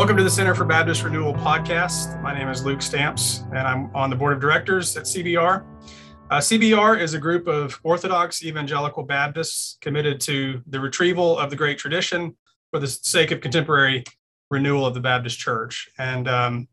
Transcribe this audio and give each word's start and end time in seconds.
Welcome 0.00 0.16
to 0.16 0.24
the 0.24 0.30
Center 0.30 0.54
for 0.54 0.64
Baptist 0.64 1.02
Renewal 1.02 1.34
podcast. 1.34 2.22
My 2.22 2.32
name 2.32 2.48
is 2.48 2.64
Luke 2.64 2.80
Stamps, 2.80 3.40
and 3.50 3.68
I'm 3.68 3.94
on 3.94 4.08
the 4.08 4.16
board 4.16 4.32
of 4.32 4.40
directors 4.40 4.96
at 4.96 5.02
CBR. 5.02 5.62
Uh, 6.30 6.38
CBR 6.38 6.98
is 6.98 7.12
a 7.12 7.18
group 7.18 7.46
of 7.46 7.78
Orthodox 7.82 8.42
Evangelical 8.42 9.02
Baptists 9.02 9.76
committed 9.82 10.18
to 10.22 10.62
the 10.68 10.80
retrieval 10.80 11.38
of 11.38 11.50
the 11.50 11.56
great 11.56 11.76
tradition 11.76 12.34
for 12.70 12.80
the 12.80 12.86
sake 12.86 13.30
of 13.30 13.42
contemporary 13.42 14.04
renewal 14.50 14.86
of 14.86 14.94
the 14.94 15.00
Baptist 15.00 15.38
Church. 15.38 15.90
And 15.98 16.26
um, 16.28 16.68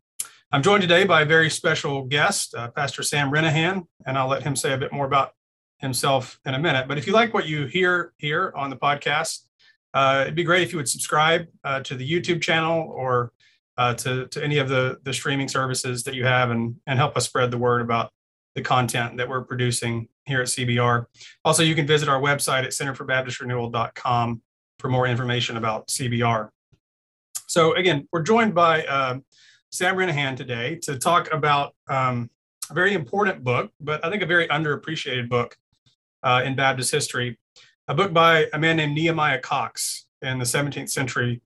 I'm 0.50 0.62
joined 0.62 0.80
today 0.80 1.04
by 1.04 1.20
a 1.20 1.26
very 1.26 1.50
special 1.50 2.06
guest, 2.06 2.54
uh, 2.54 2.70
Pastor 2.70 3.02
Sam 3.02 3.30
Renihan, 3.30 3.86
and 4.06 4.16
I'll 4.16 4.28
let 4.28 4.42
him 4.42 4.56
say 4.56 4.72
a 4.72 4.78
bit 4.78 4.90
more 4.90 5.04
about 5.04 5.32
himself 5.80 6.40
in 6.46 6.54
a 6.54 6.58
minute. 6.58 6.88
But 6.88 6.96
if 6.96 7.06
you 7.06 7.12
like 7.12 7.34
what 7.34 7.46
you 7.46 7.66
hear 7.66 8.14
here 8.16 8.54
on 8.56 8.70
the 8.70 8.76
podcast, 8.76 9.40
uh, 9.94 10.20
it'd 10.22 10.34
be 10.34 10.44
great 10.44 10.62
if 10.62 10.72
you 10.72 10.78
would 10.78 10.88
subscribe 10.88 11.46
uh, 11.64 11.80
to 11.80 11.94
the 11.94 12.08
YouTube 12.08 12.42
channel 12.42 12.90
or 12.94 13.32
uh, 13.76 13.94
to, 13.94 14.26
to 14.28 14.42
any 14.42 14.58
of 14.58 14.68
the, 14.68 14.98
the 15.04 15.12
streaming 15.12 15.48
services 15.48 16.02
that 16.02 16.14
you 16.14 16.24
have 16.24 16.50
and, 16.50 16.76
and 16.86 16.98
help 16.98 17.16
us 17.16 17.26
spread 17.26 17.50
the 17.50 17.58
word 17.58 17.80
about 17.80 18.10
the 18.54 18.62
content 18.62 19.16
that 19.16 19.28
we're 19.28 19.44
producing 19.44 20.08
here 20.26 20.40
at 20.40 20.48
CBR. 20.48 21.06
Also, 21.44 21.62
you 21.62 21.74
can 21.74 21.86
visit 21.86 22.08
our 22.08 22.20
website 22.20 22.64
at 22.64 22.70
centerforbaptistrenewal.com 22.70 24.42
for 24.78 24.88
more 24.88 25.06
information 25.06 25.56
about 25.56 25.88
CBR. 25.88 26.48
So 27.46 27.74
again, 27.74 28.06
we're 28.12 28.22
joined 28.22 28.54
by 28.54 28.84
uh, 28.84 29.18
Sam 29.70 29.96
Renihan 29.96 30.36
today 30.36 30.76
to 30.82 30.98
talk 30.98 31.32
about 31.32 31.74
um, 31.88 32.30
a 32.70 32.74
very 32.74 32.94
important 32.94 33.44
book, 33.44 33.70
but 33.80 34.04
I 34.04 34.10
think 34.10 34.22
a 34.22 34.26
very 34.26 34.48
underappreciated 34.48 35.28
book 35.28 35.56
uh, 36.22 36.42
in 36.44 36.56
Baptist 36.56 36.90
history, 36.90 37.38
a 37.88 37.94
book 37.94 38.12
by 38.12 38.46
a 38.52 38.58
man 38.58 38.76
named 38.76 38.94
Nehemiah 38.94 39.40
Cox 39.40 40.06
in 40.20 40.38
the 40.38 40.44
17th 40.44 40.90
century. 40.90 41.40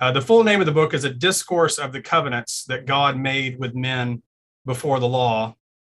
Uh, 0.00 0.10
the 0.10 0.22
full 0.22 0.42
name 0.42 0.58
of 0.60 0.66
the 0.66 0.72
book 0.72 0.94
is 0.94 1.04
A 1.04 1.10
Discourse 1.10 1.78
of 1.78 1.92
the 1.92 2.00
Covenants 2.00 2.64
That 2.64 2.86
God 2.86 3.18
Made 3.18 3.58
with 3.58 3.74
Men 3.74 4.22
Before 4.64 4.98
the 4.98 5.08
Law. 5.08 5.54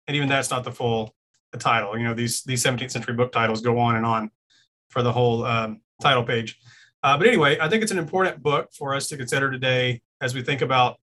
And 0.08 0.16
even 0.16 0.30
that's 0.30 0.50
not 0.50 0.64
the 0.64 0.72
full 0.72 1.14
title. 1.58 1.96
You 1.98 2.04
know, 2.04 2.14
these, 2.14 2.42
these 2.42 2.64
17th 2.64 2.90
century 2.90 3.14
book 3.14 3.32
titles 3.32 3.60
go 3.60 3.78
on 3.78 3.96
and 3.96 4.06
on 4.06 4.30
for 4.88 5.02
the 5.02 5.12
whole 5.12 5.44
um, 5.44 5.82
title 6.00 6.24
page. 6.24 6.58
Uh, 7.02 7.18
but 7.18 7.26
anyway, 7.26 7.58
I 7.60 7.68
think 7.68 7.82
it's 7.82 7.92
an 7.92 7.98
important 7.98 8.42
book 8.42 8.70
for 8.72 8.94
us 8.94 9.08
to 9.08 9.18
consider 9.18 9.50
today 9.50 10.00
as 10.22 10.34
we 10.34 10.40
think 10.40 10.62
about 10.62 10.98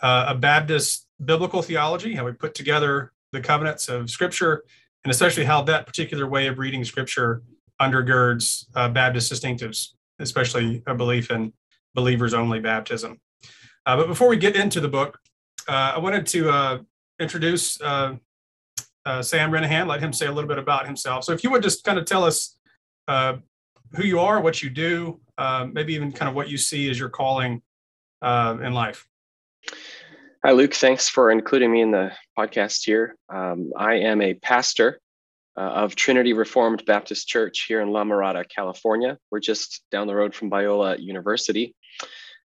uh, 0.00 0.26
a 0.28 0.34
Baptist 0.34 1.06
biblical 1.22 1.60
theology, 1.60 2.14
how 2.14 2.24
we 2.24 2.32
put 2.32 2.54
together 2.54 3.12
the 3.32 3.42
covenants 3.42 3.88
of 3.88 4.08
Scripture, 4.08 4.64
and 5.04 5.10
especially 5.10 5.44
how 5.44 5.62
that 5.62 5.86
particular 5.86 6.26
way 6.26 6.46
of 6.46 6.58
reading 6.58 6.82
Scripture 6.82 7.42
undergirds 7.82 8.66
uh, 8.76 8.88
Baptist 8.88 9.32
distinctives, 9.32 9.88
especially 10.18 10.82
a 10.86 10.94
belief 10.94 11.30
in 11.30 11.52
believers 11.94 12.32
only 12.32 12.60
baptism. 12.60 13.20
Uh, 13.86 13.96
but 13.96 14.06
before 14.06 14.28
we 14.28 14.36
get 14.36 14.54
into 14.54 14.80
the 14.80 14.88
book, 14.88 15.18
uh, 15.68 15.92
I 15.96 15.98
wanted 15.98 16.26
to 16.28 16.50
uh, 16.50 16.78
introduce 17.18 17.80
uh, 17.80 18.14
Sam 19.20 19.50
Renihan, 19.50 19.86
let 19.88 20.00
him 20.00 20.12
say 20.12 20.26
a 20.26 20.32
little 20.32 20.48
bit 20.48 20.58
about 20.58 20.86
himself. 20.86 21.24
So 21.24 21.32
if 21.32 21.42
you 21.42 21.50
would 21.50 21.62
just 21.62 21.84
kind 21.84 21.98
of 21.98 22.04
tell 22.04 22.24
us 22.24 22.56
who 23.08 24.04
you 24.04 24.20
are, 24.20 24.40
what 24.40 24.62
you 24.62 24.70
do, 24.70 25.20
maybe 25.72 25.94
even 25.94 26.12
kind 26.12 26.28
of 26.28 26.34
what 26.36 26.48
you 26.48 26.56
see 26.56 26.88
as 26.88 26.98
your 26.98 27.08
calling 27.10 27.62
in 28.22 28.72
life. 28.72 29.06
Hi, 30.44 30.52
Luke. 30.52 30.74
Thanks 30.74 31.08
for 31.08 31.30
including 31.30 31.70
me 31.72 31.82
in 31.82 31.90
the 31.90 32.12
podcast 32.38 32.84
here. 32.84 33.16
Um, 33.28 33.72
I 33.76 33.94
am 33.94 34.20
a 34.20 34.34
pastor 34.34 35.00
uh, 35.56 35.60
of 35.60 35.94
Trinity 35.94 36.32
Reformed 36.32 36.84
Baptist 36.86 37.28
Church 37.28 37.66
here 37.68 37.80
in 37.80 37.90
La 37.90 38.04
Mirada, 38.04 38.44
California. 38.48 39.18
We're 39.30 39.40
just 39.40 39.82
down 39.90 40.06
the 40.06 40.14
road 40.14 40.34
from 40.34 40.50
Biola 40.50 40.98
University. 40.98 41.74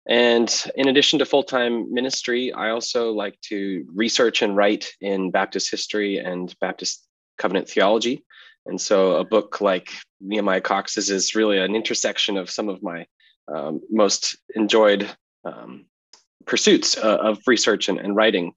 And 0.08 0.72
in 0.76 0.88
addition 0.88 1.20
to 1.20 1.26
full 1.26 1.44
time 1.44 1.94
ministry, 1.94 2.54
I 2.54 2.70
also 2.70 3.12
like 3.12 3.40
to 3.50 3.86
research 3.94 4.42
and 4.42 4.56
write 4.56 4.92
in 5.02 5.32
Baptist 5.32 5.72
history 5.72 6.18
and 6.18 6.54
Baptist 6.62 7.06
covenant 7.38 7.70
theology. 7.70 8.24
And 8.66 8.80
so 8.80 9.18
a 9.18 9.26
book 9.26 9.62
like 9.62 9.92
Nehemiah 10.22 10.62
Cox's 10.62 11.10
is 11.10 11.36
really 11.36 11.60
an 11.60 11.76
intersection 11.76 12.38
of 12.38 12.50
some 12.50 12.70
of 12.70 12.82
my 12.82 13.06
um, 13.48 13.82
most 13.92 14.38
enjoyed 14.56 15.08
um, 15.44 15.86
pursuits 16.46 16.98
uh, 16.98 17.18
of 17.18 17.40
research 17.48 17.90
and, 17.90 18.00
and 18.00 18.16
writing. 18.16 18.54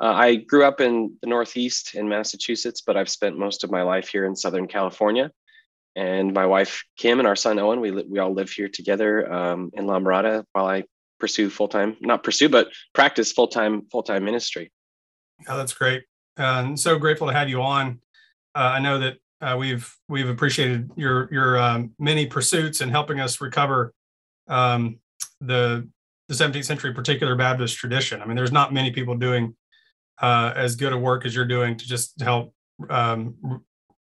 Uh, 0.00 0.12
I 0.12 0.36
grew 0.36 0.64
up 0.64 0.80
in 0.80 1.16
the 1.22 1.28
Northeast 1.28 1.94
in 1.94 2.08
Massachusetts, 2.08 2.82
but 2.84 2.96
I've 2.96 3.08
spent 3.08 3.38
most 3.38 3.64
of 3.64 3.70
my 3.70 3.82
life 3.82 4.08
here 4.08 4.26
in 4.26 4.34
Southern 4.34 4.66
California. 4.66 5.30
And 5.96 6.32
my 6.32 6.46
wife 6.46 6.82
Kim 6.96 7.20
and 7.20 7.28
our 7.28 7.36
son 7.36 7.58
Owen, 7.60 7.80
we 7.80 7.92
we 7.92 8.18
all 8.18 8.32
live 8.32 8.50
here 8.50 8.68
together 8.68 9.32
um, 9.32 9.70
in 9.74 9.86
La 9.86 10.00
Mirada 10.00 10.44
while 10.52 10.66
I 10.66 10.84
pursue 11.20 11.48
full 11.48 11.68
time, 11.68 11.96
not 12.00 12.24
pursue, 12.24 12.48
but 12.48 12.68
practice 12.94 13.30
full 13.30 13.46
time 13.46 13.86
full 13.92 14.02
time 14.02 14.24
ministry. 14.24 14.72
Yeah, 15.46 15.56
that's 15.56 15.72
great. 15.72 16.02
Uh, 16.36 16.64
and 16.66 16.80
so 16.80 16.98
grateful 16.98 17.28
to 17.28 17.32
have 17.32 17.48
you 17.48 17.62
on. 17.62 18.00
Uh, 18.56 18.72
I 18.74 18.80
know 18.80 18.98
that 18.98 19.18
uh, 19.40 19.56
we've 19.56 19.94
we've 20.08 20.28
appreciated 20.28 20.90
your 20.96 21.28
your 21.32 21.58
um, 21.58 21.92
many 22.00 22.26
pursuits 22.26 22.80
and 22.80 22.90
helping 22.90 23.20
us 23.20 23.40
recover 23.40 23.92
um, 24.48 24.98
the 25.40 25.88
the 26.28 26.34
17th 26.34 26.64
century 26.64 26.92
particular 26.92 27.36
Baptist 27.36 27.76
tradition. 27.76 28.22
I 28.22 28.24
mean, 28.24 28.34
there's 28.36 28.52
not 28.52 28.72
many 28.72 28.90
people 28.90 29.14
doing 29.14 29.54
uh, 30.20 30.52
as 30.56 30.76
good 30.76 30.92
a 30.92 30.98
work 30.98 31.26
as 31.26 31.34
you're 31.34 31.44
doing 31.44 31.76
to 31.76 31.86
just 31.86 32.20
help 32.20 32.54
um, 32.90 33.34
re- 33.42 33.58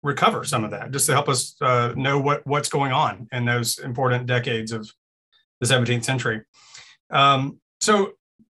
recover 0.02 0.44
some 0.44 0.64
of 0.64 0.70
that, 0.70 0.90
just 0.90 1.06
to 1.06 1.12
help 1.12 1.28
us 1.28 1.56
uh, 1.60 1.92
know 1.96 2.18
what 2.18 2.46
what's 2.46 2.68
going 2.68 2.92
on 2.92 3.28
in 3.32 3.44
those 3.44 3.78
important 3.78 4.26
decades 4.26 4.72
of 4.72 4.90
the 5.60 5.66
17th 5.66 6.04
century. 6.04 6.42
Um, 7.10 7.58
so 7.80 8.12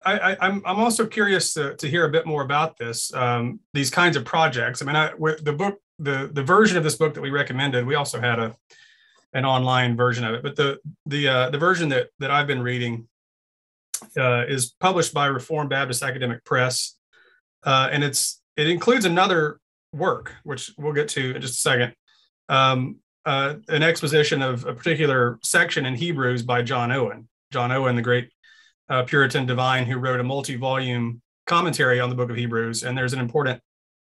I, 0.06 0.32
am 0.32 0.38
I'm, 0.40 0.62
I'm 0.66 0.80
also 0.80 1.06
curious 1.06 1.54
to, 1.56 1.76
to 1.78 1.88
hear 1.90 2.06
a 2.06 2.12
bit 2.12 2.28
more 2.28 2.44
about 2.44 2.78
this, 2.78 3.12
um, 3.14 3.60
these 3.74 3.90
kinds 3.90 4.16
of 4.16 4.24
projects. 4.24 4.82
I 4.82 4.86
mean, 4.86 4.96
I, 4.96 5.12
the 5.42 5.54
book, 5.54 5.80
the 5.98 6.30
the 6.32 6.44
version 6.44 6.78
of 6.78 6.84
this 6.84 6.96
book 6.96 7.14
that 7.14 7.22
we 7.22 7.30
recommended, 7.30 7.86
we 7.86 7.96
also 7.96 8.20
had 8.20 8.40
a 8.40 8.56
an 9.34 9.46
online 9.46 9.98
version 9.98 10.24
of 10.24 10.34
it, 10.34 10.44
but 10.44 10.56
the 10.56 10.80
the 11.06 11.28
uh, 11.28 11.50
the 11.50 11.58
version 11.58 11.90
that 11.90 12.10
that 12.20 12.32
I've 12.32 12.48
been 12.48 12.62
reading 12.62 13.08
uh, 14.18 14.46
is 14.48 14.74
published 14.80 15.14
by 15.14 15.28
Reformed 15.28 15.70
Baptist 15.70 16.04
Academic 16.04 16.44
Press, 16.44 16.95
uh, 17.66 17.90
and 17.92 18.04
it's 18.04 18.42
it 18.56 18.70
includes 18.70 19.06
another 19.06 19.60
work, 19.92 20.34
which 20.44 20.72
we'll 20.78 20.94
get 20.94 21.10
to 21.10 21.36
in 21.36 21.42
just 21.42 21.56
a 21.56 21.58
second, 21.58 21.96
um, 22.48 22.98
uh, 23.26 23.56
an 23.68 23.84
exposition 23.84 24.42
of 24.42 24.66
a 24.66 24.74
particular 24.74 25.40
section 25.44 25.86
in 25.86 25.96
Hebrews 25.96 26.44
by 26.44 26.62
John 26.62 26.92
Owen. 26.92 27.28
John 27.52 27.72
Owen, 27.72 27.96
the 27.96 28.02
great 28.02 28.30
uh, 28.90 29.04
Puritan 29.04 29.46
divine 29.46 29.86
who 29.86 29.98
wrote 29.98 30.20
a 30.20 30.24
multi-volume 30.24 31.22
commentary 31.48 32.00
on 32.00 32.10
the 32.10 32.16
Book 32.16 32.30
of 32.30 32.36
Hebrews, 32.36 32.84
and 32.84 32.98
there's 32.98 33.14
an 33.14 33.20
important 33.20 33.62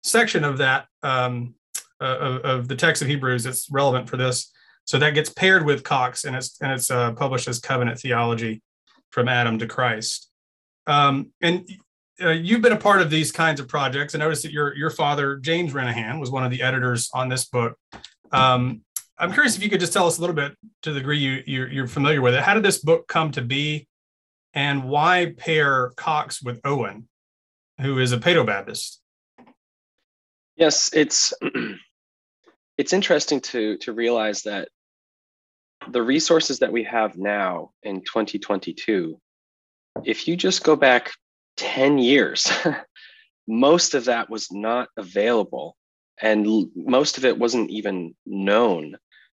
section 0.03 0.43
of 0.43 0.59
that 0.59 0.85
um, 1.03 1.55
uh, 2.01 2.17
of, 2.17 2.41
of, 2.41 2.67
the 2.67 2.75
text 2.75 3.01
of 3.01 3.07
Hebrews 3.07 3.43
that's 3.43 3.69
relevant 3.69 4.09
for 4.09 4.15
this. 4.15 4.51
So 4.85 4.97
that 4.99 5.13
gets 5.13 5.29
paired 5.29 5.65
with 5.65 5.83
Cox, 5.83 6.23
and 6.23 6.35
it's 6.35 6.59
and 6.61 6.71
it's 6.71 6.89
uh, 6.89 7.13
published 7.13 7.47
as 7.47 7.59
Covenant 7.59 7.99
Theology 7.99 8.61
from 9.11 9.27
Adam 9.27 9.59
to 9.59 9.67
Christ. 9.67 10.29
Um, 10.87 11.31
and 11.41 11.69
uh, 12.21 12.29
you've 12.29 12.61
been 12.61 12.73
a 12.73 12.77
part 12.77 13.01
of 13.01 13.09
these 13.09 13.31
kinds 13.31 13.59
of 13.59 13.67
projects. 13.67 14.15
I 14.15 14.19
noticed 14.19 14.43
that 14.43 14.51
your 14.51 14.75
your 14.75 14.89
father 14.89 15.37
James 15.37 15.73
Renihan 15.73 16.19
was 16.19 16.31
one 16.31 16.43
of 16.43 16.51
the 16.51 16.61
editors 16.61 17.09
on 17.13 17.29
this 17.29 17.45
book. 17.45 17.77
Um, 18.31 18.81
I'm 19.17 19.33
curious 19.33 19.57
if 19.57 19.63
you 19.63 19.69
could 19.69 19.79
just 19.79 19.93
tell 19.93 20.07
us 20.07 20.17
a 20.17 20.21
little 20.21 20.35
bit, 20.35 20.55
to 20.83 20.93
the 20.93 20.99
degree 20.99 21.19
you 21.19 21.43
you're, 21.45 21.67
you're 21.69 21.87
familiar 21.87 22.21
with 22.21 22.33
it. 22.33 22.41
How 22.41 22.53
did 22.53 22.63
this 22.63 22.79
book 22.79 23.07
come 23.07 23.31
to 23.31 23.41
be, 23.41 23.87
and 24.53 24.89
why 24.89 25.33
pair 25.37 25.91
Cox 25.95 26.41
with 26.41 26.59
Owen, 26.63 27.07
who 27.81 27.99
is 27.99 28.11
a 28.11 28.17
Paedo 28.17 28.45
Baptist? 28.45 29.01
Yes, 30.55 30.91
it's 30.93 31.33
it's 32.77 32.93
interesting 32.93 33.41
to 33.41 33.77
to 33.77 33.93
realize 33.93 34.43
that 34.43 34.69
the 35.89 36.01
resources 36.01 36.59
that 36.59 36.71
we 36.71 36.83
have 36.83 37.17
now 37.17 37.71
in 37.83 38.01
2022, 38.01 39.17
if 40.03 40.27
you 40.27 40.35
just 40.35 40.63
go 40.63 40.75
back 40.75 41.11
10 41.59 41.97
years, 41.97 42.51
most 43.47 43.93
of 43.93 44.05
that 44.05 44.29
was 44.29 44.51
not 44.51 44.89
available 44.97 45.75
and 46.21 46.69
most 46.75 47.17
of 47.17 47.25
it 47.25 47.37
wasn't 47.37 47.69
even 47.69 48.15
known. 48.25 48.95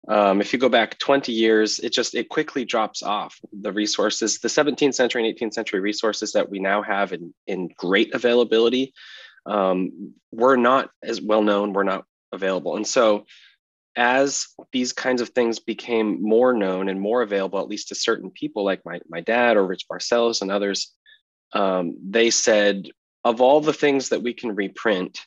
Um, 0.07 0.39
if 0.39 0.53
you 0.53 0.59
go 0.59 0.69
back 0.69 0.97
20 0.99 1.31
years, 1.31 1.79
it 1.79 1.91
just 1.91 2.15
it 2.15 2.29
quickly 2.29 2.63
drops 2.63 3.03
off. 3.03 3.37
The 3.51 3.71
resources, 3.71 4.39
the 4.39 4.47
17th 4.47 4.93
century 4.93 5.27
and 5.27 5.37
18th 5.37 5.53
century 5.53 5.81
resources 5.81 6.31
that 6.33 6.49
we 6.49 6.59
now 6.59 6.81
have 6.81 7.11
in, 7.11 7.33
in 7.47 7.69
great 7.77 8.13
availability, 8.13 8.93
um, 9.45 10.13
were 10.31 10.57
not 10.57 10.89
as 11.03 11.21
well 11.21 11.41
known, 11.41 11.73
were 11.73 11.83
not 11.83 12.05
available. 12.31 12.77
And 12.77 12.87
so 12.87 13.25
as 13.95 14.47
these 14.71 14.93
kinds 14.93 15.21
of 15.21 15.29
things 15.29 15.59
became 15.59 16.21
more 16.21 16.53
known 16.53 16.87
and 16.87 17.01
more 17.01 17.21
available, 17.21 17.59
at 17.59 17.67
least 17.67 17.89
to 17.89 17.95
certain 17.95 18.31
people 18.31 18.63
like 18.63 18.81
my, 18.85 19.01
my 19.09 19.19
dad 19.19 19.57
or 19.57 19.65
Rich 19.65 19.85
Barcellos 19.91 20.41
and 20.41 20.51
others, 20.51 20.93
um, 21.53 21.97
they 22.03 22.29
said, 22.29 22.89
of 23.23 23.41
all 23.41 23.61
the 23.61 23.73
things 23.73 24.09
that 24.09 24.23
we 24.23 24.33
can 24.33 24.55
reprint, 24.55 25.19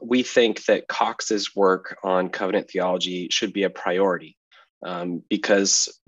we 0.00 0.22
think 0.22 0.64
that 0.66 0.88
Cox's 0.88 1.54
work 1.54 1.98
on 2.02 2.28
covenant 2.28 2.70
theology 2.70 3.28
should 3.30 3.52
be 3.52 3.64
a 3.64 3.70
priority 3.70 4.36
um, 4.84 5.22
because 5.28 6.00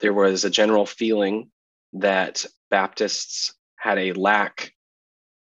there 0.00 0.12
was 0.12 0.44
a 0.44 0.50
general 0.50 0.86
feeling 0.86 1.50
that 1.94 2.44
Baptists 2.70 3.54
had 3.76 3.98
a 3.98 4.12
lack 4.12 4.72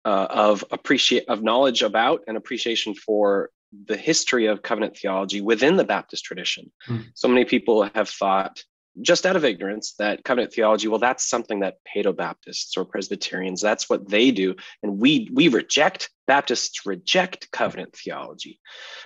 uh, 0.06 0.28
of 0.30 0.64
appreciate 0.72 1.28
of 1.28 1.42
knowledge 1.42 1.82
about 1.82 2.22
and 2.28 2.38
appreciation 2.38 2.94
for 2.94 3.50
the 3.88 3.98
history 3.98 4.46
of 4.46 4.62
covenant 4.62 4.96
theology 4.96 5.42
within 5.42 5.76
the 5.76 5.84
Baptist 5.84 6.24
tradition. 6.24 6.72
Mm. 6.88 7.06
So 7.16 7.28
many 7.28 7.46
people 7.46 7.90
have 7.96 8.10
thought, 8.10 8.64
just 9.02 9.26
out 9.26 9.36
of 9.36 9.46
ignorance, 9.46 9.94
that 10.00 10.24
covenant 10.24 10.54
theology, 10.54 10.88
well, 10.88 11.00
that's 11.00 11.28
something 11.28 11.60
that 11.60 11.78
Paedo 11.86 12.16
Baptists 12.16 12.78
or 12.78 12.86
Presbyterians, 12.86 13.62
that's 13.62 13.90
what 13.90 14.08
they 14.10 14.32
do. 14.32 14.56
And 14.84 15.00
we 15.00 15.30
we 15.34 15.48
reject, 15.48 16.10
Baptists 16.28 16.86
reject 16.86 17.52
covenant 17.52 17.96
theology, 17.96 18.60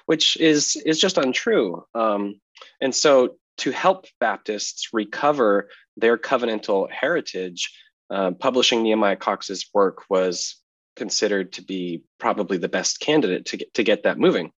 which 0.05 0.37
is 0.37 0.75
is 0.85 0.99
just 0.99 1.17
untrue. 1.17 1.83
Um, 1.95 2.39
and 2.81 2.93
so 2.93 3.35
to 3.57 3.71
help 3.71 4.05
Baptists 4.19 4.89
recover 4.93 5.69
their 5.97 6.17
covenantal 6.17 6.89
heritage, 6.89 7.73
uh, 8.09 8.31
publishing 8.31 8.83
Nehemiah 8.83 9.17
Cox's 9.17 9.69
work 9.73 10.03
was 10.09 10.55
considered 10.95 11.53
to 11.53 11.61
be 11.61 12.03
probably 12.19 12.57
the 12.57 12.69
best 12.69 12.99
candidate 12.99 13.45
to 13.45 13.57
get 13.57 13.73
to 13.73 13.83
get 13.83 14.03
that 14.03 14.19
moving. 14.19 14.51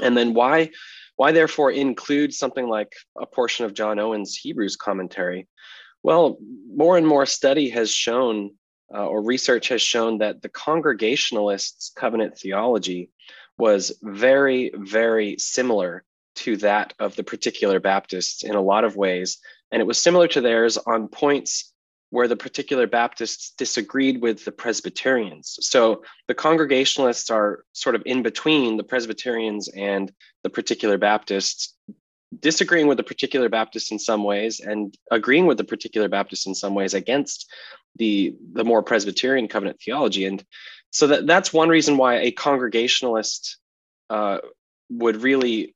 And 0.00 0.16
then 0.16 0.32
why 0.32 0.70
why 1.16 1.32
therefore 1.32 1.70
include 1.70 2.34
something 2.34 2.68
like 2.68 2.92
a 3.20 3.26
portion 3.26 3.64
of 3.64 3.74
John 3.74 3.98
Owen's 3.98 4.36
Hebrews 4.36 4.76
commentary? 4.76 5.48
Well, 6.02 6.38
more 6.74 6.96
and 6.96 7.06
more 7.06 7.26
study 7.26 7.70
has 7.70 7.90
shown 7.90 8.52
uh, 8.94 9.06
or 9.06 9.22
research 9.22 9.68
has 9.68 9.80
shown 9.80 10.18
that 10.18 10.42
the 10.42 10.48
Congregationalists' 10.48 11.92
covenant 11.96 12.38
theology 12.38 13.10
was 13.58 13.98
very, 14.02 14.70
very 14.74 15.36
similar 15.38 16.04
to 16.34 16.56
that 16.58 16.92
of 16.98 17.16
the 17.16 17.24
particular 17.24 17.80
Baptists 17.80 18.42
in 18.42 18.54
a 18.54 18.60
lot 18.60 18.84
of 18.84 18.96
ways. 18.96 19.38
And 19.70 19.80
it 19.80 19.86
was 19.86 19.98
similar 19.98 20.28
to 20.28 20.40
theirs 20.40 20.76
on 20.76 21.08
points 21.08 21.71
where 22.12 22.28
the 22.28 22.36
particular 22.36 22.86
Baptists 22.86 23.54
disagreed 23.56 24.20
with 24.20 24.44
the 24.44 24.52
Presbyterians. 24.52 25.56
So 25.62 26.04
the 26.28 26.34
Congregationalists 26.34 27.30
are 27.30 27.64
sort 27.72 27.94
of 27.94 28.02
in 28.04 28.22
between 28.22 28.76
the 28.76 28.84
Presbyterians 28.84 29.70
and 29.74 30.12
the 30.42 30.50
particular 30.50 30.98
Baptists, 30.98 31.74
disagreeing 32.38 32.86
with 32.86 32.98
the 32.98 33.02
particular 33.02 33.48
Baptists 33.48 33.90
in 33.90 33.98
some 33.98 34.24
ways 34.24 34.60
and 34.60 34.94
agreeing 35.10 35.46
with 35.46 35.56
the 35.56 35.64
particular 35.64 36.06
Baptists 36.06 36.46
in 36.46 36.54
some 36.54 36.74
ways 36.74 36.92
against 36.92 37.50
the, 37.96 38.36
the 38.52 38.64
more 38.64 38.82
Presbyterian 38.82 39.48
covenant 39.48 39.80
theology. 39.80 40.26
And 40.26 40.44
so 40.90 41.06
that, 41.06 41.26
that's 41.26 41.50
one 41.50 41.70
reason 41.70 41.96
why 41.96 42.16
a 42.16 42.30
Congregationalist 42.30 43.56
uh, 44.10 44.40
would 44.90 45.22
really 45.22 45.74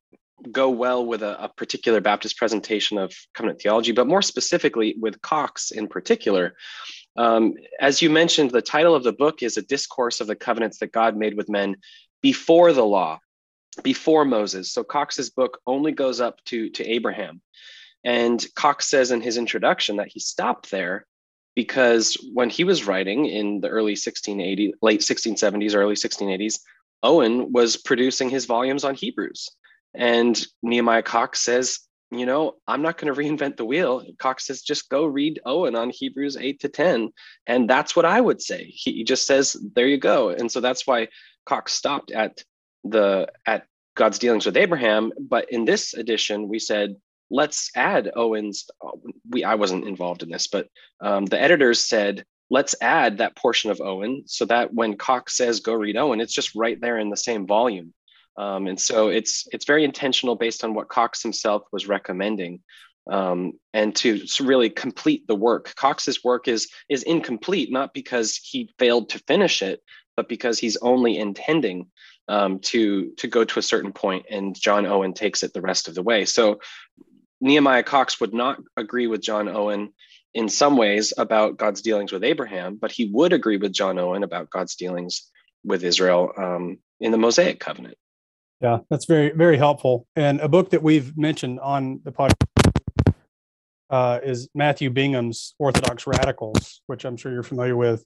go 0.51 0.71
well 0.71 1.05
with 1.05 1.23
a, 1.23 1.45
a, 1.45 1.49
particular 1.49 2.01
Baptist 2.01 2.37
presentation 2.37 2.99
of 2.99 3.15
covenant 3.35 3.61
theology, 3.61 3.93
but 3.93 4.07
more 4.07 4.23
specifically 4.23 4.95
with 5.01 5.21
Cox 5.23 5.71
in 5.71 5.89
particular. 5.89 6.55
Um, 7.17 7.55
as 7.81 8.03
you 8.03 8.11
mentioned, 8.11 8.51
the 8.51 8.63
title 8.63 8.95
of 8.95 9.03
the 9.03 9.13
book 9.13 9.43
is 9.43 9.57
A 9.57 9.63
Discourse 9.63 10.21
of 10.21 10.27
the 10.27 10.37
Covenants 10.37 10.79
that 10.79 10.93
God 10.93 11.17
Made 11.17 11.37
with 11.37 11.49
Men 11.49 11.77
Before 12.23 12.73
the 12.73 12.85
Law, 12.85 13.19
before 13.83 14.25
Moses. 14.25 14.73
So 14.73 14.85
Cox's 14.85 15.31
book 15.31 15.59
only 15.67 15.93
goes 15.93 16.21
up 16.21 16.45
to, 16.47 16.69
to 16.71 16.85
Abraham. 16.85 17.41
And 18.05 18.45
Cox 18.55 18.89
says 18.89 19.11
in 19.11 19.21
his 19.21 19.39
introduction 19.39 19.97
that 19.97 20.09
he 20.13 20.21
stopped 20.21 20.71
there 20.71 21.07
because 21.55 22.17
when 22.35 22.51
he 22.51 22.65
was 22.65 22.87
writing 22.87 23.27
in 23.27 23.61
the 23.61 23.69
early 23.69 23.95
1680s, 23.95 24.73
late 24.83 25.01
1670s, 25.01 25.75
early 25.75 25.95
1680s, 25.95 26.61
Owen 27.03 27.53
was 27.53 27.77
producing 27.77 28.29
his 28.29 28.45
volumes 28.45 28.85
on 28.85 28.95
Hebrews. 28.95 29.49
And 29.97 30.41
Nehemiah 30.63 31.03
Cox 31.03 31.41
says, 31.41 31.81
you 32.11 32.27
know, 32.27 32.55
I'm 32.69 32.83
not 32.83 32.99
going 32.99 33.13
to 33.13 33.21
reinvent 33.21 33.57
the 33.57 33.65
wheel. 33.65 34.05
Cox 34.19 34.47
says, 34.47 34.63
just 34.63 34.89
go 34.89 35.07
read 35.07 35.41
Owen 35.45 35.75
on 35.75 35.91
Hebrews 35.91 36.37
8 36.37 36.61
to 36.61 36.69
10. 36.69 37.13
And 37.47 37.69
that's 37.69 37.97
what 37.97 38.05
I 38.05 38.21
would 38.21 38.41
say. 38.41 38.65
He 38.65 39.03
just 39.03 39.27
says, 39.27 39.57
there 39.75 39.89
you 39.89 39.99
go. 39.99 40.29
And 40.29 40.51
so 40.51 40.61
that's 40.61 40.87
why 40.87 41.09
Cox 41.47 41.73
stopped 41.73 42.13
at 42.13 42.43
the 42.85 43.29
at 43.47 43.67
God's 43.97 44.19
dealings 44.19 44.47
with 44.47 44.57
Abraham. 44.57 45.13
But 45.19 45.51
in 45.51 45.65
this 45.65 45.95
edition, 45.95 46.49
we 46.49 46.59
said, 46.59 46.97
let's 47.31 47.71
add 47.75 48.13
Owen's. 48.15 48.67
We 49.31 49.43
I 49.43 49.57
wasn't 49.57 49.89
involved 49.89 50.23
in 50.23 50.31
this, 50.31 50.47
but 50.47 50.69
um, 51.01 51.27
the 51.27 51.41
editors 51.41 51.85
said, 51.85 52.25
let's 52.51 52.75
add 52.81 53.19
that 53.19 53.37
portion 53.37 53.71
of 53.71 53.81
Owen 53.81 54.23
so 54.27 54.45
that 54.45 54.73
when 54.73 54.97
Cox 54.97 55.37
says 55.37 55.61
go 55.61 55.75
read 55.75 55.97
Owen, 55.97 56.21
it's 56.21 56.35
just 56.35 56.55
right 56.55 56.81
there 56.81 56.99
in 56.99 57.11
the 57.11 57.17
same 57.17 57.47
volume. 57.47 57.93
Um, 58.39 58.67
and 58.67 58.81
so 58.81 59.09
it's 59.09 59.47
it's 59.53 59.65
very 59.65 59.85
intentional 59.85 60.37
based 60.37 60.65
on 60.65 60.75
what 60.75 60.89
Cox 60.89 61.23
himself 61.23 61.63
was 61.73 61.87
recommending. 61.87 62.61
Um, 63.09 63.53
and 63.73 63.95
to 63.97 64.27
really 64.41 64.69
complete 64.69 65.29
the 65.29 65.37
work. 65.37 65.75
Cox's 65.77 66.25
work 66.25 66.49
is 66.49 66.69
is 66.89 67.05
incomplete 67.05 67.71
not 67.71 67.95
because 67.95 68.37
he 68.37 68.75
failed 68.79 69.11
to 69.11 69.21
finish 69.21 69.63
it, 69.63 69.81
but 70.17 70.29
because 70.29 70.59
he's 70.59 70.77
only 70.79 71.17
intending 71.17 71.87
um, 72.29 72.59
to 72.61 73.13
to 73.19 73.29
go 73.29 73.45
to 73.45 73.59
a 73.59 73.63
certain 73.63 73.93
point, 73.93 74.27
and 74.31 74.59
John 74.59 74.87
Owen 74.87 75.13
takes 75.13 75.43
it 75.43 75.53
the 75.53 75.61
rest 75.61 75.89
of 75.89 75.95
the 75.95 76.03
way. 76.03 76.25
So 76.25 76.61
Nehemiah 77.41 77.83
Cox 77.83 78.21
would 78.21 78.35
not 78.35 78.59
agree 78.77 79.07
with 79.07 79.23
John 79.23 79.49
Owen 79.49 79.93
in 80.35 80.49
some 80.49 80.77
ways 80.77 81.13
about 81.17 81.57
God's 81.57 81.83
dealings 81.83 82.13
with 82.13 82.25
Abraham, 82.25 82.77
but 82.77 82.93
he 82.93 83.09
would 83.13 83.33
agree 83.33 83.57
with 83.57 83.73
John 83.73 83.99
Owen 83.99 84.23
about 84.23 84.51
God's 84.51 84.75
dealings 84.75 85.31
with 85.65 85.85
Israel 85.85 86.33
um, 86.37 86.79
in 87.01 87.13
the 87.13 87.19
Mosaic 87.19 87.61
covenant. 87.61 87.97
Yeah, 88.61 88.79
that's 88.89 89.05
very, 89.05 89.31
very 89.31 89.59
helpful. 89.59 90.07
And 90.17 90.41
a 90.41 90.49
book 90.49 90.71
that 90.71 90.83
we've 90.83 91.17
mentioned 91.17 91.61
on 91.61 92.01
the 92.05 92.13
podcast 92.13 93.13
uh, 93.91 94.21
is 94.23 94.49
Matthew 94.55 94.91
Bingham's 94.91 95.55
Orthodox 95.59 96.07
Radicals, 96.07 96.81
which 96.87 97.05
I'm 97.05 97.17
sure 97.17 97.33
you're 97.33 97.43
familiar 97.43 97.77
with, 97.77 98.05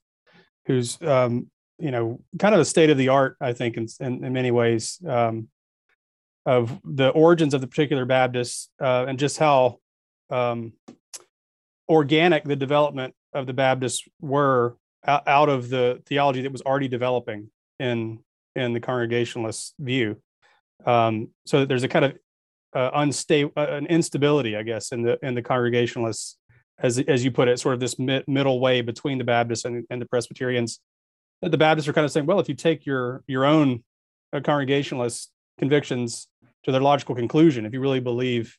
who's, 0.67 1.01
um, 1.03 1.51
you 1.79 1.91
know, 1.91 2.21
kind 2.39 2.55
of 2.55 2.59
the 2.59 2.65
state 2.65 2.91
of 2.91 2.99
the 2.99 3.09
art, 3.09 3.37
I 3.41 3.53
think, 3.53 3.77
in, 3.77 3.87
in, 4.01 4.25
in 4.25 4.33
many 4.33 4.51
ways, 4.51 4.99
um, 5.07 5.49
of 6.45 6.81
the 6.85 7.11
origins 7.11 7.55
of 7.55 7.61
the 7.61 7.67
particular 7.67 8.05
Baptists 8.05 8.71
uh, 8.81 9.07
and 9.09 9.19
just 9.19 9.39
how 9.39 9.79
um, 10.31 10.73
organic 11.89 12.45
the 12.45 12.57
development 12.57 13.15
of 13.33 13.47
the 13.47 13.53
Baptists 13.53 14.07
were 14.21 14.77
out 15.07 15.49
of 15.49 15.71
the 15.71 16.03
theology 16.07 16.43
that 16.43 16.53
was 16.53 16.63
already 16.63 16.89
developing 16.89 17.51
in 17.79 18.19
in 18.57 18.73
the 18.73 18.81
Congregationalist 18.81 19.75
view. 19.79 20.21
Um, 20.87 21.29
so 21.47 21.65
there's 21.65 21.83
a 21.83 21.89
kind 21.89 22.05
of 22.05 22.19
uh, 22.75 22.91
unstable, 22.95 23.53
uh, 23.57 23.67
an 23.71 23.87
instability, 23.87 24.57
I 24.57 24.63
guess, 24.63 24.93
in 24.93 25.03
the 25.03 25.19
in 25.23 25.35
the 25.35 25.43
Congregationalists, 25.43 26.37
as 26.79 26.99
as 26.99 27.25
you 27.25 27.31
put 27.31 27.49
it, 27.49 27.59
sort 27.59 27.75
of 27.75 27.81
this 27.81 27.99
mid, 27.99 28.27
middle 28.29 28.61
way 28.61 28.81
between 28.81 29.19
the 29.19 29.25
Baptists 29.25 29.65
and, 29.65 29.85
and 29.91 30.01
the 30.01 30.07
Presbyterians. 30.07 30.81
The 31.43 31.57
Baptists 31.57 31.89
are 31.89 31.93
kind 31.93 32.05
of 32.05 32.13
saying, 32.13 32.27
well, 32.27 32.41
if 32.41 32.49
you 32.49 32.55
take 32.55 32.87
your 32.87 33.23
your 33.27 33.45
own 33.45 33.83
uh, 34.33 34.41
Congregationalist 34.41 35.31
convictions 35.59 36.29
to 36.65 36.73
their 36.73 36.81
logical 36.81 37.15
conclusion, 37.15 37.65
if 37.67 37.73
you 37.73 37.81
really 37.81 38.01
believe 38.01 38.57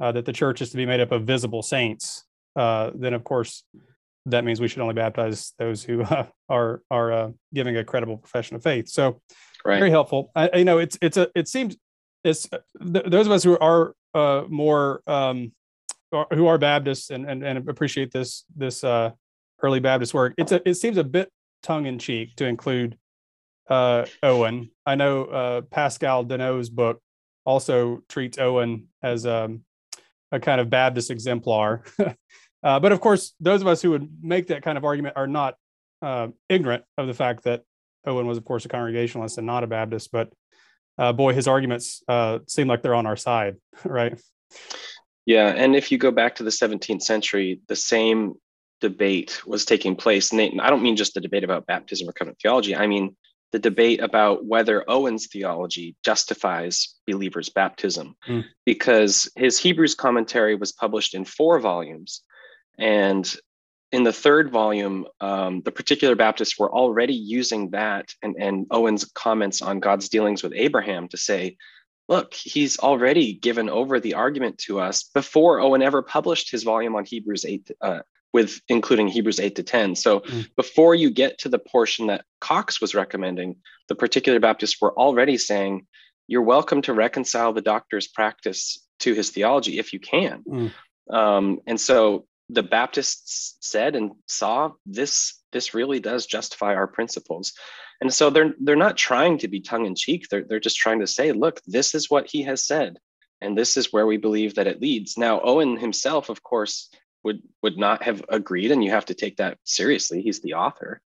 uh, 0.00 0.12
that 0.12 0.26
the 0.26 0.32
church 0.32 0.62
is 0.62 0.70
to 0.70 0.76
be 0.76 0.86
made 0.86 1.00
up 1.00 1.12
of 1.12 1.24
visible 1.24 1.62
saints, 1.62 2.24
uh, 2.56 2.90
then 2.94 3.14
of 3.14 3.24
course 3.24 3.64
that 4.26 4.44
means 4.44 4.60
we 4.60 4.68
should 4.68 4.82
only 4.82 4.94
baptize 4.94 5.54
those 5.58 5.82
who 5.82 6.04
are 6.48 6.82
are 6.90 7.12
uh, 7.12 7.30
giving 7.52 7.76
a 7.76 7.84
credible 7.84 8.16
profession 8.16 8.56
of 8.56 8.62
faith. 8.62 8.88
So 8.88 9.20
right. 9.64 9.78
very 9.78 9.90
helpful. 9.90 10.30
I, 10.34 10.50
you 10.58 10.64
know, 10.64 10.78
it's 10.78 10.98
it's 11.00 11.16
a 11.16 11.28
it 11.34 11.48
seems 11.48 11.76
it's 12.24 12.48
th- 12.48 13.04
those 13.06 13.26
of 13.26 13.32
us 13.32 13.42
who 13.42 13.58
are 13.58 13.94
uh, 14.14 14.44
more 14.48 15.02
um, 15.06 15.52
who 16.32 16.46
are 16.46 16.58
Baptists 16.58 17.10
and, 17.10 17.28
and 17.28 17.42
and 17.44 17.68
appreciate 17.68 18.12
this 18.12 18.44
this 18.56 18.84
uh, 18.84 19.10
early 19.62 19.80
Baptist 19.80 20.14
work. 20.14 20.34
It's 20.38 20.52
a 20.52 20.68
it 20.68 20.74
seems 20.74 20.96
a 20.96 21.04
bit 21.04 21.30
tongue 21.62 21.86
in 21.86 21.98
cheek 21.98 22.36
to 22.36 22.46
include 22.46 22.96
uh, 23.68 24.06
Owen. 24.22 24.70
I 24.84 24.96
know 24.96 25.24
uh, 25.24 25.60
Pascal 25.62 26.24
Denault's 26.24 26.68
book 26.68 27.00
also 27.44 28.02
treats 28.08 28.38
Owen 28.38 28.88
as 29.02 29.26
um, 29.26 29.64
a 30.32 30.40
kind 30.40 30.60
of 30.60 30.70
Baptist 30.70 31.10
exemplar. 31.10 31.84
uh, 32.62 32.80
but 32.80 32.92
of 32.92 33.00
course, 33.00 33.34
those 33.40 33.60
of 33.60 33.68
us 33.68 33.80
who 33.80 33.90
would 33.90 34.08
make 34.22 34.48
that 34.48 34.62
kind 34.62 34.76
of 34.76 34.84
argument 34.84 35.16
are 35.16 35.26
not 35.26 35.54
uh, 36.02 36.28
ignorant 36.48 36.84
of 36.98 37.06
the 37.06 37.14
fact 37.14 37.44
that 37.44 37.62
Owen 38.06 38.26
was, 38.26 38.38
of 38.38 38.44
course, 38.44 38.64
a 38.64 38.68
Congregationalist 38.68 39.38
and 39.38 39.46
not 39.46 39.64
a 39.64 39.66
Baptist, 39.66 40.10
but 40.12 40.32
uh, 40.98 41.12
boy, 41.12 41.32
his 41.32 41.48
arguments 41.48 42.02
uh, 42.08 42.40
seem 42.46 42.68
like 42.68 42.82
they're 42.82 42.94
on 42.94 43.06
our 43.06 43.16
side, 43.16 43.56
right? 43.84 44.20
Yeah, 45.26 45.48
and 45.48 45.76
if 45.76 45.92
you 45.92 45.98
go 45.98 46.10
back 46.10 46.36
to 46.36 46.42
the 46.42 46.50
17th 46.50 47.02
century, 47.02 47.60
the 47.68 47.76
same 47.76 48.34
debate 48.80 49.46
was 49.46 49.64
taking 49.64 49.94
place. 49.94 50.32
And 50.32 50.60
I 50.60 50.70
don't 50.70 50.82
mean 50.82 50.96
just 50.96 51.14
the 51.14 51.20
debate 51.20 51.44
about 51.44 51.66
baptism 51.66 52.08
or 52.08 52.12
covenant 52.12 52.38
theology. 52.40 52.74
I 52.74 52.86
mean 52.86 53.16
the 53.52 53.58
debate 53.58 54.00
about 54.00 54.44
whether 54.44 54.88
Owen's 54.88 55.26
theology 55.26 55.96
justifies 56.04 56.94
believers' 57.06 57.48
baptism, 57.48 58.14
mm. 58.28 58.44
because 58.64 59.28
his 59.36 59.58
Hebrews 59.58 59.94
commentary 59.94 60.54
was 60.54 60.72
published 60.72 61.14
in 61.14 61.24
four 61.24 61.58
volumes, 61.58 62.22
and 62.78 63.34
in 63.92 64.04
the 64.04 64.12
third 64.12 64.50
volume, 64.50 65.06
um, 65.20 65.62
the 65.62 65.72
particular 65.72 66.14
Baptists 66.14 66.58
were 66.58 66.72
already 66.72 67.14
using 67.14 67.70
that 67.70 68.14
and, 68.22 68.36
and 68.38 68.66
Owen's 68.70 69.04
comments 69.04 69.62
on 69.62 69.80
God's 69.80 70.08
dealings 70.08 70.42
with 70.42 70.52
Abraham 70.54 71.08
to 71.08 71.16
say, 71.16 71.56
look, 72.08 72.34
he's 72.34 72.78
already 72.78 73.32
given 73.32 73.68
over 73.68 74.00
the 74.00 74.14
argument 74.14 74.58
to 74.58 74.80
us 74.80 75.04
before 75.14 75.60
Owen 75.60 75.82
ever 75.82 76.02
published 76.02 76.50
his 76.50 76.62
volume 76.62 76.94
on 76.94 77.04
Hebrews 77.04 77.44
8, 77.44 77.70
uh, 77.80 78.00
with 78.32 78.60
including 78.68 79.08
Hebrews 79.08 79.40
8 79.40 79.56
to 79.56 79.62
10. 79.62 79.96
So 79.96 80.20
mm. 80.20 80.48
before 80.56 80.94
you 80.94 81.10
get 81.10 81.38
to 81.38 81.48
the 81.48 81.58
portion 81.58 82.06
that 82.08 82.24
Cox 82.40 82.80
was 82.80 82.94
recommending, 82.94 83.56
the 83.88 83.96
particular 83.96 84.38
Baptists 84.38 84.80
were 84.80 84.96
already 84.96 85.36
saying, 85.36 85.86
you're 86.28 86.42
welcome 86.42 86.80
to 86.82 86.94
reconcile 86.94 87.52
the 87.52 87.60
doctor's 87.60 88.06
practice 88.06 88.86
to 89.00 89.14
his 89.14 89.30
theology 89.30 89.80
if 89.80 89.92
you 89.92 89.98
can. 89.98 90.44
Mm. 90.48 90.72
Um, 91.12 91.58
and 91.66 91.80
so 91.80 92.26
the 92.52 92.62
Baptists 92.62 93.56
said 93.60 93.96
and 93.96 94.12
saw 94.26 94.72
this 94.86 95.40
this 95.52 95.74
really 95.74 96.00
does 96.00 96.26
justify 96.26 96.74
our 96.74 96.86
principles. 96.86 97.52
And 98.00 98.12
so 98.12 98.30
they're 98.30 98.54
they're 98.60 98.76
not 98.76 98.96
trying 98.96 99.38
to 99.38 99.48
be 99.48 99.60
tongue 99.60 99.86
in 99.86 99.94
cheek. 99.94 100.28
They're 100.28 100.44
they're 100.44 100.60
just 100.60 100.78
trying 100.78 101.00
to 101.00 101.06
say, 101.06 101.32
look, 101.32 101.60
this 101.66 101.94
is 101.94 102.10
what 102.10 102.28
he 102.30 102.42
has 102.44 102.64
said, 102.64 102.98
and 103.40 103.56
this 103.56 103.76
is 103.76 103.92
where 103.92 104.06
we 104.06 104.16
believe 104.16 104.54
that 104.54 104.66
it 104.66 104.80
leads. 104.80 105.18
Now, 105.18 105.40
Owen 105.42 105.76
himself, 105.76 106.30
of 106.30 106.42
course, 106.42 106.90
would 107.24 107.42
would 107.62 107.76
not 107.76 108.02
have 108.02 108.24
agreed, 108.28 108.70
and 108.70 108.82
you 108.82 108.90
have 108.90 109.06
to 109.06 109.14
take 109.14 109.36
that 109.36 109.58
seriously. 109.64 110.22
He's 110.22 110.40
the 110.40 110.54
author. 110.54 111.02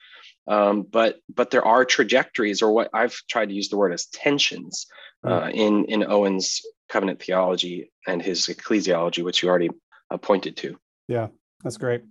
Um, 0.49 0.83
but 0.83 1.21
but 1.33 1.51
there 1.51 1.65
are 1.65 1.85
trajectories, 1.85 2.61
or 2.61 2.73
what 2.73 2.91
I've 2.93 3.17
tried 3.31 3.51
to 3.51 3.55
use 3.55 3.69
the 3.69 3.77
word 3.77 3.93
as 3.93 4.07
tensions 4.07 4.87
uh, 5.23 5.43
mm. 5.43 5.55
in 5.55 5.85
in 5.85 6.11
Owen's 6.11 6.61
covenant 6.89 7.23
theology 7.23 7.93
and 8.09 8.21
his 8.21 8.47
ecclesiology, 8.49 9.23
which 9.23 9.43
you 9.43 9.49
already 9.49 9.71
uh, 10.11 10.17
pointed 10.17 10.57
to. 10.57 10.77
Yeah, 11.11 11.27
that's 11.65 11.77
great. 11.77 12.03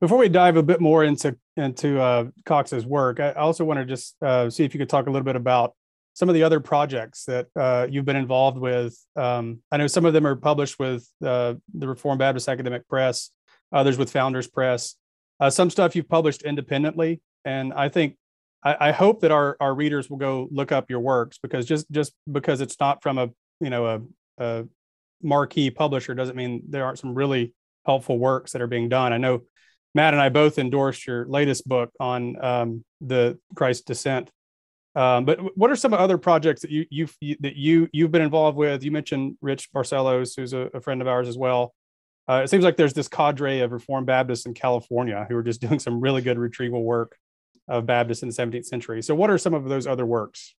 Before 0.00 0.18
we 0.18 0.28
dive 0.28 0.56
a 0.56 0.62
bit 0.62 0.80
more 0.80 1.04
into 1.04 1.38
into 1.56 2.00
uh, 2.00 2.24
Cox's 2.44 2.84
work, 2.84 3.20
I 3.20 3.32
also 3.32 3.64
want 3.64 3.78
to 3.78 3.86
just 3.86 4.16
uh, 4.20 4.50
see 4.50 4.64
if 4.64 4.74
you 4.74 4.78
could 4.78 4.88
talk 4.88 5.06
a 5.06 5.10
little 5.10 5.24
bit 5.24 5.36
about 5.36 5.74
some 6.12 6.28
of 6.28 6.34
the 6.34 6.42
other 6.42 6.58
projects 6.58 7.24
that 7.26 7.46
uh, 7.54 7.86
you've 7.88 8.04
been 8.04 8.16
involved 8.16 8.58
with. 8.58 8.98
Um, 9.14 9.60
I 9.70 9.76
know 9.76 9.86
some 9.86 10.04
of 10.04 10.12
them 10.12 10.26
are 10.26 10.34
published 10.34 10.78
with 10.80 11.08
uh, 11.24 11.54
the 11.72 11.86
Reformed 11.86 12.18
Baptist 12.18 12.48
Academic 12.48 12.88
Press, 12.88 13.30
others 13.72 13.96
with 13.96 14.10
Founders 14.10 14.48
Press. 14.48 14.96
Uh, 15.38 15.48
some 15.48 15.70
stuff 15.70 15.94
you've 15.94 16.08
published 16.08 16.42
independently, 16.42 17.20
and 17.44 17.72
I 17.74 17.88
think 17.88 18.16
I, 18.64 18.88
I, 18.88 18.92
hope 18.92 19.20
that 19.20 19.30
our 19.30 19.56
our 19.60 19.72
readers 19.72 20.10
will 20.10 20.16
go 20.16 20.48
look 20.50 20.72
up 20.72 20.90
your 20.90 21.00
works 21.00 21.38
because 21.40 21.64
just 21.64 21.88
just 21.92 22.12
because 22.30 22.60
it's 22.60 22.80
not 22.80 23.04
from 23.04 23.18
a 23.18 23.30
you 23.60 23.70
know 23.70 23.86
a, 23.86 24.00
a 24.38 24.64
marquee 25.22 25.70
publisher 25.70 26.14
doesn't 26.14 26.36
mean 26.36 26.64
there 26.68 26.84
aren't 26.84 26.98
some 26.98 27.14
really 27.14 27.54
helpful 27.86 28.18
works 28.18 28.52
that 28.52 28.60
are 28.60 28.66
being 28.66 28.88
done. 28.88 29.12
I 29.12 29.18
know 29.18 29.42
Matt 29.94 30.12
and 30.12 30.20
I 30.20 30.28
both 30.28 30.58
endorsed 30.58 31.06
your 31.06 31.26
latest 31.26 31.66
book 31.66 31.90
on 31.98 32.44
um, 32.44 32.84
the 33.00 33.38
Christ 33.54 33.86
descent 33.86 34.30
um, 34.96 35.26
but 35.26 35.38
what 35.58 35.70
are 35.70 35.76
some 35.76 35.92
other 35.92 36.16
projects 36.16 36.62
that 36.62 36.70
you 36.70 36.86
you've 36.88 37.14
you, 37.20 37.36
that 37.40 37.54
you 37.54 37.86
you've 37.92 38.10
been 38.10 38.22
involved 38.22 38.56
with? 38.56 38.82
You 38.82 38.90
mentioned 38.90 39.36
Rich 39.42 39.70
Barcellos, 39.70 40.34
who's 40.34 40.54
a, 40.54 40.70
a 40.72 40.80
friend 40.80 41.02
of 41.02 41.06
ours 41.06 41.28
as 41.28 41.36
well. 41.36 41.74
Uh, 42.28 42.40
it 42.42 42.48
seems 42.48 42.64
like 42.64 42.78
there's 42.78 42.94
this 42.94 43.06
cadre 43.06 43.60
of 43.60 43.72
Reformed 43.72 44.06
Baptists 44.06 44.46
in 44.46 44.54
California 44.54 45.26
who 45.28 45.36
are 45.36 45.42
just 45.42 45.60
doing 45.66 45.78
some 45.78 46.00
really 46.00 46.22
good 46.22 46.38
retrieval 46.38 46.82
work 46.82 47.18
of 47.68 47.84
Baptists 47.84 48.22
in 48.22 48.30
the 48.30 48.34
17th 48.34 48.64
century. 48.64 49.02
So, 49.02 49.14
what 49.14 49.28
are 49.28 49.36
some 49.36 49.52
of 49.52 49.68
those 49.68 49.86
other 49.86 50.06
works? 50.06 50.54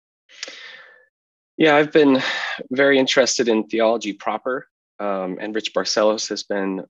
Yeah, 1.58 1.76
I've 1.76 1.92
been 1.92 2.22
very 2.70 3.00
interested 3.00 3.48
in 3.48 3.64
theology 3.64 4.14
proper, 4.14 4.68
um, 5.00 5.40
and 5.42 5.56
Rich 5.56 5.74
Barcellos 5.74 6.30
has 6.30 6.44
been 6.44 6.86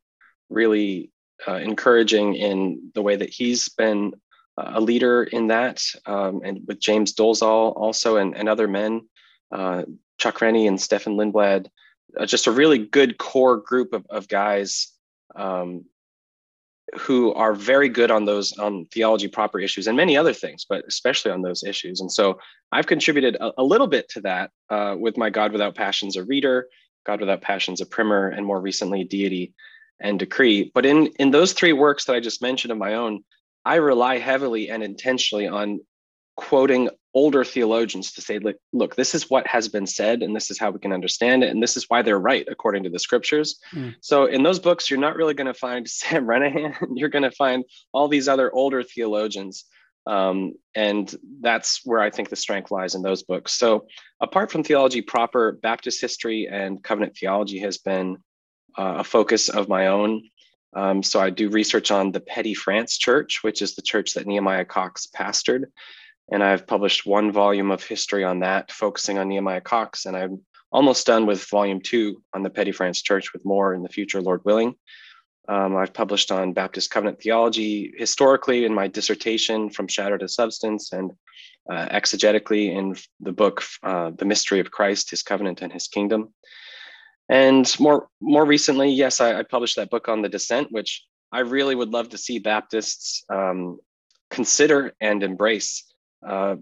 really 0.49 1.11
uh, 1.47 1.55
encouraging 1.55 2.35
in 2.35 2.91
the 2.93 3.01
way 3.01 3.15
that 3.15 3.29
he's 3.29 3.69
been 3.69 4.13
a 4.57 4.81
leader 4.81 5.23
in 5.23 5.47
that, 5.47 5.83
um, 6.07 6.41
and 6.43 6.61
with 6.67 6.79
James 6.79 7.13
Dolezal 7.13 7.75
also, 7.75 8.17
and, 8.17 8.35
and 8.35 8.49
other 8.49 8.67
men, 8.67 9.07
uh, 9.51 9.83
Chuck 10.17 10.41
Rennie 10.41 10.67
and 10.67 10.81
Stefan 10.81 11.13
Lindblad, 11.15 11.67
uh, 12.19 12.25
just 12.25 12.47
a 12.47 12.51
really 12.51 12.79
good 12.79 13.19
core 13.19 13.57
group 13.57 13.93
of, 13.93 14.05
of 14.09 14.27
guys 14.27 14.91
um, 15.35 15.85
who 16.97 17.33
are 17.33 17.53
very 17.53 17.89
good 17.89 18.09
on 18.09 18.25
those 18.25 18.57
on 18.57 18.85
theology 18.85 19.27
proper 19.27 19.59
issues 19.59 19.87
and 19.87 19.95
many 19.95 20.17
other 20.17 20.33
things, 20.33 20.65
but 20.67 20.83
especially 20.87 21.31
on 21.31 21.41
those 21.41 21.63
issues. 21.63 22.01
And 22.01 22.11
so 22.11 22.39
I've 22.71 22.87
contributed 22.87 23.35
a, 23.35 23.51
a 23.59 23.63
little 23.63 23.87
bit 23.87 24.09
to 24.09 24.21
that 24.21 24.51
uh, 24.69 24.95
with 24.97 25.17
my 25.17 25.29
God 25.29 25.51
Without 25.51 25.75
Passions, 25.75 26.15
a 26.15 26.23
reader, 26.23 26.67
God 27.05 27.19
Without 27.19 27.41
Passions, 27.41 27.81
a 27.81 27.85
primer, 27.85 28.29
and 28.29 28.45
more 28.45 28.61
recently, 28.61 29.03
Deity 29.03 29.53
and 29.99 30.19
Decree. 30.19 30.71
But 30.73 30.85
in 30.85 31.07
in 31.19 31.31
those 31.31 31.53
three 31.53 31.73
works 31.73 32.05
that 32.05 32.15
I 32.15 32.19
just 32.19 32.41
mentioned 32.41 32.71
of 32.71 32.77
my 32.77 32.95
own, 32.95 33.23
I 33.65 33.75
rely 33.75 34.17
heavily 34.17 34.69
and 34.69 34.83
intentionally 34.83 35.47
on 35.47 35.79
quoting 36.37 36.89
older 37.13 37.43
theologians 37.43 38.13
to 38.13 38.21
say, 38.21 38.37
look, 38.37 38.57
look, 38.71 38.95
this 38.95 39.15
is 39.15 39.27
what 39.27 39.47
has 39.47 39.67
been 39.67 39.87
said, 39.87 40.21
and 40.21 40.35
this 40.35 40.51
is 40.51 40.59
how 40.59 40.69
we 40.69 40.79
can 40.79 40.93
understand 40.93 41.43
it, 41.43 41.49
and 41.49 41.61
this 41.61 41.75
is 41.75 41.85
why 41.87 42.01
they're 42.03 42.19
right 42.19 42.47
according 42.47 42.83
to 42.83 42.91
the 42.91 42.99
scriptures. 42.99 43.59
Mm. 43.73 43.95
So 44.01 44.27
in 44.27 44.43
those 44.43 44.59
books, 44.59 44.89
you're 44.89 44.99
not 44.99 45.15
really 45.15 45.33
going 45.33 45.47
to 45.47 45.53
find 45.53 45.89
Sam 45.89 46.27
Renihan. 46.27 46.75
you're 46.95 47.09
going 47.09 47.23
to 47.23 47.31
find 47.31 47.65
all 47.91 48.07
these 48.07 48.27
other 48.27 48.53
older 48.53 48.83
theologians. 48.83 49.65
Um, 50.05 50.53
and 50.73 51.13
that's 51.41 51.81
where 51.83 51.99
I 51.99 52.11
think 52.11 52.29
the 52.29 52.35
strength 52.37 52.71
lies 52.71 52.95
in 52.95 53.01
those 53.01 53.23
books. 53.23 53.53
So, 53.53 53.87
apart 54.21 54.51
from 54.51 54.63
theology 54.63 55.01
proper, 55.01 55.59
Baptist 55.61 55.99
history 55.99 56.47
and 56.49 56.81
covenant 56.81 57.17
theology 57.17 57.59
has 57.59 57.77
been 57.79 58.17
uh, 58.77 58.95
a 58.97 59.03
focus 59.03 59.49
of 59.49 59.67
my 59.69 59.87
own. 59.87 60.29
Um, 60.75 61.01
so 61.01 61.19
I 61.19 61.29
do 61.29 61.49
research 61.49 61.91
on 61.91 62.11
the 62.11 62.19
Petty 62.19 62.53
France 62.53 62.97
Church, 62.97 63.39
which 63.41 63.61
is 63.61 63.75
the 63.75 63.81
church 63.81 64.13
that 64.13 64.27
Nehemiah 64.27 64.65
Cox 64.65 65.07
pastored. 65.07 65.65
And 66.31 66.43
I've 66.43 66.67
published 66.67 67.05
one 67.05 67.31
volume 67.31 67.71
of 67.71 67.83
history 67.83 68.23
on 68.23 68.39
that, 68.39 68.71
focusing 68.71 69.17
on 69.17 69.29
Nehemiah 69.29 69.61
Cox. 69.61 70.05
And 70.05 70.15
I'm 70.15 70.41
almost 70.71 71.07
done 71.07 71.25
with 71.25 71.45
volume 71.45 71.81
two 71.81 72.21
on 72.33 72.43
the 72.43 72.49
Petty 72.49 72.71
France 72.71 73.01
Church 73.01 73.33
with 73.33 73.45
more 73.45 73.73
in 73.73 73.81
the 73.81 73.89
future, 73.89 74.21
Lord 74.21 74.41
willing. 74.43 74.75
Um, 75.47 75.77
I've 75.77 75.93
published 75.93 76.31
on 76.31 76.51
Baptist 76.51 76.91
covenant 76.91 77.21
theology 77.21 77.93
historically 77.97 78.65
in 78.65 78.73
my 78.73 78.89
dissertation, 78.89 79.69
From 79.69 79.87
Shadow 79.87 80.17
to 80.17 80.27
Substance, 80.27 80.91
and 80.91 81.11
uh, 81.71 81.87
exegetically 81.87 82.75
in 82.75 82.95
the 83.21 83.31
book, 83.31 83.63
uh, 83.81 84.11
The 84.11 84.25
Mystery 84.25 84.59
of 84.59 84.71
Christ, 84.71 85.09
His 85.09 85.23
Covenant 85.23 85.61
and 85.61 85.71
His 85.71 85.87
Kingdom. 85.87 86.33
And 87.29 87.73
more 87.79 88.07
more 88.21 88.45
recently, 88.45 88.89
yes, 88.89 89.19
I, 89.19 89.39
I, 89.39 89.43
published 89.43 89.75
that 89.75 89.89
book 89.89 90.07
on 90.07 90.21
the 90.21 90.29
descent, 90.29 90.71
which 90.71 91.05
I 91.31 91.39
really 91.39 91.75
would 91.75 91.89
love 91.89 92.09
to 92.09 92.17
see 92.17 92.39
Baptists 92.39 93.23
um, 93.29 93.79
consider 94.29 94.93
and 95.01 95.23
embrace, 95.23 95.83
uh, 96.25 96.55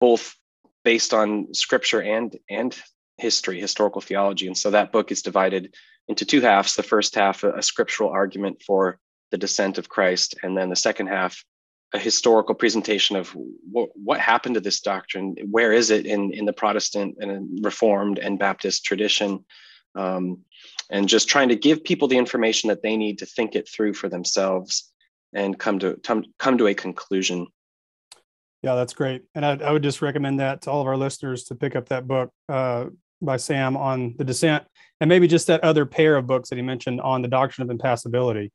both 0.00 0.34
based 0.82 1.14
on 1.14 1.54
scripture 1.54 2.02
and 2.02 2.36
and 2.50 2.76
history, 3.18 3.60
historical 3.60 4.00
theology. 4.00 4.48
And 4.48 4.58
so 4.58 4.72
that 4.72 4.90
book 4.90 5.12
is 5.12 5.22
divided 5.22 5.74
into 6.08 6.24
two 6.24 6.40
halves. 6.40 6.74
The 6.74 6.82
first 6.82 7.14
half, 7.14 7.44
a, 7.44 7.52
a 7.52 7.62
scriptural 7.62 8.10
argument 8.10 8.62
for 8.66 8.98
the 9.30 9.38
descent 9.38 9.78
of 9.78 9.88
Christ, 9.88 10.34
and 10.42 10.56
then 10.56 10.70
the 10.70 10.76
second 10.76 11.06
half, 11.06 11.44
a 11.92 11.98
historical 12.00 12.56
presentation 12.56 13.14
of 13.14 13.28
what, 13.70 13.90
what 13.94 14.18
happened 14.18 14.56
to 14.56 14.60
this 14.60 14.80
doctrine. 14.80 15.36
Where 15.48 15.72
is 15.72 15.90
it 15.90 16.04
in 16.04 16.32
in 16.32 16.46
the 16.46 16.52
Protestant 16.52 17.16
and 17.20 17.64
Reformed 17.64 18.18
and 18.18 18.40
Baptist 18.40 18.84
tradition? 18.84 19.44
Um, 19.94 20.38
and 20.90 21.08
just 21.08 21.28
trying 21.28 21.48
to 21.48 21.56
give 21.56 21.84
people 21.84 22.08
the 22.08 22.18
information 22.18 22.68
that 22.68 22.82
they 22.82 22.96
need 22.96 23.18
to 23.18 23.26
think 23.26 23.54
it 23.54 23.68
through 23.68 23.94
for 23.94 24.08
themselves 24.08 24.92
and 25.32 25.58
come 25.58 25.78
to 25.80 25.96
come, 26.02 26.58
to 26.58 26.66
a 26.66 26.74
conclusion. 26.74 27.46
Yeah 28.62 28.76
that's 28.76 28.94
great. 28.94 29.22
And 29.34 29.44
I, 29.44 29.56
I 29.56 29.72
would 29.72 29.82
just 29.82 30.00
recommend 30.00 30.40
that 30.40 30.62
to 30.62 30.70
all 30.70 30.80
of 30.80 30.86
our 30.86 30.96
listeners 30.96 31.44
to 31.44 31.54
pick 31.54 31.76
up 31.76 31.88
that 31.90 32.06
book 32.06 32.30
uh, 32.48 32.86
by 33.20 33.36
sam 33.36 33.76
on 33.76 34.14
the 34.16 34.24
descent 34.24 34.64
and 35.00 35.08
maybe 35.08 35.26
just 35.26 35.48
that 35.48 35.62
other 35.62 35.84
pair 35.84 36.16
of 36.16 36.26
books 36.26 36.48
that 36.48 36.56
he 36.56 36.62
mentioned 36.62 37.00
on 37.00 37.20
the 37.20 37.28
doctrine 37.28 37.66
of 37.66 37.70
impassibility. 37.70 38.52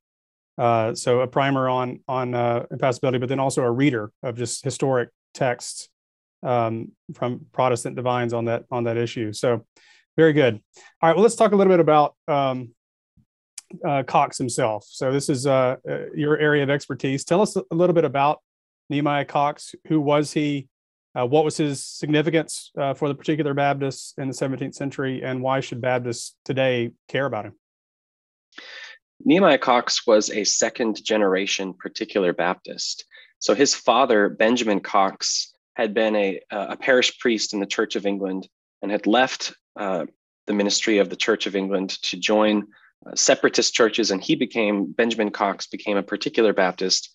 Uh, 0.57 0.93
so 0.93 1.21
a 1.21 1.27
primer 1.27 1.69
on 1.69 1.99
on 2.07 2.33
uh, 2.33 2.65
impassibility 2.71 3.17
but 3.17 3.29
then 3.29 3.39
also 3.39 3.63
a 3.63 3.71
reader 3.71 4.11
of 4.23 4.35
just 4.35 4.63
historic 4.63 5.09
texts 5.33 5.89
um, 6.43 6.91
from 7.13 7.45
protestant 7.51 7.95
divines 7.95 8.33
on 8.33 8.45
that 8.45 8.63
on 8.71 8.85
that 8.85 8.97
issue. 8.97 9.33
So 9.33 9.65
very 10.19 10.33
good. 10.33 10.55
All 11.01 11.09
right. 11.09 11.15
Well, 11.15 11.23
let's 11.23 11.37
talk 11.37 11.53
a 11.53 11.55
little 11.55 11.71
bit 11.71 11.79
about 11.79 12.13
um, 12.27 12.73
uh, 13.87 14.03
Cox 14.03 14.37
himself. 14.37 14.85
So 14.85 15.13
this 15.13 15.29
is 15.29 15.47
uh, 15.47 15.77
uh, 15.89 16.11
your 16.13 16.37
area 16.37 16.61
of 16.61 16.69
expertise. 16.69 17.23
Tell 17.23 17.41
us 17.41 17.55
a 17.55 17.63
little 17.71 17.93
bit 17.93 18.03
about 18.03 18.41
Nehemiah 18.89 19.23
Cox. 19.23 19.75
Who 19.87 20.01
was 20.01 20.33
he? 20.33 20.67
Uh, 21.17 21.25
what 21.25 21.45
was 21.45 21.55
his 21.55 21.85
significance 21.85 22.71
uh, 22.77 22.93
for 22.93 23.07
the 23.07 23.15
particular 23.15 23.53
Baptists 23.53 24.13
in 24.17 24.27
the 24.27 24.33
17th 24.33 24.75
century, 24.75 25.23
and 25.23 25.41
why 25.41 25.61
should 25.61 25.79
Baptists 25.81 26.35
today 26.43 26.91
care 27.07 27.25
about 27.25 27.45
him? 27.45 27.53
Nehemiah 29.23 29.57
Cox 29.57 30.05
was 30.05 30.29
a 30.29 30.43
second 30.43 31.01
generation 31.03 31.73
particular 31.73 32.33
Baptist. 32.33 33.05
So 33.39 33.55
his 33.55 33.73
father, 33.73 34.27
Benjamin 34.27 34.81
Cox, 34.81 35.53
had 35.75 35.93
been 35.93 36.15
a, 36.17 36.41
a 36.51 36.75
parish 36.75 37.17
priest 37.19 37.53
in 37.53 37.61
the 37.61 37.65
Church 37.65 37.95
of 37.95 38.05
England 38.05 38.49
and 38.81 38.91
had 38.91 39.07
left 39.07 39.53
uh, 39.79 40.05
the 40.45 40.53
ministry 40.53 40.97
of 40.97 41.09
the 41.09 41.15
Church 41.15 41.47
of 41.47 41.55
England 41.55 41.89
to 42.03 42.17
join 42.17 42.67
uh, 43.07 43.15
separatist 43.15 43.73
churches, 43.73 44.11
and 44.11 44.21
he 44.21 44.35
became 44.35 44.91
Benjamin 44.91 45.31
Cox 45.31 45.67
became 45.67 45.97
a 45.97 46.03
particular 46.03 46.53
Baptist, 46.53 47.09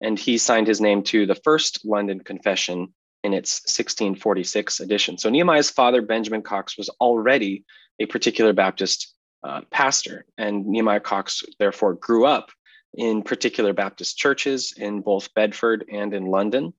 and 0.00 0.18
he 0.18 0.38
signed 0.38 0.66
his 0.66 0.80
name 0.80 1.02
to 1.02 1.26
the 1.26 1.34
first 1.34 1.84
London 1.84 2.20
Confession 2.20 2.94
in 3.24 3.32
its 3.32 3.62
1646 3.62 4.80
edition. 4.80 5.18
So 5.18 5.28
Nehemiah's 5.28 5.70
father, 5.70 6.02
Benjamin 6.02 6.42
Cox, 6.42 6.78
was 6.78 6.88
already 7.00 7.64
a 7.98 8.06
particular 8.06 8.52
Baptist 8.52 9.12
uh, 9.42 9.62
pastor, 9.70 10.24
and 10.38 10.66
Nehemiah 10.66 11.00
Cox 11.00 11.42
therefore 11.58 11.94
grew 11.94 12.26
up 12.26 12.50
in 12.94 13.22
particular 13.22 13.72
Baptist 13.72 14.16
churches 14.16 14.72
in 14.76 15.00
both 15.00 15.34
Bedford 15.34 15.84
and 15.92 16.14
in 16.14 16.26
London. 16.26 16.72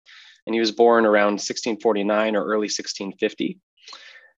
And 0.46 0.54
he 0.54 0.60
was 0.60 0.72
born 0.72 1.06
around 1.06 1.34
1649 1.34 2.36
or 2.36 2.46
early 2.46 2.70
1650. 2.70 3.60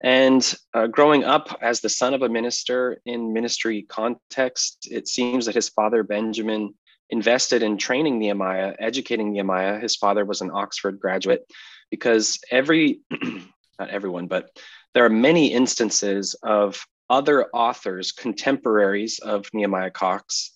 And 0.02 0.56
uh, 0.74 0.88
growing 0.88 1.24
up 1.24 1.58
as 1.62 1.82
the 1.82 1.90
son 1.90 2.14
of 2.14 2.22
a 2.22 2.30
minister 2.30 3.02
in 3.06 3.34
ministry 3.34 3.84
context, 3.84 4.88
it 4.92 5.08
seems 5.08 5.46
that 5.46 5.56
his 5.56 5.70
father, 5.70 6.04
Benjamin, 6.04 6.76
invested 7.10 7.64
in 7.64 7.78
training 7.78 8.20
Nehemiah, 8.20 8.76
educating 8.80 9.32
Nehemiah. 9.32 9.80
His 9.80 9.96
father 9.96 10.26
was 10.26 10.42
an 10.42 10.52
Oxford 10.54 11.00
graduate 11.00 11.46
because 11.90 12.40
every, 12.52 13.00
not 13.80 13.90
everyone, 13.90 14.28
but 14.28 14.50
there 14.94 15.06
are 15.06 15.10
many 15.10 15.52
instances 15.54 16.36
of 16.44 16.86
other 17.10 17.46
authors, 17.54 18.12
contemporaries 18.12 19.20
of 19.20 19.48
Nehemiah 19.54 19.92
Cox, 19.92 20.52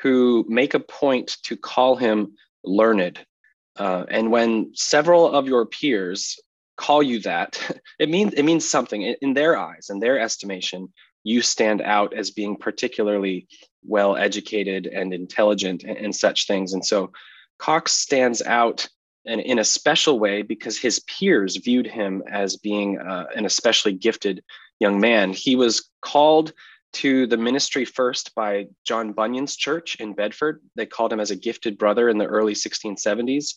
who 0.00 0.44
make 0.48 0.74
a 0.74 0.80
point 0.80 1.36
to 1.44 1.56
call 1.56 1.96
him 1.96 2.34
learned. 2.64 3.24
Uh, 3.76 4.04
and 4.10 4.30
when 4.30 4.72
several 4.74 5.32
of 5.32 5.46
your 5.46 5.64
peers 5.66 6.38
call 6.82 7.02
you 7.02 7.20
that, 7.20 7.58
it 7.98 8.08
means 8.08 8.34
it 8.34 8.42
means 8.42 8.68
something 8.68 9.02
in 9.02 9.34
their 9.34 9.56
eyes, 9.56 9.88
in 9.90 10.00
their 10.00 10.18
estimation. 10.18 10.92
You 11.24 11.40
stand 11.40 11.80
out 11.80 12.12
as 12.14 12.32
being 12.32 12.56
particularly 12.56 13.46
well 13.84 14.16
educated 14.16 14.86
and 14.86 15.14
intelligent 15.14 15.84
and, 15.84 15.96
and 15.96 16.14
such 16.14 16.46
things. 16.48 16.72
And 16.72 16.84
so 16.84 17.12
Cox 17.58 17.92
stands 17.92 18.42
out 18.42 18.88
in, 19.24 19.38
in 19.38 19.60
a 19.60 19.64
special 19.64 20.18
way 20.18 20.42
because 20.42 20.76
his 20.76 20.98
peers 21.00 21.56
viewed 21.56 21.86
him 21.86 22.22
as 22.28 22.56
being 22.56 22.98
uh, 22.98 23.26
an 23.36 23.46
especially 23.46 23.92
gifted 23.92 24.42
young 24.80 25.00
man. 25.00 25.32
He 25.32 25.54
was 25.54 25.88
called 26.00 26.52
to 26.94 27.26
the 27.28 27.36
ministry 27.36 27.84
first 27.84 28.34
by 28.34 28.66
John 28.84 29.12
Bunyan's 29.12 29.56
church 29.56 29.94
in 30.00 30.12
Bedford. 30.12 30.60
They 30.74 30.86
called 30.86 31.12
him 31.12 31.20
as 31.20 31.30
a 31.30 31.36
gifted 31.36 31.78
brother 31.78 32.08
in 32.08 32.18
the 32.18 32.26
early 32.26 32.54
1670s. 32.54 33.54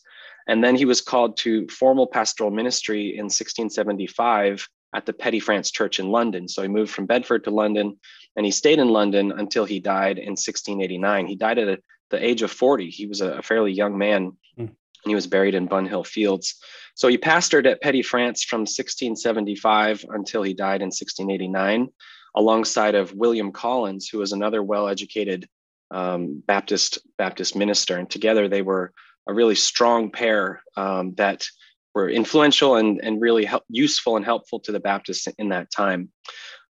And 0.47 0.63
then 0.63 0.75
he 0.75 0.85
was 0.85 1.01
called 1.01 1.37
to 1.37 1.67
formal 1.67 2.07
pastoral 2.07 2.51
ministry 2.51 3.17
in 3.17 3.25
1675 3.25 4.67
at 4.93 5.05
the 5.05 5.13
Petty 5.13 5.39
France 5.39 5.71
Church 5.71 5.99
in 5.99 6.09
London. 6.09 6.47
So 6.47 6.61
he 6.61 6.67
moved 6.67 6.91
from 6.91 7.05
Bedford 7.05 7.43
to 7.43 7.51
London 7.51 7.97
and 8.35 8.45
he 8.45 8.51
stayed 8.51 8.79
in 8.79 8.89
London 8.89 9.31
until 9.31 9.65
he 9.65 9.79
died 9.79 10.17
in 10.17 10.31
1689. 10.31 11.27
He 11.27 11.35
died 11.35 11.57
at 11.57 11.79
the 12.09 12.25
age 12.25 12.41
of 12.41 12.51
40. 12.51 12.89
He 12.89 13.07
was 13.07 13.21
a 13.21 13.41
fairly 13.41 13.71
young 13.71 13.97
man 13.97 14.31
mm. 14.57 14.67
and 14.67 14.71
he 15.03 15.15
was 15.15 15.27
buried 15.27 15.55
in 15.55 15.67
Bunhill 15.67 16.05
Fields. 16.05 16.55
So 16.93 17.07
he 17.07 17.17
pastored 17.17 17.65
at 17.69 17.81
Petty 17.81 18.01
France 18.01 18.43
from 18.43 18.61
1675 18.61 20.05
until 20.09 20.43
he 20.43 20.53
died 20.53 20.81
in 20.81 20.87
1689 20.87 21.89
alongside 22.35 22.95
of 22.95 23.13
William 23.13 23.51
Collins, 23.51 24.09
who 24.09 24.19
was 24.19 24.33
another 24.33 24.61
well-educated 24.61 25.47
um, 25.91 26.43
Baptist 26.45 26.99
Baptist 27.17 27.55
minister, 27.55 27.97
and 27.97 28.09
together 28.09 28.47
they 28.47 28.61
were 28.61 28.91
a 29.27 29.33
really 29.33 29.55
strong 29.55 30.11
pair 30.11 30.61
um, 30.77 31.13
that 31.15 31.47
were 31.93 32.09
influential 32.09 32.75
and, 32.75 32.99
and 33.03 33.21
really 33.21 33.45
help, 33.45 33.63
useful 33.69 34.17
and 34.17 34.25
helpful 34.25 34.59
to 34.59 34.71
the 34.71 34.79
Baptists 34.79 35.27
in 35.37 35.49
that 35.49 35.71
time. 35.71 36.09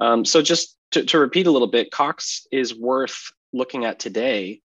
Um, 0.00 0.25
so 0.25 0.42
just 0.42 0.76
to, 0.92 1.04
to, 1.06 1.18
repeat 1.18 1.46
a 1.46 1.50
little 1.50 1.68
bit, 1.68 1.90
Cox 1.90 2.46
is 2.52 2.75
worth 2.75 3.32
looking 3.52 3.84
at 3.84 3.99
today 3.99 4.61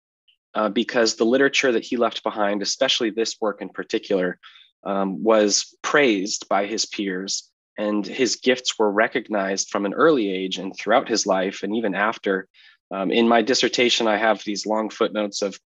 uh, 0.54 0.68
because 0.68 1.16
the 1.16 1.24
literature 1.24 1.72
that 1.72 1.84
he 1.84 1.96
left 1.96 2.22
behind, 2.22 2.62
especially 2.62 3.10
this 3.10 3.36
work 3.40 3.60
in 3.60 3.68
particular, 3.68 4.38
um, 4.84 5.22
was 5.22 5.76
praised 5.82 6.48
by 6.48 6.64
his 6.66 6.86
peers 6.86 7.50
and 7.78 8.06
his 8.06 8.36
gifts 8.36 8.78
were 8.78 8.90
recognized 8.90 9.68
from 9.68 9.84
an 9.84 9.94
early 9.94 10.30
age 10.30 10.58
and 10.58 10.74
throughout 10.74 11.08
his 11.08 11.26
life 11.26 11.62
and 11.62 11.76
even 11.76 11.94
after. 11.94 12.48
Um, 12.90 13.10
in 13.10 13.28
my 13.28 13.42
dissertation, 13.42 14.06
I 14.06 14.16
have 14.16 14.42
these 14.44 14.64
long 14.64 14.88
footnotes 14.90 15.42
of 15.42 15.58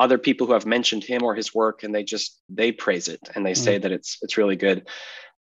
other 0.00 0.18
people 0.18 0.46
who 0.46 0.54
have 0.54 0.66
mentioned 0.66 1.04
him 1.04 1.22
or 1.22 1.34
his 1.34 1.54
work, 1.54 1.84
and 1.84 1.94
they 1.94 2.02
just 2.02 2.40
they 2.48 2.72
praise 2.72 3.06
it 3.06 3.20
and 3.34 3.46
they 3.46 3.52
mm. 3.52 3.56
say 3.56 3.78
that 3.78 3.92
it's 3.92 4.18
it's 4.22 4.36
really 4.36 4.56
good. 4.56 4.88